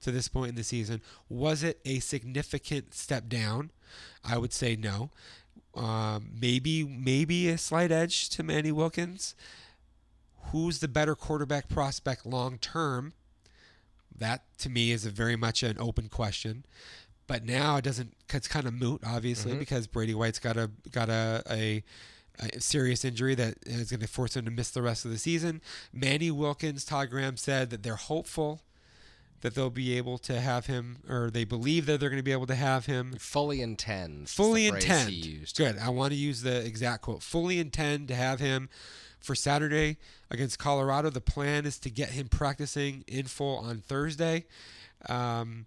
to 0.00 0.10
this 0.10 0.28
point 0.28 0.48
in 0.48 0.54
the 0.54 0.64
season 0.64 1.02
was 1.28 1.62
it 1.62 1.78
a 1.84 1.98
significant 1.98 2.94
step 2.94 3.28
down 3.28 3.70
I 4.24 4.38
would 4.38 4.54
say 4.54 4.76
no 4.76 5.10
Um, 5.74 6.30
maybe 6.40 6.84
maybe 6.84 7.50
a 7.50 7.58
slight 7.58 7.92
edge 7.92 8.30
to 8.30 8.42
Manny 8.42 8.72
Wilkins. 8.72 9.34
Who's 10.52 10.78
the 10.78 10.88
better 10.88 11.14
quarterback 11.14 11.68
prospect 11.68 12.24
long 12.24 12.56
term? 12.56 13.12
That 14.16 14.44
to 14.58 14.70
me 14.70 14.90
is 14.90 15.04
very 15.04 15.36
much 15.36 15.62
an 15.62 15.76
open 15.78 16.08
question. 16.08 16.64
But 17.26 17.44
now 17.44 17.76
it 17.76 17.84
doesn't. 17.84 18.14
It's 18.32 18.48
kind 18.48 18.66
of 18.66 18.74
moot, 18.74 19.00
obviously, 19.04 19.52
Mhm. 19.52 19.58
because 19.60 19.86
Brady 19.86 20.14
White's 20.14 20.38
got 20.38 20.56
a 20.56 20.70
got 20.90 21.08
a, 21.08 21.42
a, 21.50 21.82
a 22.40 22.60
serious 22.60 23.04
injury 23.04 23.34
that 23.36 23.54
is 23.64 23.90
going 23.90 24.00
to 24.00 24.06
force 24.06 24.36
him 24.36 24.44
to 24.44 24.50
miss 24.50 24.70
the 24.70 24.82
rest 24.82 25.04
of 25.04 25.10
the 25.10 25.18
season. 25.18 25.60
Manny 25.92 26.30
Wilkins, 26.30 26.84
Todd 26.84 27.08
Graham 27.10 27.36
said 27.36 27.70
that 27.70 27.82
they're 27.82 27.96
hopeful 27.96 28.60
that 29.40 29.54
they'll 29.54 29.68
be 29.70 29.96
able 29.96 30.16
to 30.18 30.40
have 30.40 30.66
him, 30.66 30.98
or 31.08 31.30
they 31.30 31.44
believe 31.44 31.84
that 31.86 32.00
they're 32.00 32.08
going 32.08 32.18
to 32.18 32.22
be 32.24 32.32
able 32.32 32.46
to 32.46 32.54
have 32.54 32.86
him 32.86 33.14
Fully 33.18 33.60
intend. 33.60 34.28
fully 34.30 34.66
intend. 34.66 35.52
Good. 35.54 35.76
I 35.78 35.90
want 35.90 36.12
to 36.12 36.18
use 36.18 36.40
the 36.42 36.64
exact 36.64 37.02
quote. 37.02 37.22
Fully 37.22 37.58
intend 37.58 38.08
to 38.08 38.14
have 38.14 38.40
him 38.40 38.70
for 39.20 39.34
Saturday 39.34 39.98
against 40.30 40.58
Colorado. 40.58 41.10
The 41.10 41.20
plan 41.20 41.66
is 41.66 41.78
to 41.80 41.90
get 41.90 42.10
him 42.10 42.28
practicing 42.28 43.04
in 43.06 43.26
full 43.26 43.58
on 43.58 43.80
Thursday. 43.80 44.44
Um, 45.10 45.66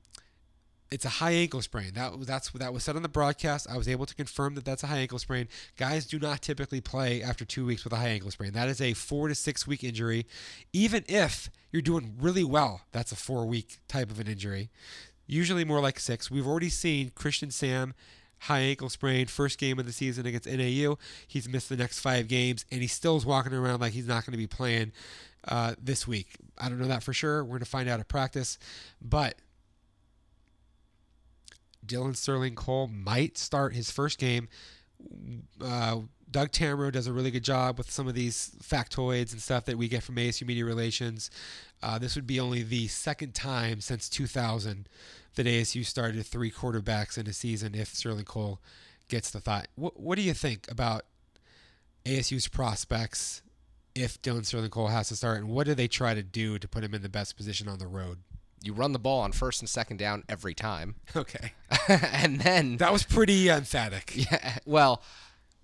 it's 0.91 1.05
a 1.05 1.09
high 1.09 1.31
ankle 1.31 1.61
sprain. 1.61 1.93
That 1.93 2.13
that's 2.25 2.49
that 2.51 2.73
was 2.73 2.83
said 2.83 2.95
on 2.95 3.01
the 3.01 3.09
broadcast. 3.09 3.67
I 3.69 3.77
was 3.77 3.87
able 3.87 4.05
to 4.05 4.15
confirm 4.15 4.55
that 4.55 4.65
that's 4.65 4.83
a 4.83 4.87
high 4.87 4.99
ankle 4.99 5.19
sprain. 5.19 5.47
Guys 5.77 6.05
do 6.05 6.19
not 6.19 6.41
typically 6.41 6.81
play 6.81 7.21
after 7.21 7.45
two 7.45 7.65
weeks 7.65 7.83
with 7.83 7.93
a 7.93 7.97
high 7.97 8.09
ankle 8.09 8.31
sprain. 8.31 8.53
That 8.53 8.69
is 8.69 8.81
a 8.81 8.93
four 8.93 9.27
to 9.27 9.35
six 9.35 9.67
week 9.67 9.83
injury. 9.83 10.25
Even 10.73 11.03
if 11.07 11.49
you're 11.71 11.81
doing 11.81 12.15
really 12.19 12.43
well, 12.43 12.81
that's 12.91 13.11
a 13.11 13.15
four 13.15 13.45
week 13.45 13.77
type 13.87 14.09
of 14.09 14.19
an 14.19 14.27
injury. 14.27 14.69
Usually 15.25 15.65
more 15.65 15.81
like 15.81 15.99
six. 15.99 16.31
We've 16.31 16.47
already 16.47 16.69
seen 16.69 17.11
Christian 17.13 17.51
Sam 17.51 17.93
high 18.41 18.59
ankle 18.59 18.89
sprain 18.89 19.25
first 19.25 19.57
game 19.57 19.79
of 19.79 19.85
the 19.85 19.91
season 19.91 20.25
against 20.25 20.47
NAU. 20.47 20.97
He's 21.27 21.49
missed 21.49 21.69
the 21.69 21.77
next 21.77 21.99
five 21.99 22.27
games, 22.27 22.65
and 22.71 22.81
he 22.81 22.87
still 22.87 23.17
is 23.17 23.25
walking 23.25 23.53
around 23.53 23.81
like 23.81 23.93
he's 23.93 24.07
not 24.07 24.25
going 24.25 24.33
to 24.33 24.37
be 24.37 24.47
playing 24.47 24.91
uh, 25.47 25.75
this 25.81 26.07
week. 26.07 26.35
I 26.57 26.69
don't 26.69 26.79
know 26.79 26.87
that 26.87 27.03
for 27.03 27.13
sure. 27.13 27.43
We're 27.43 27.51
going 27.51 27.59
to 27.59 27.65
find 27.65 27.89
out 27.89 27.99
at 27.99 28.07
practice, 28.07 28.57
but 29.01 29.35
Dillon 31.87 32.13
Sterling 32.13 32.55
Cole 32.55 32.87
might 32.87 33.37
start 33.37 33.73
his 33.73 33.89
first 33.89 34.19
game. 34.19 34.49
Uh, 35.61 36.01
Doug 36.29 36.51
Tammaro 36.51 36.91
does 36.91 37.07
a 37.07 37.13
really 37.13 37.31
good 37.31 37.43
job 37.43 37.77
with 37.77 37.89
some 37.89 38.07
of 38.07 38.13
these 38.13 38.51
factoids 38.61 39.31
and 39.31 39.41
stuff 39.41 39.65
that 39.65 39.77
we 39.77 39.87
get 39.87 40.03
from 40.03 40.15
ASU 40.15 40.45
Media 40.45 40.65
Relations. 40.65 41.31
Uh, 41.81 41.97
this 41.97 42.15
would 42.15 42.27
be 42.27 42.39
only 42.39 42.63
the 42.63 42.87
second 42.87 43.33
time 43.33 43.79
since 43.79 44.09
2000 44.09 44.89
that 45.35 45.45
ASU 45.45 45.85
started 45.85 46.25
three 46.25 46.51
quarterbacks 46.51 47.17
in 47.17 47.27
a 47.27 47.33
season 47.33 47.75
if 47.75 47.93
Sterling 47.93 48.25
Cole 48.25 48.59
gets 49.07 49.31
the 49.31 49.39
thought. 49.39 49.67
What, 49.75 49.99
what 49.99 50.17
do 50.17 50.21
you 50.21 50.33
think 50.33 50.69
about 50.69 51.03
ASU's 52.05 52.47
prospects 52.47 53.41
if 53.95 54.21
Dillon 54.21 54.43
Sterling 54.43 54.69
Cole 54.69 54.87
has 54.87 55.07
to 55.09 55.15
start, 55.15 55.39
and 55.39 55.49
what 55.49 55.65
do 55.65 55.73
they 55.73 55.87
try 55.87 56.13
to 56.13 56.23
do 56.23 56.59
to 56.59 56.67
put 56.67 56.83
him 56.83 56.93
in 56.93 57.01
the 57.01 57.09
best 57.09 57.35
position 57.35 57.67
on 57.67 57.79
the 57.79 57.87
road? 57.87 58.19
You 58.63 58.73
run 58.73 58.91
the 58.91 58.99
ball 58.99 59.21
on 59.21 59.31
first 59.31 59.61
and 59.61 59.69
second 59.69 59.97
down 59.97 60.23
every 60.27 60.53
time, 60.53 60.95
Okay. 61.15 61.53
and 61.87 62.39
then 62.41 62.77
That 62.77 62.91
was 62.91 63.03
pretty 63.03 63.49
emphatic. 63.49 64.13
Yeah, 64.15 64.57
well, 64.65 65.03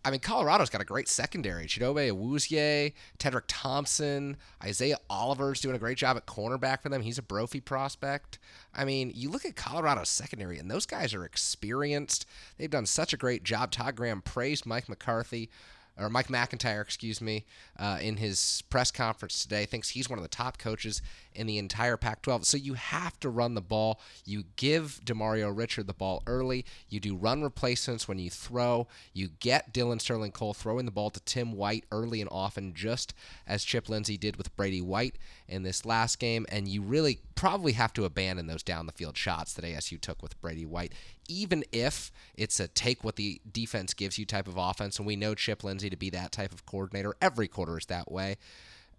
I 0.05 0.11
mean, 0.11 0.19
Colorado's 0.19 0.69
got 0.69 0.81
a 0.81 0.85
great 0.85 1.07
secondary. 1.07 1.65
Chidobe 1.65 2.11
Awuzie, 2.11 2.93
Tedrick 3.19 3.43
Thompson, 3.47 4.35
Isaiah 4.61 4.97
Oliver's 5.09 5.61
doing 5.61 5.75
a 5.75 5.79
great 5.79 5.97
job 5.97 6.17
at 6.17 6.25
cornerback 6.25 6.81
for 6.81 6.89
them. 6.89 7.01
He's 7.01 7.17
a 7.17 7.21
Brophy 7.23 7.61
prospect. 7.61 8.37
I 8.75 8.83
mean, 8.83 9.13
you 9.15 9.29
look 9.31 9.45
at 9.45 9.55
Colorado's 9.55 10.09
secondary, 10.09 10.59
and 10.59 10.69
those 10.69 10.85
guys 10.85 11.13
are 11.13 11.23
experienced. 11.23 12.25
They've 12.57 12.69
done 12.69 12.85
such 12.85 13.13
a 13.13 13.17
great 13.17 13.43
job. 13.43 13.71
Todd 13.71 13.95
Graham 13.95 14.21
praised 14.21 14.65
Mike 14.65 14.89
McCarthy. 14.89 15.49
Or 15.95 16.09
Mike 16.09 16.27
McIntyre, 16.27 16.81
excuse 16.81 17.21
me, 17.21 17.45
uh, 17.77 17.99
in 18.01 18.17
his 18.17 18.63
press 18.71 18.89
conference 18.89 19.43
today, 19.43 19.67
thinks 19.67 19.89
he's 19.89 20.09
one 20.09 20.17
of 20.17 20.23
the 20.23 20.27
top 20.27 20.57
coaches 20.57 21.03
in 21.35 21.47
the 21.47 21.57
entire 21.57 21.97
Pac-12. 21.97 22.45
So 22.45 22.57
you 22.57 22.73
have 22.73 23.19
to 23.21 23.29
run 23.29 23.53
the 23.53 23.61
ball. 23.61 23.99
You 24.25 24.43
give 24.55 25.01
Demario 25.03 25.55
Richard 25.55 25.87
the 25.87 25.93
ball 25.93 26.23
early. 26.27 26.65
You 26.89 26.99
do 26.99 27.15
run 27.15 27.43
replacements 27.43 28.07
when 28.07 28.19
you 28.19 28.29
throw. 28.29 28.87
You 29.13 29.29
get 29.39 29.73
Dillon 29.73 29.99
Sterling 29.99 30.31
Cole 30.31 30.53
throwing 30.53 30.85
the 30.85 30.91
ball 30.91 31.09
to 31.11 31.19
Tim 31.21 31.53
White 31.53 31.85
early 31.91 32.21
and 32.21 32.29
often, 32.31 32.73
just 32.73 33.13
as 33.47 33.63
Chip 33.63 33.89
Lindsey 33.89 34.17
did 34.17 34.35
with 34.35 34.55
Brady 34.55 34.81
White 34.81 35.17
in 35.47 35.63
this 35.63 35.85
last 35.85 36.19
game. 36.19 36.45
And 36.49 36.67
you 36.67 36.81
really 36.81 37.19
probably 37.35 37.73
have 37.73 37.93
to 37.93 38.05
abandon 38.05 38.47
those 38.47 38.63
down 38.63 38.85
the 38.85 38.91
field 38.91 39.17
shots 39.17 39.53
that 39.53 39.65
ASU 39.65 39.99
took 39.99 40.21
with 40.21 40.39
Brady 40.41 40.65
White, 40.65 40.93
even 41.27 41.63
if 41.71 42.11
it's 42.35 42.59
a 42.59 42.67
take 42.67 43.03
what 43.03 43.15
the 43.15 43.41
defense 43.51 43.93
gives 43.93 44.17
you 44.17 44.25
type 44.25 44.47
of 44.47 44.57
offense. 44.57 44.97
And 44.97 45.07
we 45.07 45.15
know 45.15 45.35
Chip 45.35 45.63
Lindsey 45.63 45.89
to 45.89 45.97
be 45.97 46.09
that 46.11 46.31
type 46.31 46.53
of 46.53 46.65
coordinator. 46.65 47.15
Every 47.21 47.47
quarter 47.47 47.77
is 47.77 47.85
that 47.87 48.11
way 48.11 48.37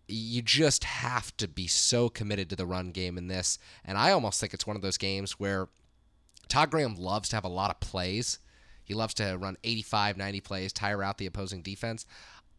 you 0.09 0.43
just 0.43 0.85
have 0.85 1.37
to 1.39 1.49
be 1.49 1.67
so 1.67 2.09
committed 2.09 2.51
to 2.51 2.57
the 2.57 2.67
run 2.67 2.91
game 2.91 3.17
in 3.17 3.29
this. 3.29 3.59
And 3.85 3.97
I 3.97 4.11
almost 4.11 4.41
think 4.41 4.53
it's 4.53 4.67
one 4.67 4.77
of 4.77 4.83
those 4.83 4.99
games 4.99 5.33
where 5.33 5.69
Todd 6.49 6.71
Graham 6.71 6.95
loves 6.95 7.29
to 7.31 7.37
have 7.37 7.45
a 7.45 7.49
lot 7.49 7.71
of 7.71 7.81
plays. 7.81 8.39
He 8.85 8.95
loves 8.95 9.15
to 9.15 9.37
run 9.39 9.57
85, 9.65 10.17
90 10.17 10.41
plays, 10.41 10.73
tire 10.73 11.03
out 11.03 11.19
the 11.19 11.27
opposing 11.27 11.63
defense. 11.63 12.05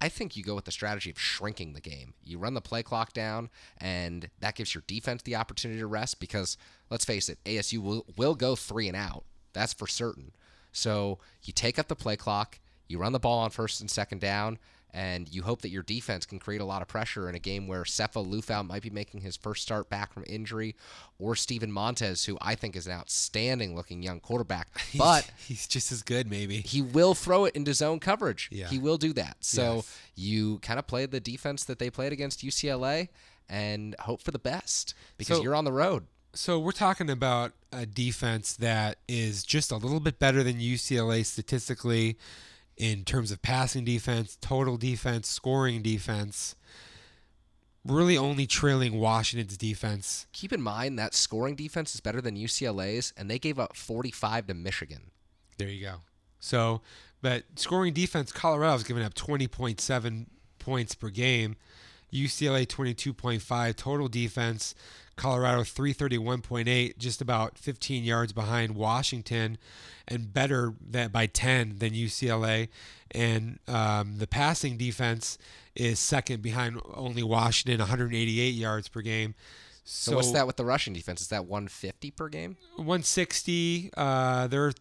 I 0.01 0.10
think 0.10 0.36
you 0.36 0.43
go 0.43 0.55
with 0.55 0.65
the 0.65 0.71
strategy 0.71 1.10
of 1.10 1.19
shrinking 1.19 1.73
the 1.73 1.81
game. 1.81 2.13
You 2.23 2.38
run 2.38 2.53
the 2.53 2.62
play 2.62 2.84
clock 2.84 3.13
down, 3.13 3.49
and 3.77 4.29
that 4.39 4.55
gives 4.55 4.75
your 4.75 4.84
defense 4.88 5.21
the 5.21 5.36
opportunity 5.36 5.79
to 5.79 5.88
rest 5.88 6.19
because, 6.19 6.58
let's 6.89 7.05
face 7.05 7.29
it, 7.29 7.39
ASU 7.45 7.81
will, 7.81 8.05
will 8.17 8.36
go 8.36 8.55
three 8.55 8.88
and 8.88 8.97
out. 8.97 9.23
That's 9.53 9.73
for 9.73 9.88
certain. 9.88 10.31
So 10.73 11.19
you 11.43 11.53
take 11.53 11.79
up 11.79 11.88
the 11.88 11.95
play 11.95 12.17
clock, 12.17 12.60
you 12.88 12.97
run 12.97 13.13
the 13.13 13.19
ball 13.19 13.39
on 13.39 13.51
first 13.51 13.79
and 13.79 13.89
second 13.89 14.19
down, 14.19 14.60
and 14.95 15.27
you 15.27 15.43
hope 15.43 15.62
that 15.62 15.69
your 15.69 15.84
defense 15.84 16.25
can 16.25 16.39
create 16.39 16.62
a 16.62 16.65
lot 16.65 16.81
of 16.81 16.88
pressure 16.88 17.27
in 17.27 17.36
a 17.36 17.39
game 17.39 17.67
where 17.67 17.84
Sefo 17.84 18.25
Liufau 18.25 18.65
might 18.65 18.81
be 18.81 18.89
making 18.89 19.19
his 19.19 19.36
first 19.36 19.62
start 19.62 19.89
back 19.89 20.13
from 20.13 20.23
injury, 20.25 20.73
or 21.19 21.36
Steven 21.36 21.69
Montez, 21.69 22.23
who 22.23 22.38
I 22.41 22.55
think 22.55 22.77
is 22.77 22.88
an 22.88 22.93
outstanding 22.93 23.75
looking 23.75 24.01
young 24.01 24.21
quarterback. 24.21 24.69
But 24.97 25.29
he's 25.38 25.67
just 25.67 25.91
as 25.91 26.01
good, 26.01 26.29
maybe. 26.29 26.62
he 26.62 26.81
will 26.81 27.13
throw 27.13 27.43
it 27.43 27.55
into 27.55 27.73
zone 27.73 27.99
coverage. 27.99 28.47
Yeah. 28.51 28.69
He 28.69 28.79
will 28.79 28.97
do 28.97 29.12
that. 29.13 29.36
So 29.41 29.75
Yes. 29.75 29.99
you 30.15 30.60
kind 30.60 30.79
of 30.79 30.88
play 30.88 31.05
the 31.05 31.19
defense 31.19 31.65
that 31.65 31.77
they 31.79 31.89
played 31.89 32.13
against 32.13 32.39
UCLA 32.41 33.10
and 33.49 33.95
hope 33.99 34.21
for 34.21 34.31
the 34.31 34.39
best 34.39 34.93
because 35.17 35.38
So- 35.38 35.43
you're 35.43 35.55
on 35.55 35.65
the 35.65 35.73
road. 35.73 36.05
So 36.34 36.58
we're 36.60 36.71
talking 36.73 37.10
about 37.10 37.53
a 37.71 37.86
defense 37.86 38.53
that 38.58 38.97
is 39.08 39.43
just 39.43 39.71
a 39.71 39.77
little 39.77 39.99
bit 40.01 40.19
better 40.19 40.43
than 40.43 40.60
UCLA 40.60 41.23
statistically 41.25 42.17
in 42.77 43.03
terms 43.03 43.31
of 43.31 43.41
passing 43.41 43.85
defense, 43.85 44.38
total 44.41 44.77
defense, 44.77 45.27
scoring 45.27 45.81
defense. 45.81 46.55
Really 47.85 48.17
only 48.17 48.47
trailing 48.47 48.99
Washington's 48.99 49.57
defense. 49.57 50.25
Keep 50.33 50.53
in 50.53 50.61
mind 50.61 50.97
that 50.97 51.13
scoring 51.13 51.55
defense 51.55 51.93
is 51.93 52.01
better 52.01 52.19
than 52.19 52.35
UCLA's, 52.35 53.13
and 53.15 53.29
they 53.29 53.38
gave 53.38 53.59
up 53.59 53.75
45 53.75 54.47
to 54.47 54.53
Michigan. 54.55 55.11
There 55.57 55.69
you 55.69 55.85
go. 55.85 55.95
So, 56.39 56.81
but 57.21 57.43
scoring 57.55 57.93
defense, 57.93 58.31
Colorado's 58.31 58.83
giving 58.83 59.03
up 59.03 59.13
20.7 59.13 60.25
points 60.57 60.95
per 60.95 61.09
game. 61.09 61.55
UCLA 62.11 62.65
22.5 62.65 63.75
total 63.75 64.07
defense. 64.07 64.73
Colorado 65.15 65.62
331.8, 65.62 66.97
just 66.97 67.21
about 67.21 67.58
15 67.58 68.04
yards 68.04 68.34
behind 68.34 68.75
Washington, 68.75 69.58
and 70.08 70.34
better 70.34 70.73
that 70.89 71.12
by 71.12 71.25
10 71.25 71.78
than 71.78 71.91
UCLA. 71.91 72.69
And 73.12 73.60
um, 73.67 74.17
the 74.17 74.28
passing 74.28 74.78
defense 74.78 75.38
is 75.75 75.99
second 75.99 76.41
behind 76.41 76.82
only 76.93 77.23
Washington, 77.23 77.80
188 77.80 78.49
yards 78.54 78.88
per 78.88 79.01
game. 79.01 79.36
So, 79.86 80.15
what's 80.15 80.32
that 80.32 80.47
with 80.47 80.58
the 80.58 80.65
rushing 80.65 80.93
defense? 80.93 81.21
Is 81.21 81.28
that 81.28 81.45
150 81.45 82.12
per 82.12 82.28
game? 82.28 82.58
160. 82.78 83.91
Uh, 83.95 84.47
their 84.47 84.73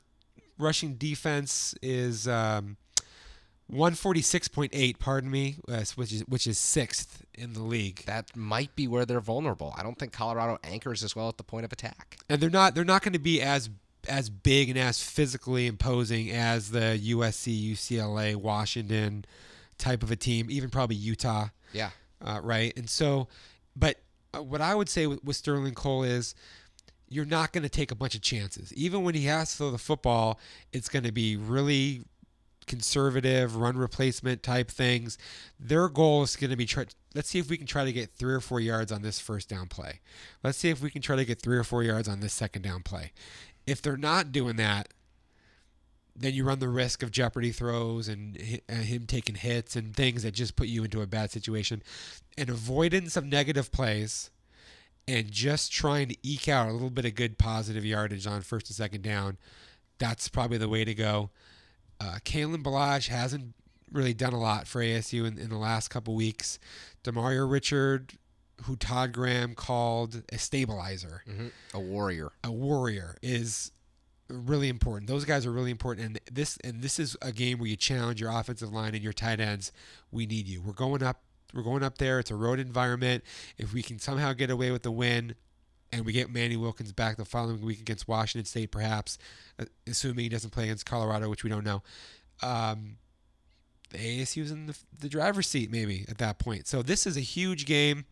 rushing 0.58 0.94
defense 0.94 1.74
is 1.82 2.26
um, 2.26 2.76
146.8. 3.72 4.98
Pardon 4.98 5.30
me, 5.30 5.56
uh, 5.68 5.84
which 5.94 6.12
is 6.12 6.20
which 6.28 6.46
is 6.46 6.58
sixth 6.58 7.24
in 7.34 7.54
the 7.54 7.62
league. 7.62 8.02
That 8.06 8.36
might 8.36 8.74
be 8.76 8.86
where 8.86 9.04
they're 9.06 9.20
vulnerable. 9.20 9.74
I 9.76 9.82
don't 9.82 9.98
think 9.98 10.12
Colorado 10.12 10.58
anchors 10.64 11.02
as 11.02 11.16
well 11.16 11.28
at 11.28 11.38
the 11.38 11.44
point 11.44 11.64
of 11.64 11.72
attack. 11.72 12.18
And 12.28 12.40
they're 12.40 12.50
not 12.50 12.74
they're 12.74 12.84
not 12.84 13.02
going 13.02 13.14
to 13.14 13.18
be 13.18 13.40
as 13.40 13.70
as 14.08 14.28
big 14.28 14.68
and 14.68 14.78
as 14.78 15.02
physically 15.02 15.66
imposing 15.66 16.30
as 16.30 16.70
the 16.70 17.00
USC, 17.02 17.72
UCLA, 17.72 18.36
Washington 18.36 19.24
type 19.78 20.02
of 20.02 20.10
a 20.10 20.16
team. 20.16 20.50
Even 20.50 20.68
probably 20.70 20.96
Utah. 20.96 21.48
Yeah. 21.72 21.90
uh, 22.24 22.40
right? 22.42 22.72
And 22.76 22.88
so, 22.88 23.28
but 23.74 23.96
uh, 24.34 24.42
what 24.42 24.60
I 24.60 24.74
would 24.74 24.88
say 24.88 25.06
with, 25.06 25.24
with 25.24 25.36
Sterling 25.36 25.74
Cole 25.74 26.04
is 26.04 26.34
you're 27.08 27.24
not 27.24 27.52
going 27.52 27.62
to 27.62 27.68
take 27.68 27.90
a 27.90 27.94
bunch 27.94 28.14
of 28.14 28.20
chances. 28.20 28.72
Even 28.74 29.02
when 29.04 29.14
he 29.14 29.24
has 29.24 29.52
to 29.52 29.56
throw 29.56 29.70
the 29.70 29.78
football, 29.78 30.38
it's 30.72 30.88
going 30.88 31.02
to 31.04 31.12
be 31.12 31.36
really 31.36 32.02
conservative 32.66 33.56
run 33.56 33.76
replacement 33.76 34.42
type 34.42 34.70
things. 34.70 35.18
Their 35.58 35.88
goal 35.88 36.22
is 36.22 36.36
going 36.36 36.50
to 36.50 36.56
be 36.56 36.66
try. 36.66 36.86
Let's 37.14 37.28
see 37.28 37.38
if 37.38 37.48
we 37.48 37.56
can 37.56 37.66
try 37.66 37.84
to 37.84 37.92
get 37.92 38.10
three 38.10 38.34
or 38.34 38.40
four 38.40 38.60
yards 38.60 38.90
on 38.90 39.02
this 39.02 39.20
first 39.20 39.48
down 39.48 39.68
play. 39.68 40.00
Let's 40.42 40.58
see 40.58 40.70
if 40.70 40.82
we 40.82 40.90
can 40.90 41.02
try 41.02 41.16
to 41.16 41.24
get 41.24 41.40
three 41.40 41.56
or 41.56 41.64
four 41.64 41.82
yards 41.82 42.08
on 42.08 42.20
this 42.20 42.32
second 42.32 42.62
down 42.62 42.82
play. 42.82 43.12
If 43.66 43.80
they're 43.80 43.96
not 43.96 44.32
doing 44.32 44.56
that, 44.56 44.88
then 46.16 46.32
you 46.32 46.44
run 46.44 46.60
the 46.60 46.68
risk 46.68 47.02
of 47.02 47.10
jeopardy 47.10 47.50
throws 47.50 48.08
and, 48.08 48.36
and 48.68 48.80
uh, 48.80 48.82
him 48.82 49.06
taking 49.06 49.34
hits 49.34 49.74
and 49.74 49.94
things 49.94 50.22
that 50.22 50.32
just 50.32 50.54
put 50.54 50.68
you 50.68 50.84
into 50.84 51.02
a 51.02 51.06
bad 51.06 51.30
situation. 51.30 51.82
And 52.38 52.48
avoidance 52.48 53.16
of 53.16 53.24
negative 53.24 53.72
plays 53.72 54.30
and 55.08 55.30
just 55.30 55.72
trying 55.72 56.08
to 56.08 56.16
eke 56.22 56.48
out 56.48 56.68
a 56.68 56.72
little 56.72 56.90
bit 56.90 57.04
of 57.04 57.14
good 57.14 57.36
positive 57.36 57.84
yardage 57.84 58.26
on 58.26 58.42
first 58.42 58.68
and 58.68 58.76
second 58.76 59.02
down, 59.02 59.38
that's 59.98 60.28
probably 60.28 60.58
the 60.58 60.68
way 60.68 60.84
to 60.84 60.94
go. 60.94 61.30
Uh, 62.04 62.16
Kalen 62.24 62.62
Ballage 62.62 63.08
hasn't 63.08 63.54
really 63.90 64.12
done 64.14 64.32
a 64.32 64.40
lot 64.40 64.66
for 64.66 64.80
ASU 64.82 65.26
in, 65.26 65.38
in 65.38 65.48
the 65.48 65.56
last 65.56 65.88
couple 65.88 66.14
weeks. 66.14 66.58
Demario 67.02 67.50
Richard, 67.50 68.14
who 68.64 68.76
Todd 68.76 69.12
Graham 69.12 69.54
called 69.54 70.22
a 70.32 70.38
stabilizer, 70.38 71.22
hmm 71.26 71.48
A 71.72 71.80
warrior. 71.80 72.30
a 72.42 72.50
warrior, 72.52 73.16
is 73.22 73.72
really 74.28 74.68
important. 74.68 75.08
Those 75.08 75.24
guys 75.24 75.46
are 75.46 75.52
really 75.52 75.70
important, 75.70 76.06
and 76.06 76.20
this 76.32 76.58
and 76.64 76.82
this 76.82 76.98
is 76.98 77.16
a 77.22 77.32
game 77.32 77.58
where 77.58 77.68
you 77.68 77.76
challenge 77.76 78.20
your 78.20 78.30
offensive 78.30 78.72
line 78.72 78.94
and 78.94 79.02
your 79.02 79.12
tight 79.12 79.40
ends. 79.40 79.72
We 80.10 80.26
need 80.26 80.46
you. 80.46 80.60
We're 80.60 80.72
going 80.72 81.02
up. 81.02 81.22
We're 81.54 81.62
going 81.62 81.84
up 81.84 81.98
there. 81.98 82.18
It's 82.18 82.32
a 82.32 82.36
road 82.36 82.58
environment. 82.58 83.22
If 83.58 83.72
we 83.72 83.82
can 83.82 83.98
somehow 84.00 84.32
get 84.32 84.50
away 84.50 84.72
with 84.72 84.82
the 84.82 84.90
win, 84.90 85.36
and 85.94 86.04
we 86.04 86.12
get 86.12 86.28
Manny 86.28 86.56
Wilkins 86.56 86.92
back 86.92 87.16
the 87.16 87.24
following 87.24 87.60
week 87.60 87.80
against 87.80 88.08
Washington 88.08 88.44
State, 88.44 88.72
perhaps, 88.72 89.16
uh, 89.60 89.64
assuming 89.86 90.24
he 90.24 90.28
doesn't 90.28 90.50
play 90.50 90.64
against 90.64 90.84
Colorado, 90.84 91.30
which 91.30 91.44
we 91.44 91.50
don't 91.50 91.64
know. 91.64 91.82
Um, 92.42 92.96
the 93.90 93.98
in 94.00 94.66
the, 94.66 94.76
the 94.98 95.08
driver's 95.08 95.46
seat 95.46 95.70
maybe 95.70 96.04
at 96.08 96.18
that 96.18 96.40
point. 96.40 96.66
So 96.66 96.82
this 96.82 97.06
is 97.06 97.16
a 97.16 97.20
huge 97.20 97.64
game. 97.64 98.06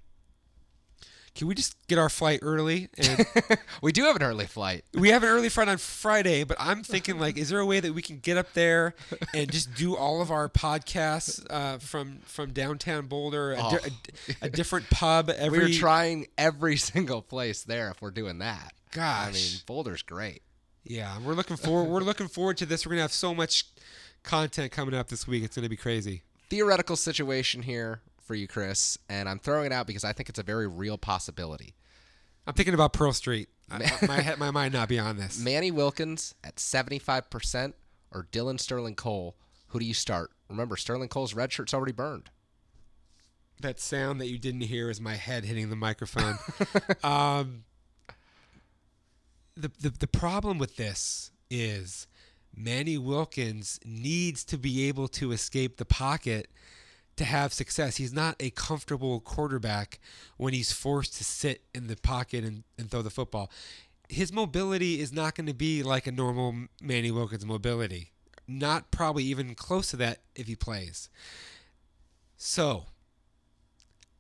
Can 1.35 1.47
we 1.47 1.55
just 1.55 1.75
get 1.89 1.99
our 1.99 2.11
flight 2.11 2.41
early? 2.43 2.89
And 2.99 3.27
We 3.83 3.91
do 3.91 4.05
have 4.05 4.17
an 4.17 4.23
early 4.23 4.45
flight. 4.47 4.85
we 4.93 5.09
have 5.11 5.23
an 5.23 5.31
early 5.31 5.49
flight 5.49 5.69
on 5.69 5.79
Friday, 5.79 6.45
but 6.45 6.57
I'm 6.61 6.83
thinking 6.83 7.19
like, 7.19 7.39
is 7.39 7.49
there 7.49 7.59
a 7.59 7.65
way 7.67 7.81
that 7.81 7.95
we 7.95 8.03
can 8.03 8.19
get 8.19 8.37
up 8.37 8.53
there 8.53 8.95
and 9.35 9.51
just 9.51 9.75
do 9.75 9.97
all 9.97 10.21
of 10.21 10.31
our 10.31 10.49
podcasts 10.49 11.45
uh, 11.51 11.79
from 11.79 12.19
from 12.25 12.53
downtown 12.53 13.07
Boulder, 13.07 13.53
a, 13.53 13.57
di- 13.57 13.63
Oh. 13.63 14.35
a, 14.43 14.47
a 14.47 14.51
different 14.51 14.91
pub 14.91 15.31
every? 15.37 15.59
We're 15.61 15.69
trying 15.73 16.27
every 16.37 16.77
single 16.93 17.23
place 17.23 17.63
there 17.63 17.91
if 17.91 18.03
we're 18.03 18.11
doing 18.11 18.39
that. 18.39 18.75
Gosh, 18.91 19.29
I 19.29 19.33
mean, 19.33 19.61
Boulder's 19.67 20.03
great. 20.03 20.43
Yeah, 20.85 21.17
we're 21.25 21.35
looking 21.35 21.57
forward. 21.57 21.89
We're 21.91 22.01
looking 22.01 22.29
forward 22.29 22.59
to 22.59 22.67
this. 22.67 22.85
We're 22.85 22.91
gonna 22.91 23.03
have 23.03 23.13
so 23.13 23.35
much 23.35 23.65
content 24.23 24.71
coming 24.71 24.95
up 24.95 25.09
this 25.09 25.27
week. 25.27 25.45
It's 25.45 25.57
gonna 25.57 25.69
be 25.71 25.77
crazy. 25.77 26.23
Theoretical 26.51 26.97
situation 26.97 27.63
here 27.63 28.03
for 28.23 28.35
you, 28.35 28.47
Chris, 28.47 28.99
and 29.09 29.29
I'm 29.29 29.39
throwing 29.39 29.67
it 29.67 29.73
out 29.73 29.87
because 29.87 30.05
I 30.05 30.13
think 30.13 30.29
it's 30.29 30.39
a 30.39 30.43
very 30.43 30.67
real 30.67 30.99
possibility. 30.99 31.75
I'm 32.47 32.55
thinking 32.55 32.75
about 32.75 32.93
Pearl 32.93 33.13
Street. 33.13 33.49
I, 33.71 33.79
my 34.07 34.21
head, 34.21 34.39
my 34.39 34.51
mind 34.51 34.75
not 34.75 34.89
be 34.89 34.99
on 34.99 35.17
this. 35.17 35.43
Manny 35.43 35.71
Wilkins 35.71 36.35
at 36.43 36.57
75% 36.57 37.75
or 38.13 38.27
Dillon 38.31 38.59
Sterling 38.59 38.95
Cole. 38.95 39.37
Who 39.69 39.79
do 39.79 39.85
you 39.85 39.95
start? 39.95 40.31
Remember, 40.49 40.77
Sterling 40.77 41.09
Cole's 41.09 41.35
red 41.35 41.53
shirt's 41.53 41.73
already 41.73 41.93
burned. 41.93 42.31
That 43.61 43.81
sound 43.81 44.21
that 44.21 44.29
you 44.29 44.39
didn't 44.39 44.63
hear 44.63 44.91
is 44.91 45.01
my 45.01 45.15
head 45.15 45.45
hitting 45.45 45.71
the 45.71 45.77
microphone. 45.77 46.37
um, 47.05 47.65
the, 49.57 49.71
the 49.81 49.91
the 49.91 50.07
problem 50.07 50.59
with 50.59 50.77
this 50.77 51.31
is 51.49 52.07
Manny 52.55 52.99
Wilkins 52.99 53.79
needs 53.85 54.45
to 54.45 54.59
be 54.59 54.89
able 54.89 55.09
to 55.09 55.33
escape 55.33 55.77
the 55.77 55.85
pocket 55.85 56.51
to 57.17 57.25
have 57.25 57.53
success. 57.53 57.97
He's 57.97 58.13
not 58.13 58.37
a 58.41 58.51
comfortable 58.51 59.21
quarterback 59.21 60.01
when 60.37 60.55
he's 60.55 60.73
forced 60.73 61.17
to 61.19 61.25
sit 61.25 61.63
in 61.75 61.87
the 61.87 61.97
pocket 61.97 62.45
and, 62.45 62.65
and 62.79 62.91
throw 62.91 63.03
the 63.03 63.11
football. 63.11 63.51
His 64.09 64.33
mobility 64.33 65.01
is 65.01 65.13
not 65.13 65.35
going 65.35 65.47
to 65.47 65.55
be 65.55 65.83
like 65.83 66.07
a 66.07 66.13
normal 66.13 66.67
Manny 66.81 67.11
Wilkins 67.11 67.47
mobility. 67.47 68.13
Not 68.49 68.91
probably 68.91 69.25
even 69.25 69.55
close 69.55 69.91
to 69.91 69.97
that 69.99 70.19
if 70.35 70.47
he 70.47 70.57
plays. 70.57 71.09
So, 72.37 72.87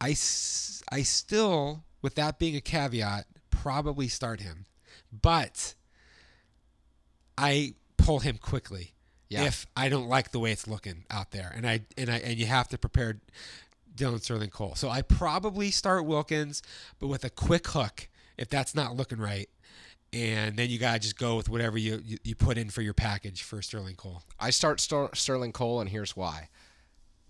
I, 0.01 0.11
I 0.11 1.03
still, 1.03 1.84
with 2.01 2.14
that 2.14 2.38
being 2.38 2.57
a 2.57 2.61
caveat, 2.61 3.26
probably 3.51 4.09
start 4.09 4.40
him. 4.40 4.66
But 5.12 5.74
I 7.36 7.74
pull 7.97 8.20
him 8.20 8.38
quickly 8.38 8.95
Yeah. 9.33 9.45
if 9.45 9.66
I 9.76 9.89
don't 9.89 10.09
like 10.09 10.30
the 10.30 10.39
way 10.39 10.53
it's 10.53 10.68
looking 10.68 11.05
out 11.11 11.30
there, 11.30 11.53
and 11.55 11.66
I 11.66 11.80
and 11.97 12.11
I 12.11 12.18
and 12.18 12.39
you 12.39 12.47
have 12.47 12.68
to 12.68 12.78
prepare 12.78 13.20
Dillon 13.95 14.20
Sterling 14.20 14.51
Cole. 14.51 14.74
So 14.74 14.89
I 14.89 15.03
probably 15.03 15.70
start 15.70 16.05
Wilkins, 16.05 16.62
but 16.99 17.09
with 17.09 17.24
a 17.24 17.30
quick 17.30 17.66
hook 17.68 18.09
if 18.39 18.49
that's 18.49 18.74
not 18.74 18.97
looking 18.97 19.18
right, 19.18 19.49
and 20.12 20.57
then 20.57 20.68
you 20.70 20.78
gotta 20.78 20.99
just 20.99 21.18
go 21.18 21.37
with 21.37 21.49
whatever 21.49 21.78
you 21.78 22.03
you, 22.05 22.18
you 22.24 22.35
put 22.35 22.59
in 22.59 22.70
for 22.70 22.83
your 22.83 22.95
package 22.95 23.43
for 23.43 23.62
Sterling 23.62 23.97
Cole. 23.97 24.22
I 24.39 24.51
start 24.51 24.80
Ster- 24.80 25.14
Sterling 25.14 25.53
Cole, 25.53 25.80
and 25.80 25.91
here's 25.91 26.16
why. 26.16 26.49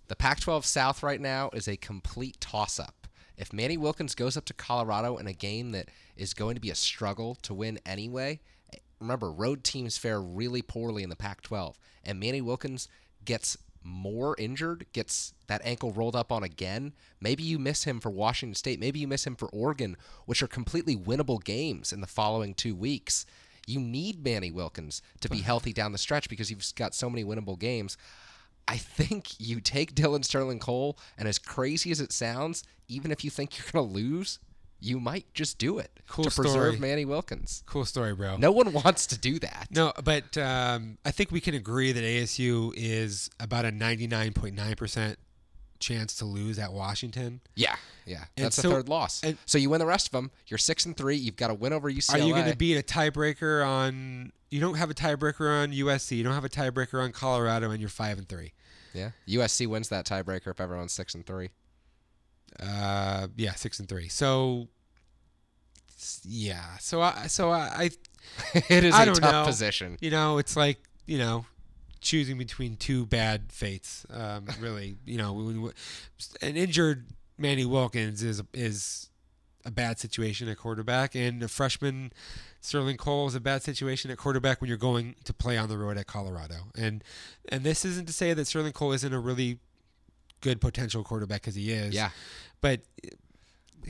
The 0.08 0.16
Pac 0.16 0.40
12 0.40 0.66
South 0.66 1.02
right 1.02 1.20
now 1.20 1.50
is 1.52 1.68
a 1.68 1.76
complete 1.76 2.40
toss 2.40 2.78
up. 2.78 3.06
If 3.36 3.52
Manny 3.52 3.76
Wilkins 3.76 4.14
goes 4.14 4.36
up 4.36 4.44
to 4.46 4.54
Colorado 4.54 5.16
in 5.16 5.26
a 5.26 5.32
game 5.32 5.72
that 5.72 5.88
is 6.16 6.34
going 6.34 6.54
to 6.54 6.60
be 6.60 6.70
a 6.70 6.74
struggle 6.74 7.34
to 7.42 7.54
win 7.54 7.78
anyway, 7.86 8.40
remember, 9.02 9.30
road 9.30 9.64
teams 9.64 9.98
fare 9.98 10.20
really 10.20 10.62
poorly 10.62 11.02
in 11.02 11.10
the 11.10 11.16
Pac 11.16 11.42
12, 11.42 11.78
and 12.04 12.18
Manny 12.18 12.40
Wilkins 12.40 12.88
gets 13.24 13.56
more 13.84 14.36
injured, 14.38 14.86
gets 14.92 15.34
that 15.46 15.60
ankle 15.64 15.92
rolled 15.92 16.16
up 16.16 16.32
on 16.32 16.42
again. 16.42 16.92
Maybe 17.20 17.42
you 17.42 17.58
miss 17.58 17.84
him 17.84 18.00
for 18.00 18.10
Washington 18.10 18.54
State. 18.54 18.80
Maybe 18.80 18.98
you 18.98 19.08
miss 19.08 19.26
him 19.26 19.36
for 19.36 19.48
Oregon, 19.48 19.96
which 20.26 20.42
are 20.42 20.48
completely 20.48 20.96
winnable 20.96 21.42
games 21.42 21.92
in 21.92 22.00
the 22.00 22.06
following 22.06 22.54
two 22.54 22.74
weeks. 22.74 23.26
You 23.66 23.80
need 23.80 24.24
Manny 24.24 24.50
Wilkins 24.50 25.02
to 25.20 25.28
be 25.28 25.38
healthy 25.38 25.72
down 25.72 25.92
the 25.92 25.98
stretch 25.98 26.28
because 26.28 26.50
you've 26.50 26.64
got 26.74 26.94
so 26.94 27.08
many 27.08 27.24
winnable 27.24 27.58
games. 27.58 27.96
I 28.66 28.76
think 28.76 29.38
you 29.38 29.60
take 29.60 29.94
Dillon 29.94 30.22
Sterling 30.22 30.58
Cole, 30.58 30.98
and 31.18 31.28
as 31.28 31.38
crazy 31.38 31.90
as 31.90 32.00
it 32.00 32.12
sounds, 32.12 32.64
even 32.88 33.10
if 33.10 33.24
you 33.24 33.30
think 33.30 33.58
you're 33.58 33.66
going 33.72 33.86
to 33.86 33.94
lose, 33.94 34.38
you 34.82 34.98
might 34.98 35.32
just 35.32 35.58
do 35.58 35.78
it 35.78 35.90
Cool 36.08 36.24
to 36.24 36.30
preserve 36.30 36.74
story. 36.74 36.78
Manny 36.78 37.04
Wilkins. 37.04 37.62
Cool 37.66 37.84
story, 37.84 38.14
bro. 38.14 38.36
No 38.36 38.50
one 38.52 38.72
wants 38.72 39.06
to 39.08 39.18
do 39.18 39.38
that. 39.38 39.68
No, 39.70 39.92
but 40.02 40.36
um, 40.36 40.98
I 41.04 41.10
think 41.12 41.30
we 41.30 41.40
can 41.40 41.54
agree 41.54 41.92
that 41.92 42.02
ASU 42.02 42.72
is 42.76 43.30
about 43.40 43.64
a 43.64 43.70
99.9% 43.70 45.16
chance 45.78 46.14
to 46.16 46.24
lose 46.24 46.58
at 46.58 46.72
Washington. 46.72 47.40
Yeah, 47.54 47.74
yeah, 48.06 48.24
And 48.36 48.46
that's 48.46 48.56
so- 48.56 48.70
a 48.70 48.72
third 48.72 48.88
loss. 48.88 49.22
and- 49.22 49.38
so 49.46 49.58
you 49.58 49.70
win 49.70 49.78
the 49.80 49.86
rest 49.86 50.06
of 50.08 50.12
them. 50.12 50.30
You're 50.46 50.58
six 50.58 50.84
and 50.86 50.96
three. 50.96 51.16
You've 51.16 51.36
got 51.36 51.48
to 51.48 51.54
win 51.54 51.72
over 51.72 51.90
UCLA. 51.90 52.14
Are 52.14 52.26
you 52.26 52.32
going 52.34 52.50
to 52.50 52.56
beat 52.56 52.76
a 52.76 52.82
tiebreaker 52.82 53.66
on? 53.66 54.32
You 54.50 54.60
don't 54.60 54.74
have 54.74 54.90
a 54.90 54.94
tiebreaker 54.94 55.48
on 55.62 55.72
USC. 55.72 56.16
You 56.16 56.24
don't 56.24 56.34
have 56.34 56.44
a 56.44 56.48
tiebreaker 56.48 57.02
on 57.02 57.12
Colorado, 57.12 57.70
and 57.70 57.80
you're 57.80 57.88
five 57.88 58.18
and 58.18 58.28
three. 58.28 58.52
Yeah, 58.94 59.10
USC 59.26 59.66
wins 59.66 59.88
that 59.88 60.04
tiebreaker 60.04 60.48
if 60.48 60.60
everyone's 60.60 60.92
six 60.92 61.14
and 61.14 61.24
three. 61.24 61.48
Uh, 62.60 63.28
yeah, 63.36 63.54
six 63.54 63.78
and 63.78 63.88
three. 63.88 64.08
So, 64.08 64.68
yeah. 66.24 66.76
So 66.78 67.00
I, 67.00 67.26
so 67.26 67.50
I, 67.50 67.58
I 67.58 67.90
it 68.68 68.84
is 68.84 68.94
I 68.94 69.04
a 69.04 69.14
tough 69.14 69.32
know. 69.32 69.44
position. 69.44 69.96
you 70.00 70.10
know, 70.10 70.38
it's 70.38 70.56
like 70.56 70.78
you 71.06 71.18
know, 71.18 71.46
choosing 72.00 72.38
between 72.38 72.76
two 72.76 73.06
bad 73.06 73.52
fates. 73.52 74.06
Um, 74.10 74.46
really, 74.60 74.96
you 75.06 75.18
know, 75.18 75.72
an 76.40 76.56
injured 76.56 77.06
Manny 77.38 77.64
Wilkins 77.64 78.22
is 78.22 78.42
is 78.52 79.08
a 79.64 79.70
bad 79.70 79.98
situation 79.98 80.48
at 80.48 80.58
quarterback, 80.58 81.14
and 81.14 81.42
a 81.42 81.48
freshman 81.48 82.12
Sterling 82.60 82.96
Cole 82.96 83.26
is 83.26 83.34
a 83.34 83.40
bad 83.40 83.62
situation 83.62 84.10
at 84.10 84.18
quarterback 84.18 84.60
when 84.60 84.68
you're 84.68 84.76
going 84.76 85.16
to 85.24 85.32
play 85.32 85.58
on 85.58 85.68
the 85.68 85.78
road 85.78 85.96
at 85.98 86.06
Colorado. 86.06 86.56
And 86.76 87.02
and 87.48 87.64
this 87.64 87.84
isn't 87.84 88.06
to 88.06 88.12
say 88.12 88.32
that 88.34 88.46
Sterling 88.46 88.72
Cole 88.72 88.92
isn't 88.92 89.12
a 89.12 89.18
really 89.18 89.58
good 90.42 90.60
potential 90.60 91.02
quarterback 91.02 91.40
because 91.40 91.54
he 91.54 91.70
is. 91.72 91.94
Yeah, 91.94 92.10
But 92.60 92.82
eh, 93.02 93.08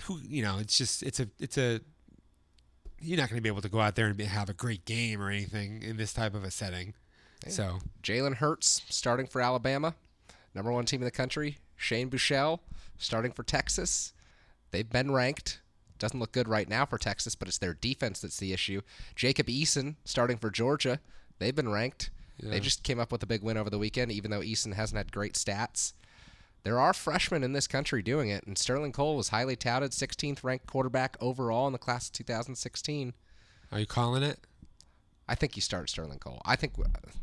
who 0.05 0.21
you 0.23 0.43
know, 0.43 0.59
it's 0.59 0.79
just 0.79 1.03
it's 1.03 1.19
a 1.19 1.29
it's 1.41 1.59
a 1.59 1.81
you're 3.01 3.19
not 3.19 3.29
going 3.29 3.39
to 3.39 3.43
be 3.43 3.49
able 3.49 3.63
to 3.63 3.69
go 3.69 3.81
out 3.81 3.97
there 3.97 4.07
and 4.07 4.17
be, 4.17 4.25
have 4.25 4.49
a 4.49 4.55
great 4.55 4.85
game 4.85 5.21
or 5.21 5.29
anything 5.29 5.83
in 5.83 5.97
this 5.97 6.13
type 6.13 6.35
of 6.35 6.45
a 6.45 6.51
setting. 6.53 6.95
So 7.49 7.79
Jalen 8.05 8.37
Hurts 8.37 8.83
starting 8.89 9.27
for 9.27 9.41
Alabama, 9.41 9.97
number 10.55 10.71
one 10.71 10.85
team 10.85 11.01
in 11.01 11.05
the 11.05 11.11
country. 11.11 11.59
Shane 11.77 12.09
Buechele 12.09 12.61
starting 12.99 13.33
for 13.33 13.43
Texas. 13.43 14.13
They've 14.71 14.89
been 14.89 15.11
ranked. 15.11 15.61
Doesn't 15.99 16.21
look 16.21 16.31
good 16.31 16.47
right 16.47 16.69
now 16.69 16.87
for 16.87 16.99
Texas, 16.99 17.35
but 17.35 17.49
it's 17.49 17.59
their 17.59 17.75
defense 17.75 18.21
that's 18.21 18.37
the 18.37 18.53
issue. 18.53 18.83
Jacob 19.17 19.49
Eason 19.49 19.97
starting 20.05 20.37
for 20.37 20.51
Georgia. 20.51 21.01
They've 21.41 21.55
been 21.55 21.69
ranked. 21.69 22.11
They 22.41 22.59
just 22.61 22.83
came 22.83 22.99
up 22.99 23.13
with 23.13 23.23
a 23.23 23.27
big 23.27 23.43
win 23.43 23.57
over 23.57 23.71
the 23.71 23.79
weekend, 23.79 24.11
even 24.11 24.31
though 24.31 24.41
Eason 24.41 24.75
hasn't 24.75 24.97
had 24.97 25.13
great 25.13 25.35
stats. 25.35 25.93
There 26.65 26.79
are 26.79 26.93
freshmen 26.93 27.43
in 27.43 27.53
this 27.53 27.67
country 27.67 28.03
doing 28.03 28.29
it, 28.29 28.45
and 28.47 28.57
Sterling 28.57 28.93
Cole 28.93 29.17
was 29.17 29.31
highly 29.31 29.57
touted, 29.57 29.91
16th 29.91 30.45
ranked 30.45 30.67
quarterback 30.67 31.17
overall 31.21 31.67
in 31.67 31.73
the 31.73 31.79
class 31.79 32.07
of 32.07 32.13
2016. 32.13 33.15
are 33.73 33.79
you 33.81 33.87
calling 33.87 34.23
it? 34.23 34.39
I 35.29 35.35
think 35.35 35.57
you 35.57 35.63
start 35.63 35.89
Sterling 35.91 36.19
Cole. 36.19 36.41
I 36.45 36.57
think 36.57 36.75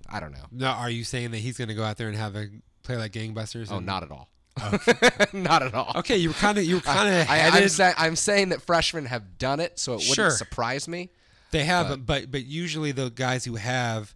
I 0.10 0.20
don't 0.20 0.32
know. 0.32 0.46
No, 0.52 0.68
are 0.68 0.90
you 0.90 1.04
saying 1.04 1.32
that 1.32 1.38
he's 1.38 1.58
going 1.58 1.68
to 1.68 1.74
go 1.74 1.84
out 1.84 1.98
there 1.98 2.08
and 2.08 2.18
have 2.18 2.36
a 2.36 2.48
play 2.84 2.98
like 2.98 3.12
gangbusters? 3.14 3.72
Oh, 3.72 3.80
not 3.80 4.04
at 4.04 4.12
all. 4.12 4.30
not 5.34 5.62
at 5.64 5.74
all. 5.74 5.92
Okay, 5.98 6.18
you 6.18 6.30
were 6.30 6.34
kind 6.36 6.58
of 6.58 6.64
you 6.66 6.76
were 6.76 6.82
kind 6.82 7.08
of 7.08 7.30
I, 7.30 7.40
I'm, 7.42 7.52
headed. 7.54 7.72
sa- 7.72 7.94
I'm 7.98 8.16
saying 8.16 8.50
that 8.50 8.62
freshmen 8.62 9.06
have 9.06 9.38
done 9.38 9.60
it, 9.60 9.80
so 9.80 9.94
it 9.94 9.98
wouldn't 9.98 10.16
Sure. 10.16 10.32
surprise 10.32 10.88
me. 10.88 11.12
They 11.52 11.64
have, 11.66 11.88
but- 11.90 12.06
but 12.06 12.32
but 12.32 12.46
usually 12.46 12.92
the 12.92 13.10
guys 13.10 13.46
who 13.46 13.56
have 13.56 14.16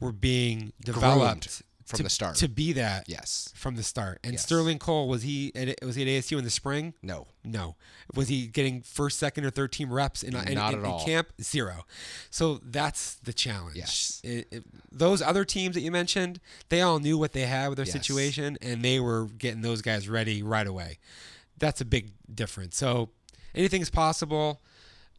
were 0.00 0.12
being 0.12 0.72
developed 0.84 1.62
from 1.90 1.98
to, 1.98 2.02
the 2.04 2.10
start. 2.10 2.36
to 2.36 2.48
be 2.48 2.72
that 2.74 3.08
yes. 3.08 3.52
from 3.54 3.76
the 3.76 3.82
start. 3.82 4.20
And 4.24 4.32
Yes. 4.32 4.42
Sterling 4.42 4.78
Cole 4.78 5.08
was 5.08 5.22
he 5.22 5.52
at, 5.54 5.78
was 5.84 5.96
he 5.96 6.02
at 6.02 6.08
ASU 6.24 6.38
in 6.38 6.44
the 6.44 6.50
spring? 6.50 6.94
No. 7.02 7.26
No. 7.44 7.76
Was 8.14 8.28
he 8.28 8.46
getting 8.46 8.80
first, 8.82 9.18
second, 9.18 9.44
or 9.44 9.50
third 9.50 9.72
team 9.72 9.92
reps 9.92 10.22
in, 10.22 10.34
in, 10.34 10.54
Not 10.54 10.72
in- 10.72 10.78
at 10.80 10.84
in 10.84 10.84
all. 10.84 11.04
camp? 11.04 11.28
Zero. 11.42 11.84
So 12.30 12.60
that's 12.64 13.14
the 13.16 13.32
challenge. 13.32 13.76
Yes. 13.76 14.20
It- 14.24 14.48
it- 14.50 14.64
those 14.90 15.20
other 15.20 15.44
teams 15.44 15.74
that 15.74 15.82
you 15.82 15.90
mentioned, 15.90 16.40
they 16.68 16.80
all 16.80 16.98
knew 16.98 17.18
what 17.18 17.32
they 17.32 17.46
had 17.46 17.68
with 17.68 17.76
their 17.76 17.86
Yes. 17.86 17.92
situation, 17.92 18.56
and 18.62 18.82
they 18.84 19.00
were 19.00 19.26
getting 19.26 19.60
those 19.62 19.82
guys 19.82 20.08
ready 20.08 20.42
right 20.42 20.66
away. 20.66 20.98
That's 21.58 21.80
a 21.80 21.84
big 21.84 22.12
difference. 22.34 22.76
So 22.76 23.10
anything's 23.54 23.90
possible, 23.90 24.62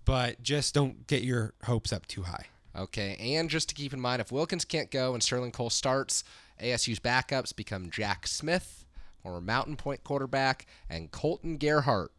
but 0.05 0.41
just 0.41 0.73
don't 0.73 1.05
get 1.07 1.23
your 1.23 1.53
hopes 1.65 1.93
up 1.93 2.07
too 2.07 2.23
high. 2.23 2.45
Okay, 2.73 3.17
and 3.19 3.49
just 3.49 3.67
to 3.69 3.75
keep 3.75 3.91
in 3.93 3.99
mind, 3.99 4.21
if 4.21 4.31
Wilkins 4.31 4.63
can't 4.63 4.89
go 4.89 5.13
and 5.13 5.21
Sterling 5.21 5.51
Cole 5.51 5.69
starts, 5.69 6.23
ASU's 6.61 6.99
backups 6.99 7.55
become 7.55 7.89
Jack 7.89 8.27
Smith, 8.27 8.85
former 9.21 9.41
Mountain 9.41 9.77
Pointe 9.77 10.03
quarterback, 10.03 10.65
and 10.89 11.11
Coltin 11.11 11.57
Gerhart 11.59 12.11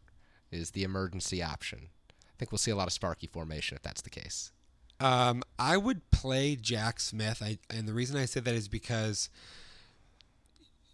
is 0.51 0.71
the 0.71 0.83
emergency 0.83 1.41
option. 1.41 1.89
I 2.09 2.35
think 2.37 2.51
we'll 2.51 2.59
see 2.59 2.71
a 2.71 2.75
lot 2.75 2.87
of 2.87 2.93
Sparky 2.93 3.27
formation 3.27 3.75
if 3.75 3.83
that's 3.83 4.01
the 4.01 4.09
case. 4.09 4.51
Um, 4.99 5.43
I 5.57 5.77
would 5.77 6.09
play 6.11 6.55
Jack 6.55 6.99
Smith, 6.99 7.41
I, 7.43 7.57
and 7.69 7.87
the 7.87 7.93
reason 7.93 8.17
I 8.17 8.25
say 8.25 8.39
that 8.39 8.53
is 8.53 8.67
because 8.67 9.29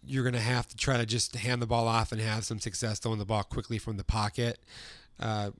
you're 0.02 0.24
going 0.24 0.34
to 0.34 0.40
have 0.40 0.66
to 0.68 0.76
try 0.76 0.96
to 0.96 1.06
just 1.06 1.36
hand 1.36 1.60
the 1.60 1.66
ball 1.66 1.86
off 1.86 2.10
and 2.10 2.20
have 2.20 2.44
some 2.44 2.58
success 2.58 2.98
throwing 2.98 3.18
the 3.18 3.24
ball 3.24 3.42
quickly 3.42 3.78
from 3.78 3.96
the 3.96 4.04
pocket. 4.04 4.58
Uh, 5.18 5.50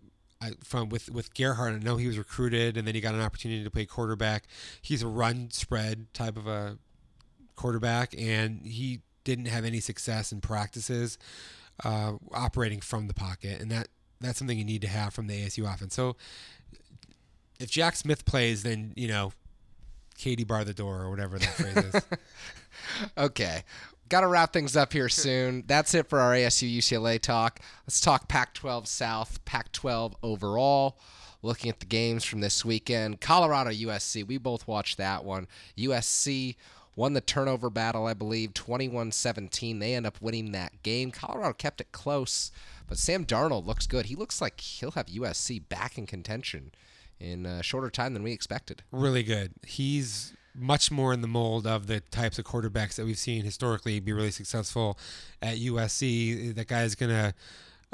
I, 0.41 0.53
from 0.65 0.89
with 0.89 1.11
with 1.11 1.35
Gerhart, 1.35 1.75
I 1.75 1.79
know 1.79 1.97
he 1.97 2.07
was 2.07 2.17
recruited, 2.17 2.79
and 2.79 2.87
then 2.87 2.95
he 2.95 3.01
got 3.03 3.15
an 3.15 3.21
opportunity 3.21 3.63
to 3.63 3.71
play 3.71 3.85
quarterback. 3.85 4.45
He's 4.81 5.03
a 5.03 5.09
run 5.09 5.51
spread 5.51 6.13
type 6.15 6.39
of 6.39 6.47
a 6.47 6.79
quarterback, 7.61 8.15
and 8.19 8.65
he 8.65 9.01
didn't 9.25 9.47
have 9.47 9.65
any 9.65 9.81
success 9.81 10.33
in 10.33 10.41
practices 10.41 11.19
uh, 11.85 12.15
operating 12.33 12.81
from 12.81 13.07
the 13.07 13.15
pocket, 13.15 13.61
and 13.61 13.71
that 13.71 13.89
that's 14.21 14.39
something 14.39 14.59
you 14.59 14.65
need 14.65 14.83
to 14.83 14.89
have 14.89 15.15
from 15.15 15.27
the 15.27 15.47
ASU 15.47 15.73
offense. 15.73 15.95
So 15.95 16.17
if 17.59 17.71
Jack 17.71 17.97
Smith 17.97 18.25
plays, 18.25 18.63
then 18.63 18.93
you 18.97 19.09
know, 19.09 19.33
Katie 20.19 20.45
bar 20.45 20.65
the 20.65 20.75
door 20.75 21.03
or 21.03 21.11
whatever 21.11 21.39
that 21.39 21.55
phrase 21.55 21.77
is. 21.77 22.03
Okay. 23.17 23.65
Got 24.09 24.23
to 24.23 24.27
wrap 24.27 24.53
things 24.53 24.77
up 24.77 24.93
here 24.93 25.09
soon. 25.09 25.65
That's 25.67 25.95
it 25.95 26.09
for 26.09 26.19
our 26.19 26.33
ASU 26.33 26.79
UCLA 26.79 27.21
talk. 27.21 27.61
Let's 27.87 28.01
talk 28.01 28.29
Pac 28.29 28.55
12 28.55 28.89
South, 28.89 29.45
Pac 29.45 29.71
12 29.73 30.17
overall. 30.23 30.99
Looking 31.43 31.71
at 31.71 31.81
the 31.81 31.87
games 31.87 32.25
from 32.25 32.41
this 32.41 32.65
weekend 32.65 33.21
Colorado 33.21 33.71
USC. 33.71 34.27
We 34.27 34.39
both 34.39 34.67
watched 34.67 34.99
that 34.99 35.25
one. 35.25 35.47
USC 35.79 36.57
won 37.01 37.15
the 37.15 37.21
turnover 37.23 37.71
battle, 37.71 38.07
I 38.07 38.13
believe, 38.13 38.53
21 38.53 39.13
17. 39.13 39.79
They 39.79 39.95
end 39.95 40.07
up 40.07 40.21
winning 40.21 40.53
that 40.53 40.83
game. 40.83 41.11
Colorado 41.11 41.55
kept 41.55 41.81
it 41.81 41.93
close, 41.93 42.53
but 42.87 42.99
Sam 42.99 43.25
Darnold 43.25 43.65
looks 43.65 43.87
good. 43.87 44.07
He 44.07 44.15
looks 44.15 44.43
like 44.43 44.61
he'll 44.61 44.91
have 44.91 45.07
USC 45.07 45.67
back 45.71 45.97
in 45.97 46.07
contention 46.07 46.73
in 47.19 47.47
a 47.47 47.63
shorter 47.63 47.89
time 47.89 48.13
than 48.13 48.23
we 48.23 48.33
expected. 48.33 48.83
really 48.93 49.23
good. 49.23 49.53
He's 49.67 50.35
much 50.55 50.91
more 50.91 51.15
in 51.15 51.23
the 51.23 51.29
mold 51.29 51.67
of 51.67 51.87
the 51.87 52.01
types 52.01 52.39
of 52.39 52.45
quarterbacks 52.45 52.97
that 52.97 53.07
we've 53.07 53.17
seen 53.17 53.45
historically 53.45 53.99
be 53.99 54.13
really 54.13 54.31
successful 54.31 54.99
at 55.41 55.57
USC. 55.57 56.55
That 56.55 56.69
guy 56.69 56.83
is 56.83 56.95
gonna 56.95 57.33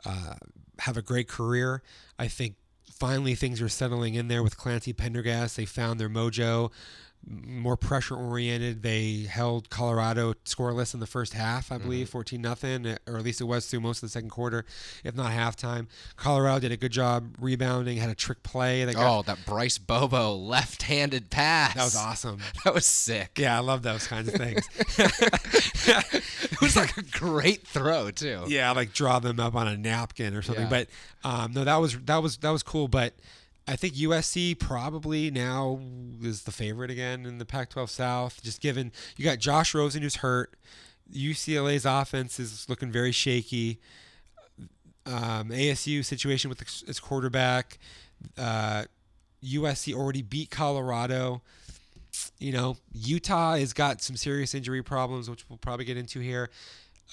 uh, 0.04 0.34
have 0.80 0.96
a 0.96 1.02
great 1.02 1.28
career. 1.28 1.80
I 2.18 2.26
think 2.26 2.56
finally 2.90 3.36
things 3.36 3.62
are 3.62 3.68
settling 3.68 4.14
in 4.14 4.26
there 4.26 4.42
with 4.42 4.56
Clancy 4.56 4.92
Pendergast. 4.92 5.56
They 5.56 5.64
found 5.64 6.00
their 6.00 6.08
mojo. 6.08 6.72
More 7.28 7.76
pressure 7.76 8.14
oriented. 8.14 8.82
They 8.84 9.22
held 9.28 9.68
Colorado 9.68 10.34
scoreless 10.44 10.94
in 10.94 11.00
the 11.00 11.08
first 11.08 11.32
half, 11.32 11.72
I 11.72 11.78
believe, 11.78 12.08
fourteen 12.08 12.40
nothing, 12.40 12.86
or 13.08 13.16
at 13.16 13.24
least 13.24 13.40
it 13.40 13.44
was 13.44 13.66
through 13.66 13.80
most 13.80 13.98
of 13.98 14.02
the 14.02 14.08
second 14.12 14.30
quarter, 14.30 14.64
if 15.02 15.16
not 15.16 15.32
halftime. 15.32 15.88
Colorado 16.16 16.60
did 16.60 16.70
a 16.72 16.76
good 16.76 16.92
job 16.92 17.34
rebounding. 17.40 17.96
Had 17.96 18.10
a 18.10 18.14
trick 18.14 18.44
play 18.44 18.84
that 18.84 18.94
got 18.94 19.18
Oh, 19.18 19.22
that 19.22 19.44
Bryce 19.44 19.76
Bobo 19.78 20.36
left 20.36 20.82
handed 20.84 21.28
pass. 21.30 21.74
that 21.74 21.82
was 21.84 21.96
awesome. 21.96 22.38
That 22.64 22.74
was 22.74 22.86
sick. 22.86 23.38
Yeah, 23.38 23.56
I 23.56 23.60
love 23.60 23.82
those 23.82 24.06
kinds 24.06 24.28
of 24.28 24.34
things. 24.34 24.68
It 26.56 26.60
was 26.62 26.76
like 26.76 26.96
a 26.96 27.02
great 27.02 27.66
throw 27.66 28.10
too. 28.10 28.44
yeah, 28.48 28.70
like 28.72 28.92
draw 28.92 29.18
them 29.18 29.38
up 29.40 29.54
on 29.54 29.68
a 29.68 29.76
napkin 29.76 30.34
or 30.34 30.42
something. 30.42 30.64
Yeah. 30.64 30.70
But 30.70 30.88
um, 31.24 31.52
no, 31.52 31.64
that 31.64 31.76
was 31.76 31.98
that 32.06 32.22
was 32.22 32.38
that 32.38 32.50
was 32.50 32.62
cool. 32.62 32.88
But 32.88 33.14
I 33.68 33.74
think 33.74 33.94
USC 33.94 34.58
probably 34.58 35.30
now 35.30 35.80
is 36.22 36.44
the 36.44 36.52
favorite 36.52 36.90
again 36.90 37.26
in 37.26 37.38
the 37.38 37.44
Pac-12 37.44 37.88
South. 37.88 38.42
Just 38.42 38.60
given 38.60 38.92
you 39.16 39.24
got 39.24 39.38
Josh 39.38 39.74
Rosen 39.74 40.02
who's 40.02 40.16
hurt, 40.16 40.54
UCLA's 41.12 41.84
offense 41.84 42.38
is 42.38 42.68
looking 42.68 42.92
very 42.92 43.12
shaky. 43.12 43.80
Um, 45.04 45.50
ASU 45.50 46.04
situation 46.04 46.48
with 46.48 46.62
its 46.62 47.00
quarterback. 47.00 47.78
Uh, 48.36 48.84
USC 49.44 49.94
already 49.94 50.22
beat 50.22 50.50
Colorado. 50.50 51.42
You 52.38 52.52
know, 52.52 52.76
Utah 52.92 53.56
has 53.56 53.72
got 53.72 54.00
some 54.00 54.16
serious 54.16 54.54
injury 54.54 54.82
problems, 54.82 55.28
which 55.28 55.44
we'll 55.48 55.58
probably 55.58 55.84
get 55.84 55.96
into 55.96 56.20
here. 56.20 56.50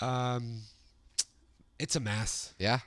Um, 0.02 0.62
it's 1.80 1.96
a 1.96 2.00
mess. 2.00 2.54
Yeah. 2.58 2.80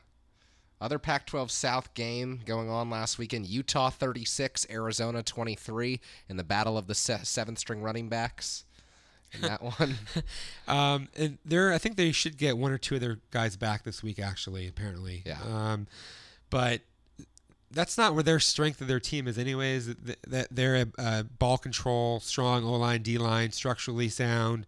Other 0.80 0.98
Pac 0.98 1.26
12 1.26 1.50
South 1.50 1.94
game 1.94 2.40
going 2.44 2.68
on 2.68 2.90
last 2.90 3.18
weekend 3.18 3.46
Utah 3.46 3.88
36, 3.90 4.66
Arizona 4.70 5.22
23 5.22 6.00
in 6.28 6.36
the 6.36 6.44
battle 6.44 6.76
of 6.76 6.86
the 6.86 6.94
se- 6.94 7.20
seventh 7.22 7.58
string 7.58 7.80
running 7.80 8.08
backs. 8.08 8.64
In 9.32 9.40
that 9.40 9.62
one. 9.78 9.94
Um, 10.68 11.08
and 11.16 11.38
they're, 11.44 11.72
I 11.72 11.78
think 11.78 11.96
they 11.96 12.12
should 12.12 12.36
get 12.36 12.58
one 12.58 12.72
or 12.72 12.78
two 12.78 12.96
of 12.96 13.00
their 13.00 13.18
guys 13.30 13.56
back 13.56 13.84
this 13.84 14.02
week, 14.02 14.18
actually, 14.18 14.68
apparently. 14.68 15.22
Yeah. 15.24 15.38
Um, 15.50 15.86
but 16.50 16.82
that's 17.70 17.98
not 17.98 18.14
where 18.14 18.22
their 18.22 18.38
strength 18.38 18.80
of 18.80 18.86
their 18.86 19.00
team 19.00 19.26
is, 19.26 19.38
anyways. 19.38 19.94
That 20.26 20.48
they're 20.50 20.76
a, 20.76 20.86
uh 20.98 21.22
ball 21.24 21.58
control, 21.58 22.20
strong 22.20 22.64
O 22.64 22.72
line, 22.72 23.02
D 23.02 23.18
line, 23.18 23.50
structurally 23.52 24.08
sound. 24.08 24.66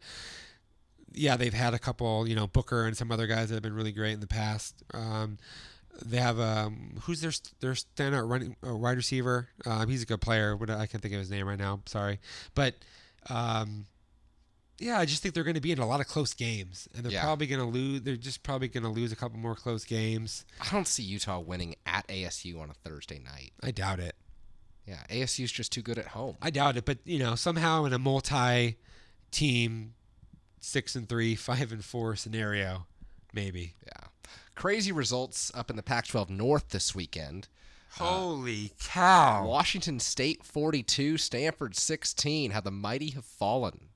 Yeah, 1.13 1.37
they've 1.37 1.55
had 1.55 1.73
a 1.75 1.79
couple, 1.79 2.29
you 2.29 2.35
know, 2.35 2.47
Booker 2.47 2.87
and 2.87 2.97
some 2.97 3.11
other 3.13 3.27
guys 3.27 3.49
that 3.49 3.55
have 3.55 3.63
been 3.63 3.75
really 3.75 3.93
great 3.93 4.13
in 4.13 4.21
the 4.21 4.27
past. 4.27 4.75
Um, 4.93 5.39
they 6.05 6.19
have 6.19 6.39
um, 6.41 6.99
who's 7.03 7.21
their 7.21 7.33
their 7.61 7.73
standout 7.73 8.29
running 8.29 8.57
uh, 8.67 8.75
wide 8.77 8.97
receiver? 8.97 9.49
Um, 9.67 9.89
he's 9.89 10.03
a 10.03 10.07
good 10.07 10.21
player. 10.21 10.57
What 10.57 10.71
I 10.71 10.87
can't 10.87 11.03
think 11.03 11.15
of 11.15 11.21
his 11.21 11.31
name 11.31 11.47
right 11.49 11.59
now. 11.59 11.81
Sorry, 11.87 12.21
but 12.55 12.75
um, 13.31 13.87
yeah, 14.79 14.99
I 14.99 15.05
just 15.07 15.23
think 15.23 15.35
they're 15.35 15.43
going 15.45 15.55
to 15.55 15.61
be 15.61 15.73
in 15.73 15.79
a 15.81 15.87
lot 15.87 16.01
of 16.01 16.07
close 16.07 16.35
games, 16.35 16.89
and 16.95 17.05
they're 17.05 17.13
Yeah. 17.13 17.23
probably 17.25 17.47
going 17.49 17.61
to 17.61 17.67
lose. 17.67 18.03
They're 18.03 18.17
just 18.17 18.43
probably 18.45 18.69
going 18.69 18.85
to 18.85 18.89
lose 18.91 19.11
a 19.13 19.17
couple 19.17 19.39
more 19.39 19.57
close 19.57 19.85
games. 19.85 20.45
I 20.61 20.69
don't 20.71 20.87
see 20.87 21.03
Utah 21.03 21.41
winning 21.41 21.75
at 21.85 22.07
ASU 22.09 22.61
on 22.61 22.71
a 22.71 22.75
Thursday 22.75 23.19
night. 23.19 23.53
I 23.63 23.73
doubt 23.73 23.99
it. 23.99 24.15
Yeah, 24.87 25.03
ASU's 25.11 25.53
just 25.53 25.73
too 25.73 25.83
good 25.83 25.99
at 25.99 26.07
home. 26.09 26.37
I 26.41 26.51
doubt 26.51 26.77
it, 26.77 26.85
but 26.85 26.99
you 27.05 27.19
know, 27.19 27.35
somehow 27.35 27.85
in 27.85 27.93
a 27.93 27.99
multi-team 27.99 29.95
six 30.61 30.95
and 30.95 31.09
three, 31.09 31.35
five 31.35 31.73
and 31.73 31.85
four 31.85 32.17
scenario, 32.17 32.87
maybe. 33.33 33.75
Yeah. 33.87 34.08
Crazy 34.59 34.91
results 34.91 35.53
up 35.55 35.71
in 35.71 35.77
the 35.77 35.85
Pac 35.85 36.09
12 36.09 36.31
North 36.31 36.71
this 36.71 36.93
weekend. 36.93 37.47
Holy 37.93 38.73
cow! 38.83 39.47
Washington 39.47 40.01
State 40.01 40.43
42, 40.45 41.17
Stanford 41.17 41.77
16. 41.77 42.51
How 42.51 42.61
the 42.61 42.73
mighty 42.73 43.11
have 43.11 43.25
fallen. 43.25 43.91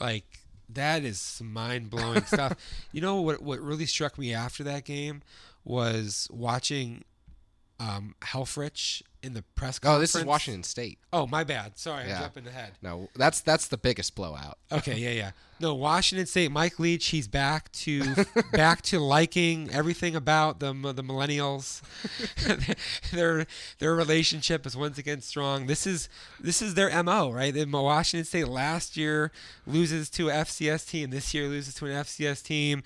Like 0.00 0.40
that 0.68 1.04
is 1.04 1.20
some 1.20 1.52
mind-blowing 1.52 2.24
stuff. 2.24 2.54
You 2.92 3.02
know 3.02 3.20
what? 3.20 3.40
What 3.40 3.60
really 3.60 3.86
struck 3.86 4.18
me 4.18 4.34
after 4.34 4.64
that 4.64 4.84
game 4.84 5.22
was 5.64 6.26
watching 6.32 7.04
um, 7.78 8.16
Helfrich 8.20 9.02
in 9.22 9.34
the 9.34 9.42
press 9.54 9.78
Oh, 9.84 9.98
this 9.98 10.14
is 10.14 10.24
Washington 10.24 10.62
State. 10.64 10.98
Oh, 11.12 11.26
my 11.26 11.44
bad. 11.44 11.78
Sorry, 11.78 12.06
Yeah. 12.06 12.16
I'm 12.16 12.22
jumping 12.22 12.46
ahead. 12.48 12.72
No, 12.82 13.08
that's 13.14 13.40
that's 13.40 13.68
the 13.68 13.78
biggest 13.78 14.14
blowout. 14.14 14.58
Okay, 14.72 14.98
yeah, 14.98 15.10
yeah. 15.10 15.30
No, 15.60 15.74
Washington 15.74 16.26
State. 16.26 16.50
Mike 16.50 16.78
Leach. 16.78 17.06
He's 17.06 17.28
back 17.28 17.70
to 17.72 18.02
back 18.52 18.82
to 18.82 18.98
liking 18.98 19.70
everything 19.70 20.16
about 20.16 20.60
the 20.60 20.72
the 20.72 21.02
millennials. 21.02 21.80
their 23.12 23.46
their 23.78 23.94
relationship 23.94 24.66
is 24.66 24.76
once 24.76 24.98
again 24.98 25.20
strong. 25.20 25.66
This 25.66 25.86
is 25.86 26.08
this 26.40 26.60
is 26.60 26.74
their 26.74 27.02
mo, 27.02 27.30
right? 27.30 27.54
The 27.54 27.64
Washington 27.66 28.24
State 28.24 28.48
last 28.48 28.96
year 28.96 29.30
loses 29.66 30.10
to 30.10 30.28
a 30.28 30.32
FCS 30.32 30.88
team. 30.88 31.10
This 31.10 31.32
year 31.32 31.48
loses 31.48 31.74
to 31.74 31.86
an 31.86 31.92
FCS 31.92 32.42
team. 32.42 32.82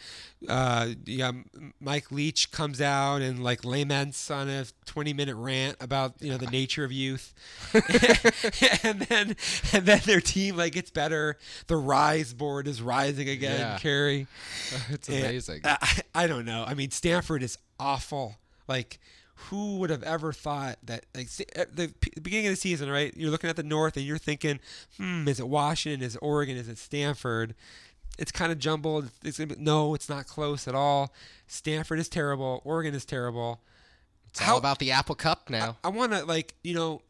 Uh, 0.48 0.90
yeah, 1.04 1.32
Mike 1.80 2.12
Leach 2.12 2.52
comes 2.52 2.80
out 2.80 3.22
and 3.22 3.42
like 3.42 3.64
laments 3.64 4.30
on 4.30 4.48
a 4.48 4.66
20 4.86 5.12
minute 5.12 5.34
rant 5.34 5.76
about 5.80 6.14
you 6.20 6.30
know 6.30 6.36
the 6.36 6.46
nature 6.46 6.84
of 6.84 6.92
youth, 6.92 7.34
and 8.84 9.00
then 9.00 9.36
and 9.72 9.86
then 9.86 10.00
their 10.04 10.20
team 10.20 10.56
like 10.56 10.74
gets 10.74 10.90
better. 10.90 11.38
The 11.66 11.76
rise 11.76 12.34
board 12.34 12.67
is 12.68 12.80
rising 12.80 13.28
again. 13.28 13.58
Yeah. 13.58 13.78
Kerry, 13.78 14.26
it's 14.90 15.08
And 15.08 15.18
amazing. 15.18 15.62
I, 15.64 16.00
I 16.14 16.26
don't 16.26 16.44
know. 16.44 16.64
I 16.66 16.74
mean, 16.74 16.90
Stanford 16.90 17.42
is 17.42 17.58
awful. 17.80 18.36
Like 18.68 18.98
who 19.46 19.76
would 19.78 19.90
have 19.90 20.02
ever 20.02 20.32
thought 20.32 20.78
that 20.82 21.06
like 21.14 21.28
at 21.54 21.76
the 21.76 21.92
beginning 22.20 22.46
of 22.46 22.52
the 22.52 22.56
season, 22.56 22.90
right? 22.90 23.16
You're 23.16 23.30
looking 23.30 23.48
at 23.48 23.56
the 23.56 23.62
North 23.62 23.96
and 23.96 24.04
you're 24.04 24.18
thinking, 24.18 24.58
hmm, 24.96 25.28
is 25.28 25.38
it 25.38 25.48
Washington? 25.48 26.04
Is 26.04 26.16
it 26.16 26.20
Oregon? 26.22 26.56
Is 26.56 26.68
it 26.68 26.76
Stanford? 26.78 27.54
It's 28.18 28.32
kind 28.32 28.50
of 28.50 28.58
jumbled. 28.58 29.10
It's 29.24 29.38
gonna 29.38 29.54
be, 29.54 29.62
no, 29.62 29.94
it's 29.94 30.08
not 30.08 30.26
close 30.26 30.66
at 30.66 30.74
all. 30.74 31.12
Stanford 31.46 32.00
is 32.00 32.08
terrible. 32.08 32.60
Oregon 32.64 32.94
is 32.94 33.04
terrible. 33.04 33.60
It's 34.28 34.46
all 34.46 34.58
about 34.58 34.80
the 34.80 34.90
Apple 34.90 35.14
Cup 35.14 35.48
now. 35.48 35.78
I 35.84 35.88
want 35.88 36.12
to 36.12 36.24
like 36.24 36.54
you 36.62 36.74
know. 36.74 37.02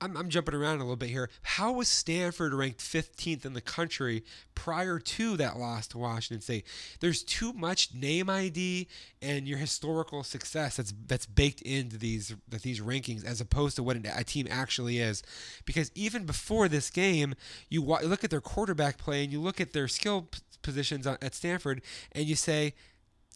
I'm, 0.00 0.16
I'm 0.16 0.28
jumping 0.28 0.54
around 0.54 0.76
a 0.76 0.84
little 0.84 0.96
bit 0.96 1.10
here. 1.10 1.30
How 1.42 1.72
was 1.72 1.88
Stanford 1.88 2.52
ranked 2.52 2.80
15th 2.80 3.44
in 3.44 3.54
the 3.54 3.60
country 3.60 4.24
prior 4.54 4.98
to 4.98 5.36
that 5.36 5.56
loss 5.58 5.86
to 5.88 5.98
Washington 5.98 6.40
State? 6.42 6.66
There's 7.00 7.22
too 7.22 7.52
much 7.52 7.94
name 7.94 8.28
ID 8.28 8.88
and 9.22 9.48
your 9.48 9.58
historical 9.58 10.22
success 10.22 10.76
that's 10.76 10.92
that's 11.06 11.26
baked 11.26 11.62
into 11.62 11.96
these 11.96 12.34
that 12.48 12.62
these 12.62 12.80
rankings 12.80 13.24
as 13.24 13.40
opposed 13.40 13.76
to 13.76 13.82
what 13.82 13.96
a 13.96 14.24
team 14.24 14.46
actually 14.50 14.98
is. 14.98 15.22
Because 15.64 15.90
even 15.94 16.26
before 16.26 16.68
this 16.68 16.90
game, 16.90 17.34
you 17.68 17.82
look 17.82 18.24
at 18.24 18.30
their 18.30 18.40
quarterback 18.40 18.98
play 18.98 19.22
and 19.24 19.32
you 19.32 19.40
look 19.40 19.60
at 19.60 19.72
their 19.72 19.88
skill 19.88 20.28
positions 20.62 21.06
on- 21.06 21.18
at 21.22 21.34
Stanford 21.34 21.82
and 22.12 22.26
you 22.26 22.36
say. 22.36 22.74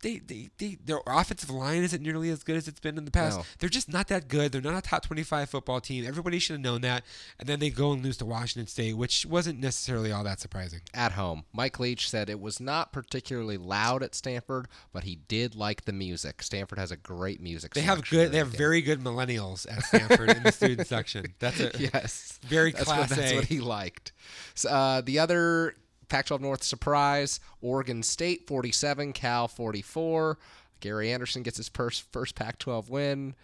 They, 0.01 0.19
they, 0.19 0.51
they, 0.59 0.79
their 0.85 1.01
offensive 1.07 1.51
line 1.51 1.83
isn't 1.83 2.03
nearly 2.03 2.31
as 2.31 2.43
good 2.43 2.57
as 2.57 2.69
it's 2.69 2.81
been 2.81 2.99
in 2.99 3.05
the 3.05 3.11
past. 3.11 3.39
No. 3.39 3.45
They're 3.59 3.69
just 3.69 3.93
not 3.93 4.09
that 4.09 4.29
good. 4.29 4.53
They're 4.53 4.61
not 4.61 4.77
a 4.77 4.83
top 4.83 5.05
25 5.05 5.51
football 5.51 5.81
team. 5.81 6.07
Everybody 6.07 6.39
should 6.39 6.55
have 6.55 6.61
known 6.61 6.83
that. 6.83 7.05
And 7.39 7.49
then 7.49 7.59
they 7.59 7.71
go 7.71 7.93
and 7.93 8.03
lose 8.03 8.17
to 8.19 8.25
Washington 8.25 8.67
State, 8.67 8.97
which 8.97 9.27
wasn't 9.27 9.61
necessarily 9.61 10.13
all 10.13 10.25
that 10.25 10.41
surprising. 10.41 10.81
At 10.95 11.13
home, 11.13 11.45
Mike 11.53 11.79
Leach 11.81 12.09
said 12.09 12.31
it 12.31 12.41
was 12.41 12.61
not 12.61 12.93
particularly 12.93 13.57
loud 13.57 14.03
at 14.03 14.15
Stanford, 14.15 14.69
but 14.93 15.05
he 15.05 15.17
did 15.17 15.55
like 15.55 15.85
the 15.85 15.93
music. 15.93 16.43
Stanford 16.43 16.79
has 16.79 16.91
a 16.91 16.97
great 16.97 17.41
music. 17.41 17.75
They 17.75 17.83
have 17.83 18.09
good. 18.09 18.33
They 18.33 18.39
have 18.39 18.53
the 18.53 18.59
very 18.59 18.83
good 18.83 19.01
millennials 19.01 19.71
at 19.71 19.85
Stanford 19.85 20.31
in 20.31 20.43
the 20.43 20.53
student 20.53 20.87
section. 20.87 21.35
That's 21.39 21.61
a 21.61 21.71
yes, 21.79 22.39
very 22.43 22.73
that's 22.73 22.85
class 22.85 23.11
what, 23.11 23.19
that's 23.19 23.33
A. 23.33 23.37
what 23.37 23.45
he 23.45 23.61
liked. 23.61 24.13
So, 24.55 24.69
uh, 24.69 25.01
the 25.01 25.19
other 25.19 25.75
Pac-12 26.09 26.41
North 26.41 26.63
surprise: 26.63 27.41
Oregon 27.61 28.03
State 28.03 28.47
47, 28.47 29.13
Cal 29.13 29.49
44. 29.49 30.39
Gary 30.81 31.13
Anderson 31.13 31.43
gets 31.43 31.57
his 31.57 31.69
first 31.69 32.11
first 32.13 32.35
Pac-12 32.35 32.89
win. 32.89 33.35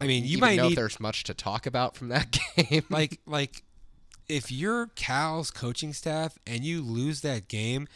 I 0.00 0.06
mean, 0.06 0.24
you 0.24 0.38
Even 0.38 0.40
might 0.40 0.56
know 0.56 0.64
if 0.64 0.68
need 0.70 0.78
there's 0.78 1.00
much 1.00 1.24
to 1.24 1.34
talk 1.34 1.66
about 1.66 1.96
from 1.96 2.08
that 2.08 2.38
game. 2.56 2.84
like 2.90 3.18
like 3.26 3.62
if 4.28 4.52
you're 4.52 4.86
Cal's 4.94 5.50
coaching 5.50 5.92
staff 5.92 6.38
and 6.46 6.62
you 6.64 6.80
lose 6.80 7.22
that 7.22 7.48
game, 7.48 7.88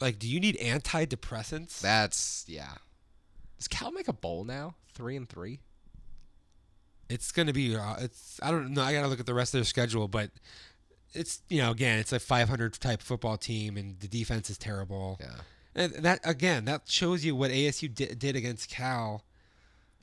like, 0.00 0.18
do 0.18 0.28
you 0.28 0.38
need 0.38 0.56
antidepressants? 0.58 1.80
That's 1.80 2.44
yeah. 2.46 2.74
Does 3.56 3.68
Cal 3.68 3.90
make 3.90 4.06
a 4.08 4.12
bowl 4.12 4.44
now? 4.44 4.74
Three 4.94 5.16
and 5.16 5.28
three. 5.28 5.60
it's 7.08 7.32
going 7.32 7.46
to 7.46 7.52
be 7.54 7.74
uh, 7.76 7.96
it's 8.00 8.38
I 8.42 8.50
don't 8.50 8.72
know 8.74 8.82
I 8.82 8.92
got 8.92 9.02
to 9.02 9.08
look 9.08 9.20
at 9.20 9.26
the 9.26 9.34
rest 9.34 9.54
of 9.54 9.58
their 9.58 9.64
schedule 9.64 10.08
but 10.08 10.30
it's 11.12 11.42
you 11.48 11.60
know 11.60 11.70
again 11.70 11.98
it's 11.98 12.12
a 12.12 12.20
500 12.20 12.74
type 12.74 13.02
football 13.02 13.36
team 13.36 13.76
and 13.76 13.98
the 14.00 14.08
defense 14.08 14.48
is 14.50 14.58
terrible 14.58 15.18
Yeah. 15.20 15.34
and 15.74 15.92
that 16.04 16.20
again 16.24 16.64
that 16.66 16.82
shows 16.86 17.24
you 17.24 17.34
what 17.34 17.50
ASU 17.50 17.92
did, 17.92 18.18
did 18.18 18.36
against 18.36 18.70
Cal 18.70 19.24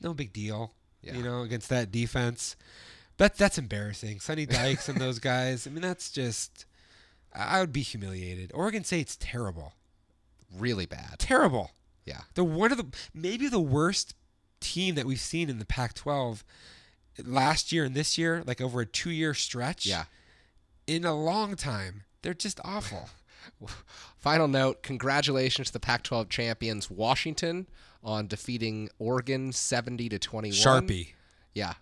no 0.00 0.12
big 0.14 0.32
deal 0.32 0.74
Yeah. 1.02 1.16
you 1.16 1.22
know 1.22 1.42
against 1.42 1.68
that 1.70 1.90
defense 1.90 2.56
that 3.16 3.36
that's 3.36 3.58
embarrassing 3.58 4.20
Sonny 4.20 4.46
Dykes 4.46 4.88
and 4.88 5.00
those 5.00 5.18
guys 5.32 5.66
I 5.66 5.70
mean 5.70 5.82
that's 5.82 6.10
just 6.10 6.66
I 7.34 7.58
I 7.58 7.60
would 7.60 7.72
be 7.72 7.82
humiliated 7.82 8.50
Oregon 8.54 8.84
State's 8.84 9.16
terrible 9.18 9.72
Really 10.56 10.86
bad. 10.86 11.18
terrible 11.18 11.72
Yeah. 12.04 12.22
they're 12.34 12.44
one 12.44 12.70
of 12.72 12.78
the 12.78 12.86
maybe 13.14 13.48
the 13.48 13.60
worst 13.60 14.14
team 14.60 14.94
that 14.96 15.06
we've 15.06 15.20
seen 15.20 15.48
in 15.48 15.58
the 15.58 15.64
Pac-12 15.66 16.42
last 17.24 17.70
year 17.72 17.84
and 17.84 17.94
this 17.94 18.16
year, 18.18 18.42
like 18.46 18.60
over 18.60 18.80
a 18.80 18.86
two-year 18.86 19.34
stretch. 19.34 19.86
Yeah. 19.86 20.04
In 20.88 21.04
a 21.04 21.14
long 21.14 21.54
time. 21.54 22.04
They're 22.22 22.34
just 22.34 22.60
awful. 22.64 23.10
Final 24.16 24.48
note: 24.48 24.82
Congratulations 24.82 25.68
to 25.68 25.72
the 25.74 25.80
Pac-12 25.80 26.28
champions 26.28 26.90
Washington 26.90 27.68
on 28.02 28.26
defeating 28.26 28.88
Oregon 28.98 29.52
70 29.52 30.08
to 30.08 30.18
21. 30.18 30.56
Sharpie. 30.56 31.12
Yeah. 31.54 31.74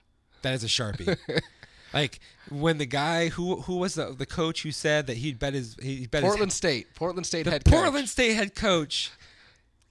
That 0.42 0.54
is 0.54 0.64
a 0.64 0.68
sharpie. 0.68 1.16
like 1.94 2.20
when 2.50 2.78
the 2.78 2.86
guy 2.86 3.28
who 3.28 3.62
who 3.62 3.76
was 3.76 3.94
the 3.94 4.14
the 4.16 4.26
coach 4.26 4.62
who 4.62 4.70
said 4.70 5.06
that 5.06 5.16
he'd 5.16 5.38
bet 5.38 5.54
his 5.54 5.76
he 5.82 6.06
bet 6.06 6.22
Portland 6.22 6.50
his 6.50 6.56
State. 6.56 6.94
Portland 6.94 7.26
State 7.26 7.44
the 7.44 7.50
head 7.50 7.64
Portland 7.64 8.04
coach 8.04 8.08
State 8.08 8.34
head 8.34 8.54
coach. 8.54 9.10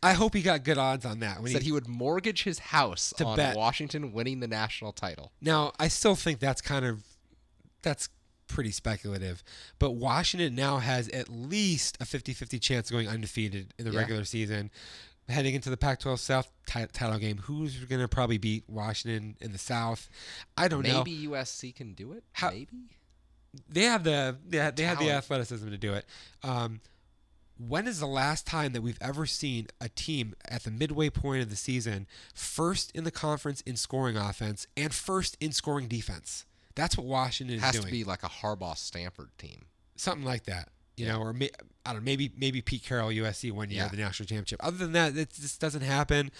I 0.03 0.13
hope 0.13 0.35
he 0.35 0.41
got 0.41 0.63
good 0.63 0.77
odds 0.77 1.03
on 1.03 1.19
that. 1.21 1.37
When 1.37 1.47
he 1.47 1.53
said 1.53 1.63
he, 1.63 1.69
he 1.69 1.71
would 1.71 1.87
mortgage 1.87 2.43
his 2.43 2.59
house 2.59 3.11
To 3.17 3.25
on 3.25 3.37
bet. 3.37 3.57
Washington 3.57 4.13
winning 4.13 4.39
the 4.39 4.47
national 4.47 4.91
title. 4.91 5.31
Now, 5.41 5.71
I 5.79 5.87
still 5.87 6.15
think 6.15 6.39
that's 6.39 6.61
kind 6.61 6.85
of 6.85 7.03
that's 7.81 8.09
pretty 8.47 8.71
speculative, 8.71 9.43
but 9.79 9.91
Washington 9.91 10.55
now 10.55 10.77
has 10.77 11.07
at 11.09 11.29
least 11.29 11.97
a 11.99 12.05
50-50 12.05 12.59
chance 12.61 12.89
of 12.89 12.93
going 12.93 13.07
undefeated 13.07 13.73
in 13.77 13.85
the 13.85 13.91
Yeah. 13.91 13.99
regular 13.99 14.23
season. 14.25 14.71
Heading 15.27 15.55
into 15.55 15.71
the 15.71 15.77
Pac-12 15.77 16.19
South 16.19 16.51
ti- 16.67 16.85
title 16.93 17.17
game, 17.17 17.37
who's 17.39 17.75
going 17.85 17.99
to 18.01 18.07
probably 18.07 18.37
beat 18.37 18.63
Washington 18.69 19.35
in 19.41 19.51
the 19.53 19.57
South? 19.57 20.07
I 20.55 20.67
don't 20.67 20.83
know. 20.85 20.99
Maybe 21.03 21.27
USC 21.27 21.71
can 21.75 21.93
do 21.95 22.11
it. 22.13 22.23
How- 22.33 22.51
Maybe. 22.51 22.67
They 23.69 23.83
have 23.83 24.03
the 24.03 24.37
they 24.47 24.57
have, 24.57 24.75
they 24.75 24.83
have 24.83 24.99
the 24.99 25.11
athleticism 25.11 25.69
to 25.69 25.77
do 25.77 25.93
it. 25.93 26.05
Um, 26.43 26.81
when 27.57 27.87
is 27.87 27.99
the 28.01 28.05
last 28.05 28.45
time 28.45 28.73
that 28.73 28.81
we've 28.81 28.97
ever 28.99 29.25
seen 29.25 29.67
a 29.79 29.87
team 29.87 30.35
at 30.43 30.63
the 30.63 30.71
midway 30.71 31.09
point 31.09 31.41
of 31.41 31.49
the 31.49 31.55
season 31.55 32.05
first 32.33 32.91
in 32.91 33.05
the 33.05 33.11
conference 33.11 33.61
in 33.61 33.77
scoring 33.77 34.17
offense 34.17 34.67
and 34.75 34.93
first 34.93 35.37
in 35.39 35.53
scoring 35.53 35.87
defense? 35.87 36.45
That's 36.75 36.97
what 36.97 37.05
Washington 37.07 37.55
is 37.57 37.61
Has 37.63 37.79
to 37.79 37.87
be 37.87 38.03
like 38.03 38.23
a 38.23 38.27
Harbaugh 38.29 38.77
Stanford 38.77 39.29
team. 39.37 39.65
something 39.95 40.25
like 40.25 40.43
that. 40.45 40.69
You 40.97 41.05
Yeah. 41.05 41.13
know, 41.13 41.19
or 41.21 41.33
may, 41.33 41.49
I 41.85 41.91
don't 41.93 42.01
know, 42.01 42.05
maybe 42.05 42.31
maybe 42.37 42.61
Pete 42.61 42.83
Carroll 42.83 43.09
USC 43.11 43.51
one 43.51 43.69
year 43.69 43.83
Yeah. 43.83 43.87
the 43.89 43.97
national 43.97 44.27
championship. 44.27 44.59
Other 44.63 44.77
than 44.77 44.91
that, 44.93 45.15
it 45.17 45.31
just 45.33 45.59
doesn't 45.61 45.81
happen. 45.81 46.31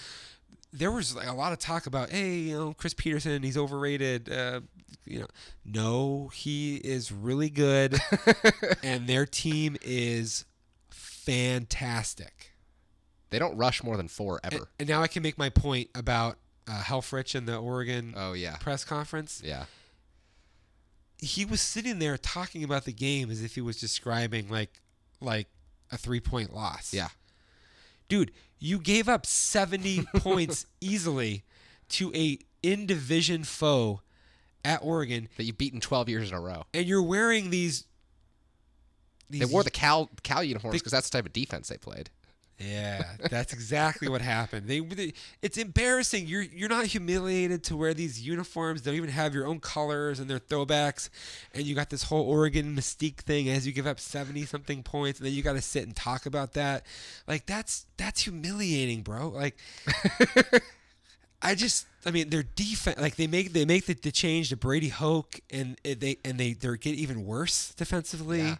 There 0.74 0.92
was 0.92 1.16
like 1.16 1.28
a 1.28 1.34
lot 1.34 1.54
of 1.54 1.60
talk 1.60 1.86
about, 1.88 2.10
hey, 2.10 2.36
you 2.36 2.58
know, 2.58 2.74
Chris 2.74 2.94
Petersen, 2.94 3.44
he's 3.44 3.58
overrated. 3.58 4.30
Uh, 4.30 4.62
you 5.06 5.20
know, 5.20 5.28
no, 5.64 6.28
he 6.34 6.76
is 6.78 7.12
really 7.12 7.50
good, 7.50 7.98
and 8.84 9.08
their 9.08 9.26
team 9.26 9.78
is 9.82 10.46
fantastic. 10.90 12.52
They 13.30 13.40
don't 13.40 13.58
rush 13.58 13.84
more 13.84 13.98
than 13.98 14.08
four 14.08 14.40
And, 14.44 14.54
ever. 14.54 14.68
and 14.80 14.88
now 14.88 15.02
I 15.02 15.08
can 15.08 15.24
make 15.24 15.38
my 15.38 15.50
point 15.50 15.90
about 15.96 16.38
uh, 16.68 16.82
Helfrich 16.82 17.36
and 17.36 17.48
the 17.48 17.58
Oregon 17.58 18.14
oh 18.16 18.34
yeah. 18.34 18.58
press 18.58 18.84
conference. 18.86 19.42
Yeah. 19.44 19.66
He 21.20 21.46
was 21.46 21.62
sitting 21.62 22.00
there 22.00 22.18
talking 22.18 22.64
about 22.64 22.86
the 22.86 22.92
game 22.94 23.30
as 23.32 23.42
if 23.44 23.56
he 23.56 23.62
was 23.62 23.78
describing 23.80 24.50
like 24.50 24.82
like 25.22 25.48
a 25.92 25.98
three 25.98 26.20
point 26.20 26.54
loss. 26.54 26.94
Yeah. 26.94 27.10
Dude, 28.08 28.32
you 28.60 28.78
gave 28.80 29.10
up 29.10 29.26
70 29.26 30.04
points 30.18 30.66
easily 30.80 31.44
to 31.90 32.14
a 32.14 32.40
in 32.62 32.86
division 32.86 33.44
foe 33.44 34.02
at 34.64 34.80
Oregon 34.84 35.30
That 35.38 35.44
you've 35.44 35.58
beaten 35.58 35.80
12 35.80 36.10
years 36.10 36.30
in 36.32 36.36
a 36.38 36.42
row. 36.42 36.66
and 36.74 36.86
you're 36.86 37.02
wearing 37.04 37.50
these, 37.52 37.86
these 39.30 39.42
They 39.42 39.46
wore 39.46 39.64
the 39.64 39.70
Cal 39.72 40.10
Cal 40.24 40.44
uniforms 40.44 40.80
because 40.80 40.92
that's 40.92 41.10
the 41.10 41.18
type 41.18 41.26
of 41.26 41.34
defense 41.34 41.68
they 41.70 41.78
played. 41.78 42.10
Yeah, 42.58 43.04
that's 43.30 43.52
exactly 43.52 44.08
what 44.08 44.22
happened. 44.22 44.68
They, 44.68 44.80
they, 44.80 45.14
it's 45.42 45.58
embarrassing. 45.58 46.26
You're 46.28 46.42
you're 46.44 46.70
not 46.70 46.86
humiliated 46.86 47.66
to 47.66 47.76
wear 47.76 47.94
these 47.94 48.26
uniforms. 48.26 48.82
They 48.82 48.92
don't 48.92 48.98
even 48.98 49.10
have 49.10 49.34
your 49.34 49.46
own 49.46 49.60
colors 49.60 50.22
and 50.22 50.30
they're 50.30 50.40
throwbacks, 50.40 51.10
and 51.54 51.66
you 51.66 51.76
got 51.76 51.90
this 51.90 52.04
whole 52.04 52.26
Oregon 52.26 52.74
mystique 52.74 53.18
thing 53.18 53.50
as 53.50 53.68
you 53.68 53.74
give 53.74 53.86
up 53.86 54.00
seventy 54.00 54.46
something 54.46 54.84
points, 54.84 55.20
and 55.20 55.28
then 55.28 55.34
you 55.34 55.44
got 55.44 55.54
to 55.54 55.62
sit 55.62 55.84
and 55.84 55.96
talk 55.96 56.26
about 56.26 56.54
that. 56.54 56.86
Like 57.28 57.46
that's 57.46 57.88
that's 57.98 58.22
humiliating, 58.22 59.02
bro. 59.02 59.30
Like. 59.30 59.58
I 61.42 61.54
just, 61.54 61.86
I 62.06 62.12
mean, 62.12 62.30
their 62.30 62.42
defense, 62.44 63.00
like 63.00 63.18
they 63.18 63.28
make 63.28 63.54
they 63.54 63.66
make 63.66 63.86
the, 63.86 63.94
the 63.94 64.12
change 64.12 64.50
to 64.50 64.58
Brady 64.58 64.88
Hoke, 64.90 65.40
and 65.52 65.78
they 65.84 66.18
and 66.26 66.40
they 66.40 66.54
they 66.54 66.78
get 66.78 66.96
even 66.96 67.26
worse 67.26 67.74
defensively. 67.76 68.42
Yeah. 68.42 68.56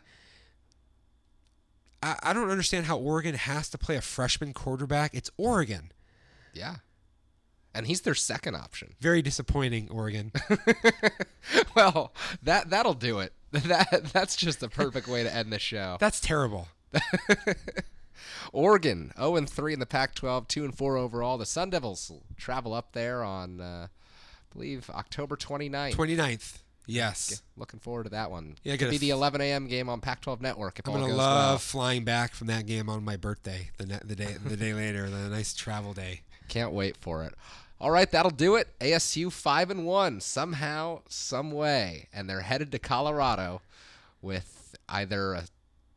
I, 2.02 2.18
I 2.24 2.34
don't 2.34 2.50
understand 2.50 2.86
how 2.86 2.98
Oregon 2.98 3.36
has 3.36 3.70
to 3.70 3.78
play 3.78 3.96
a 3.96 4.02
freshman 4.02 4.54
quarterback. 4.54 5.14
It's 5.14 5.30
Oregon. 5.38 5.92
Yeah. 6.54 6.78
And 7.74 7.88
he's 7.88 8.02
their 8.02 8.16
second 8.16 8.56
option. 8.56 8.96
Very 9.02 9.22
disappointing, 9.22 9.90
Oregon. 9.92 10.32
well, 11.76 12.14
that 12.42 12.70
that'll 12.70 12.94
do 12.94 13.20
it. 13.20 13.34
That 13.52 14.12
that's 14.12 14.36
just 14.36 14.60
the 14.60 14.68
perfect 14.68 15.08
way 15.08 15.24
to 15.24 15.34
end 15.34 15.52
the 15.54 15.60
show. 15.60 15.96
That's 16.02 16.20
terrible. 16.20 16.68
Oregon 18.52 19.14
0 19.18 19.38
and 19.38 19.50
3 19.50 19.74
in 19.74 19.80
the 19.80 19.86
Pac-12, 19.86 20.50
2 20.50 20.66
and 20.66 20.78
4 20.78 20.98
overall. 20.98 21.38
The 21.38 21.46
Sun 21.46 21.70
Devils 21.70 22.12
travel 22.36 22.74
up 22.74 22.92
there 22.92 23.24
on, 23.24 23.62
uh, 23.62 23.88
I 23.90 24.54
believe, 24.54 24.90
October 24.90 25.38
29th. 25.38 25.96
29th. 25.96 26.58
Yes. 26.88 27.42
Looking 27.58 27.80
forward 27.80 28.04
to 28.04 28.10
that 28.12 28.30
one. 28.32 28.56
Yeah, 28.64 28.74
Could 28.74 28.80
get 28.80 28.88
a 28.88 28.92
be 28.92 28.98
the 28.98 29.10
11 29.12 29.42
a.m. 29.42 29.68
game 29.68 29.90
on 29.90 30.02
Pac-12 30.02 30.42
Network 30.42 30.80
I'm 30.86 30.94
gonna 30.94 31.08
love 31.08 31.18
well. 31.18 31.58
flying 31.58 32.04
back 32.04 32.34
from 32.34 32.48
that 32.48 32.66
game 32.66 32.90
on 32.90 33.04
my 33.04 33.16
birthday. 33.18 33.70
The 33.78 33.86
ne- 33.88 34.00
the 34.04 34.16
day 34.16 34.36
the 34.44 34.58
day 34.58 34.74
later, 34.74 35.10
the 35.10 35.30
nice 35.30 35.54
travel 35.54 35.94
day. 35.94 36.22
Can't 36.48 36.72
wait 36.74 36.96
for 36.98 37.24
it. 37.24 37.34
All 37.80 37.92
right, 37.92 38.10
that'll 38.10 38.32
do 38.32 38.56
it. 38.56 38.68
ASU 38.80 39.32
five 39.32 39.70
and 39.70 39.86
one 39.86 40.22
somehow, 40.22 41.02
some 41.10 41.52
way, 41.52 42.08
and 42.14 42.30
they're 42.30 42.42
headed 42.42 42.72
to 42.72 42.80
Colorado 42.80 43.62
with 44.22 44.76
either 44.88 45.34
a 45.34 45.44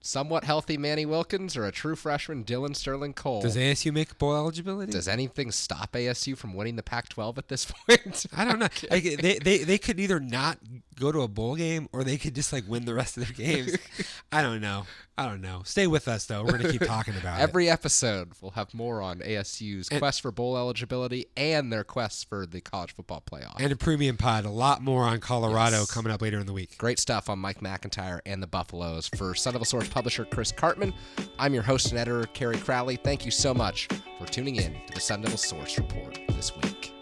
somewhat 0.01 0.45
healthy 0.45 0.77
Manny 0.77 1.05
Wilkins 1.05 1.57
or 1.57 1.65
a 1.65 1.73
true 1.73 1.97
freshman 1.97 2.43
Dillon 2.43 2.75
Sterling 2.75 3.15
Cole. 3.15 3.43
Does 3.43 3.57
ASU 3.57 3.93
make 3.93 4.17
bowl 4.19 4.37
eligibility? 4.37 4.93
Does 4.93 5.09
anything 5.09 5.51
stop 5.51 5.93
ASU 5.93 6.37
from 6.37 6.55
winning 6.55 6.77
the 6.77 6.83
Pac-12 6.83 7.39
at 7.39 7.49
this 7.49 7.65
point? 7.89 8.27
I 8.37 8.45
don't 8.45 8.59
know. 8.59 8.69
Like, 8.91 9.03
they, 9.03 9.39
they 9.39 9.59
they 9.59 9.79
could 9.79 9.99
either 10.01 10.21
not 10.21 10.59
go 10.99 11.13
to 11.13 11.21
a 11.21 11.29
bowl 11.29 11.57
game 11.57 11.89
or 11.93 12.05
they 12.05 12.17
could 12.17 12.35
just 12.35 12.53
like 12.53 12.65
win 12.69 12.85
the 12.85 12.95
rest 12.95 13.17
of 13.17 13.25
their 13.25 13.33
games. 13.35 13.77
I 14.33 14.43
don't 14.43 14.61
know. 14.61 14.87
I 15.19 15.27
don't 15.27 15.41
know. 15.41 15.62
Stay 15.64 15.87
with 15.89 16.07
us 16.09 16.27
though. 16.27 16.45
We're 16.45 16.53
gonna 16.59 16.71
keep 16.71 16.83
talking 16.85 17.14
about 17.16 17.41
Every 17.41 17.41
it. 17.41 17.49
Every 17.49 17.71
episode, 17.71 18.33
we'll 18.41 18.53
have 18.53 18.73
more 18.73 19.03
on 19.03 19.19
ASU's 19.21 19.89
And- 19.91 19.99
quest 20.01 20.21
for 20.21 20.31
bowl 20.31 20.57
eligibility 20.57 21.27
and 21.37 21.73
their 21.73 21.83
quest 21.85 22.29
for 22.29 22.47
the 22.47 22.61
college 22.61 22.95
football 22.95 23.23
playoff. 23.29 23.57
And 23.59 23.73
a 23.73 23.77
premium 23.77 24.16
pod. 24.16 24.45
A 24.45 24.51
lot 24.51 24.81
more 24.83 25.03
on 25.05 25.19
Colorado 25.21 25.79
Yes. 25.81 25.91
coming 25.91 26.12
up 26.12 26.23
later 26.23 26.39
in 26.39 26.47
the 26.47 26.53
week. 26.53 26.79
Great 26.79 27.01
stuff 27.01 27.29
on 27.29 27.39
Mike 27.41 27.61
McIntyre 27.61 28.21
and 28.27 28.41
the 28.43 28.47
Buffaloes. 28.47 29.09
For 29.16 29.35
Sun 29.35 29.55
Devil 29.55 29.64
Source 29.66 29.89
publisher 29.89 30.25
Chris 30.25 30.53
Karpman, 30.53 30.95
I'm 31.39 31.53
your 31.53 31.64
host 31.64 31.91
and 31.91 31.99
editor, 31.99 32.27
Kerry 32.35 32.57
Crowley. 32.59 32.97
Thank 32.97 33.25
you 33.25 33.31
so 33.33 33.53
much 33.53 33.89
for 34.19 34.27
tuning 34.27 34.57
in 34.57 34.75
to 34.87 34.95
the 34.95 35.01
Sun 35.01 35.23
Devil 35.23 35.39
Source 35.39 35.79
Report 35.79 36.19
this 36.29 36.55
week. 36.57 36.93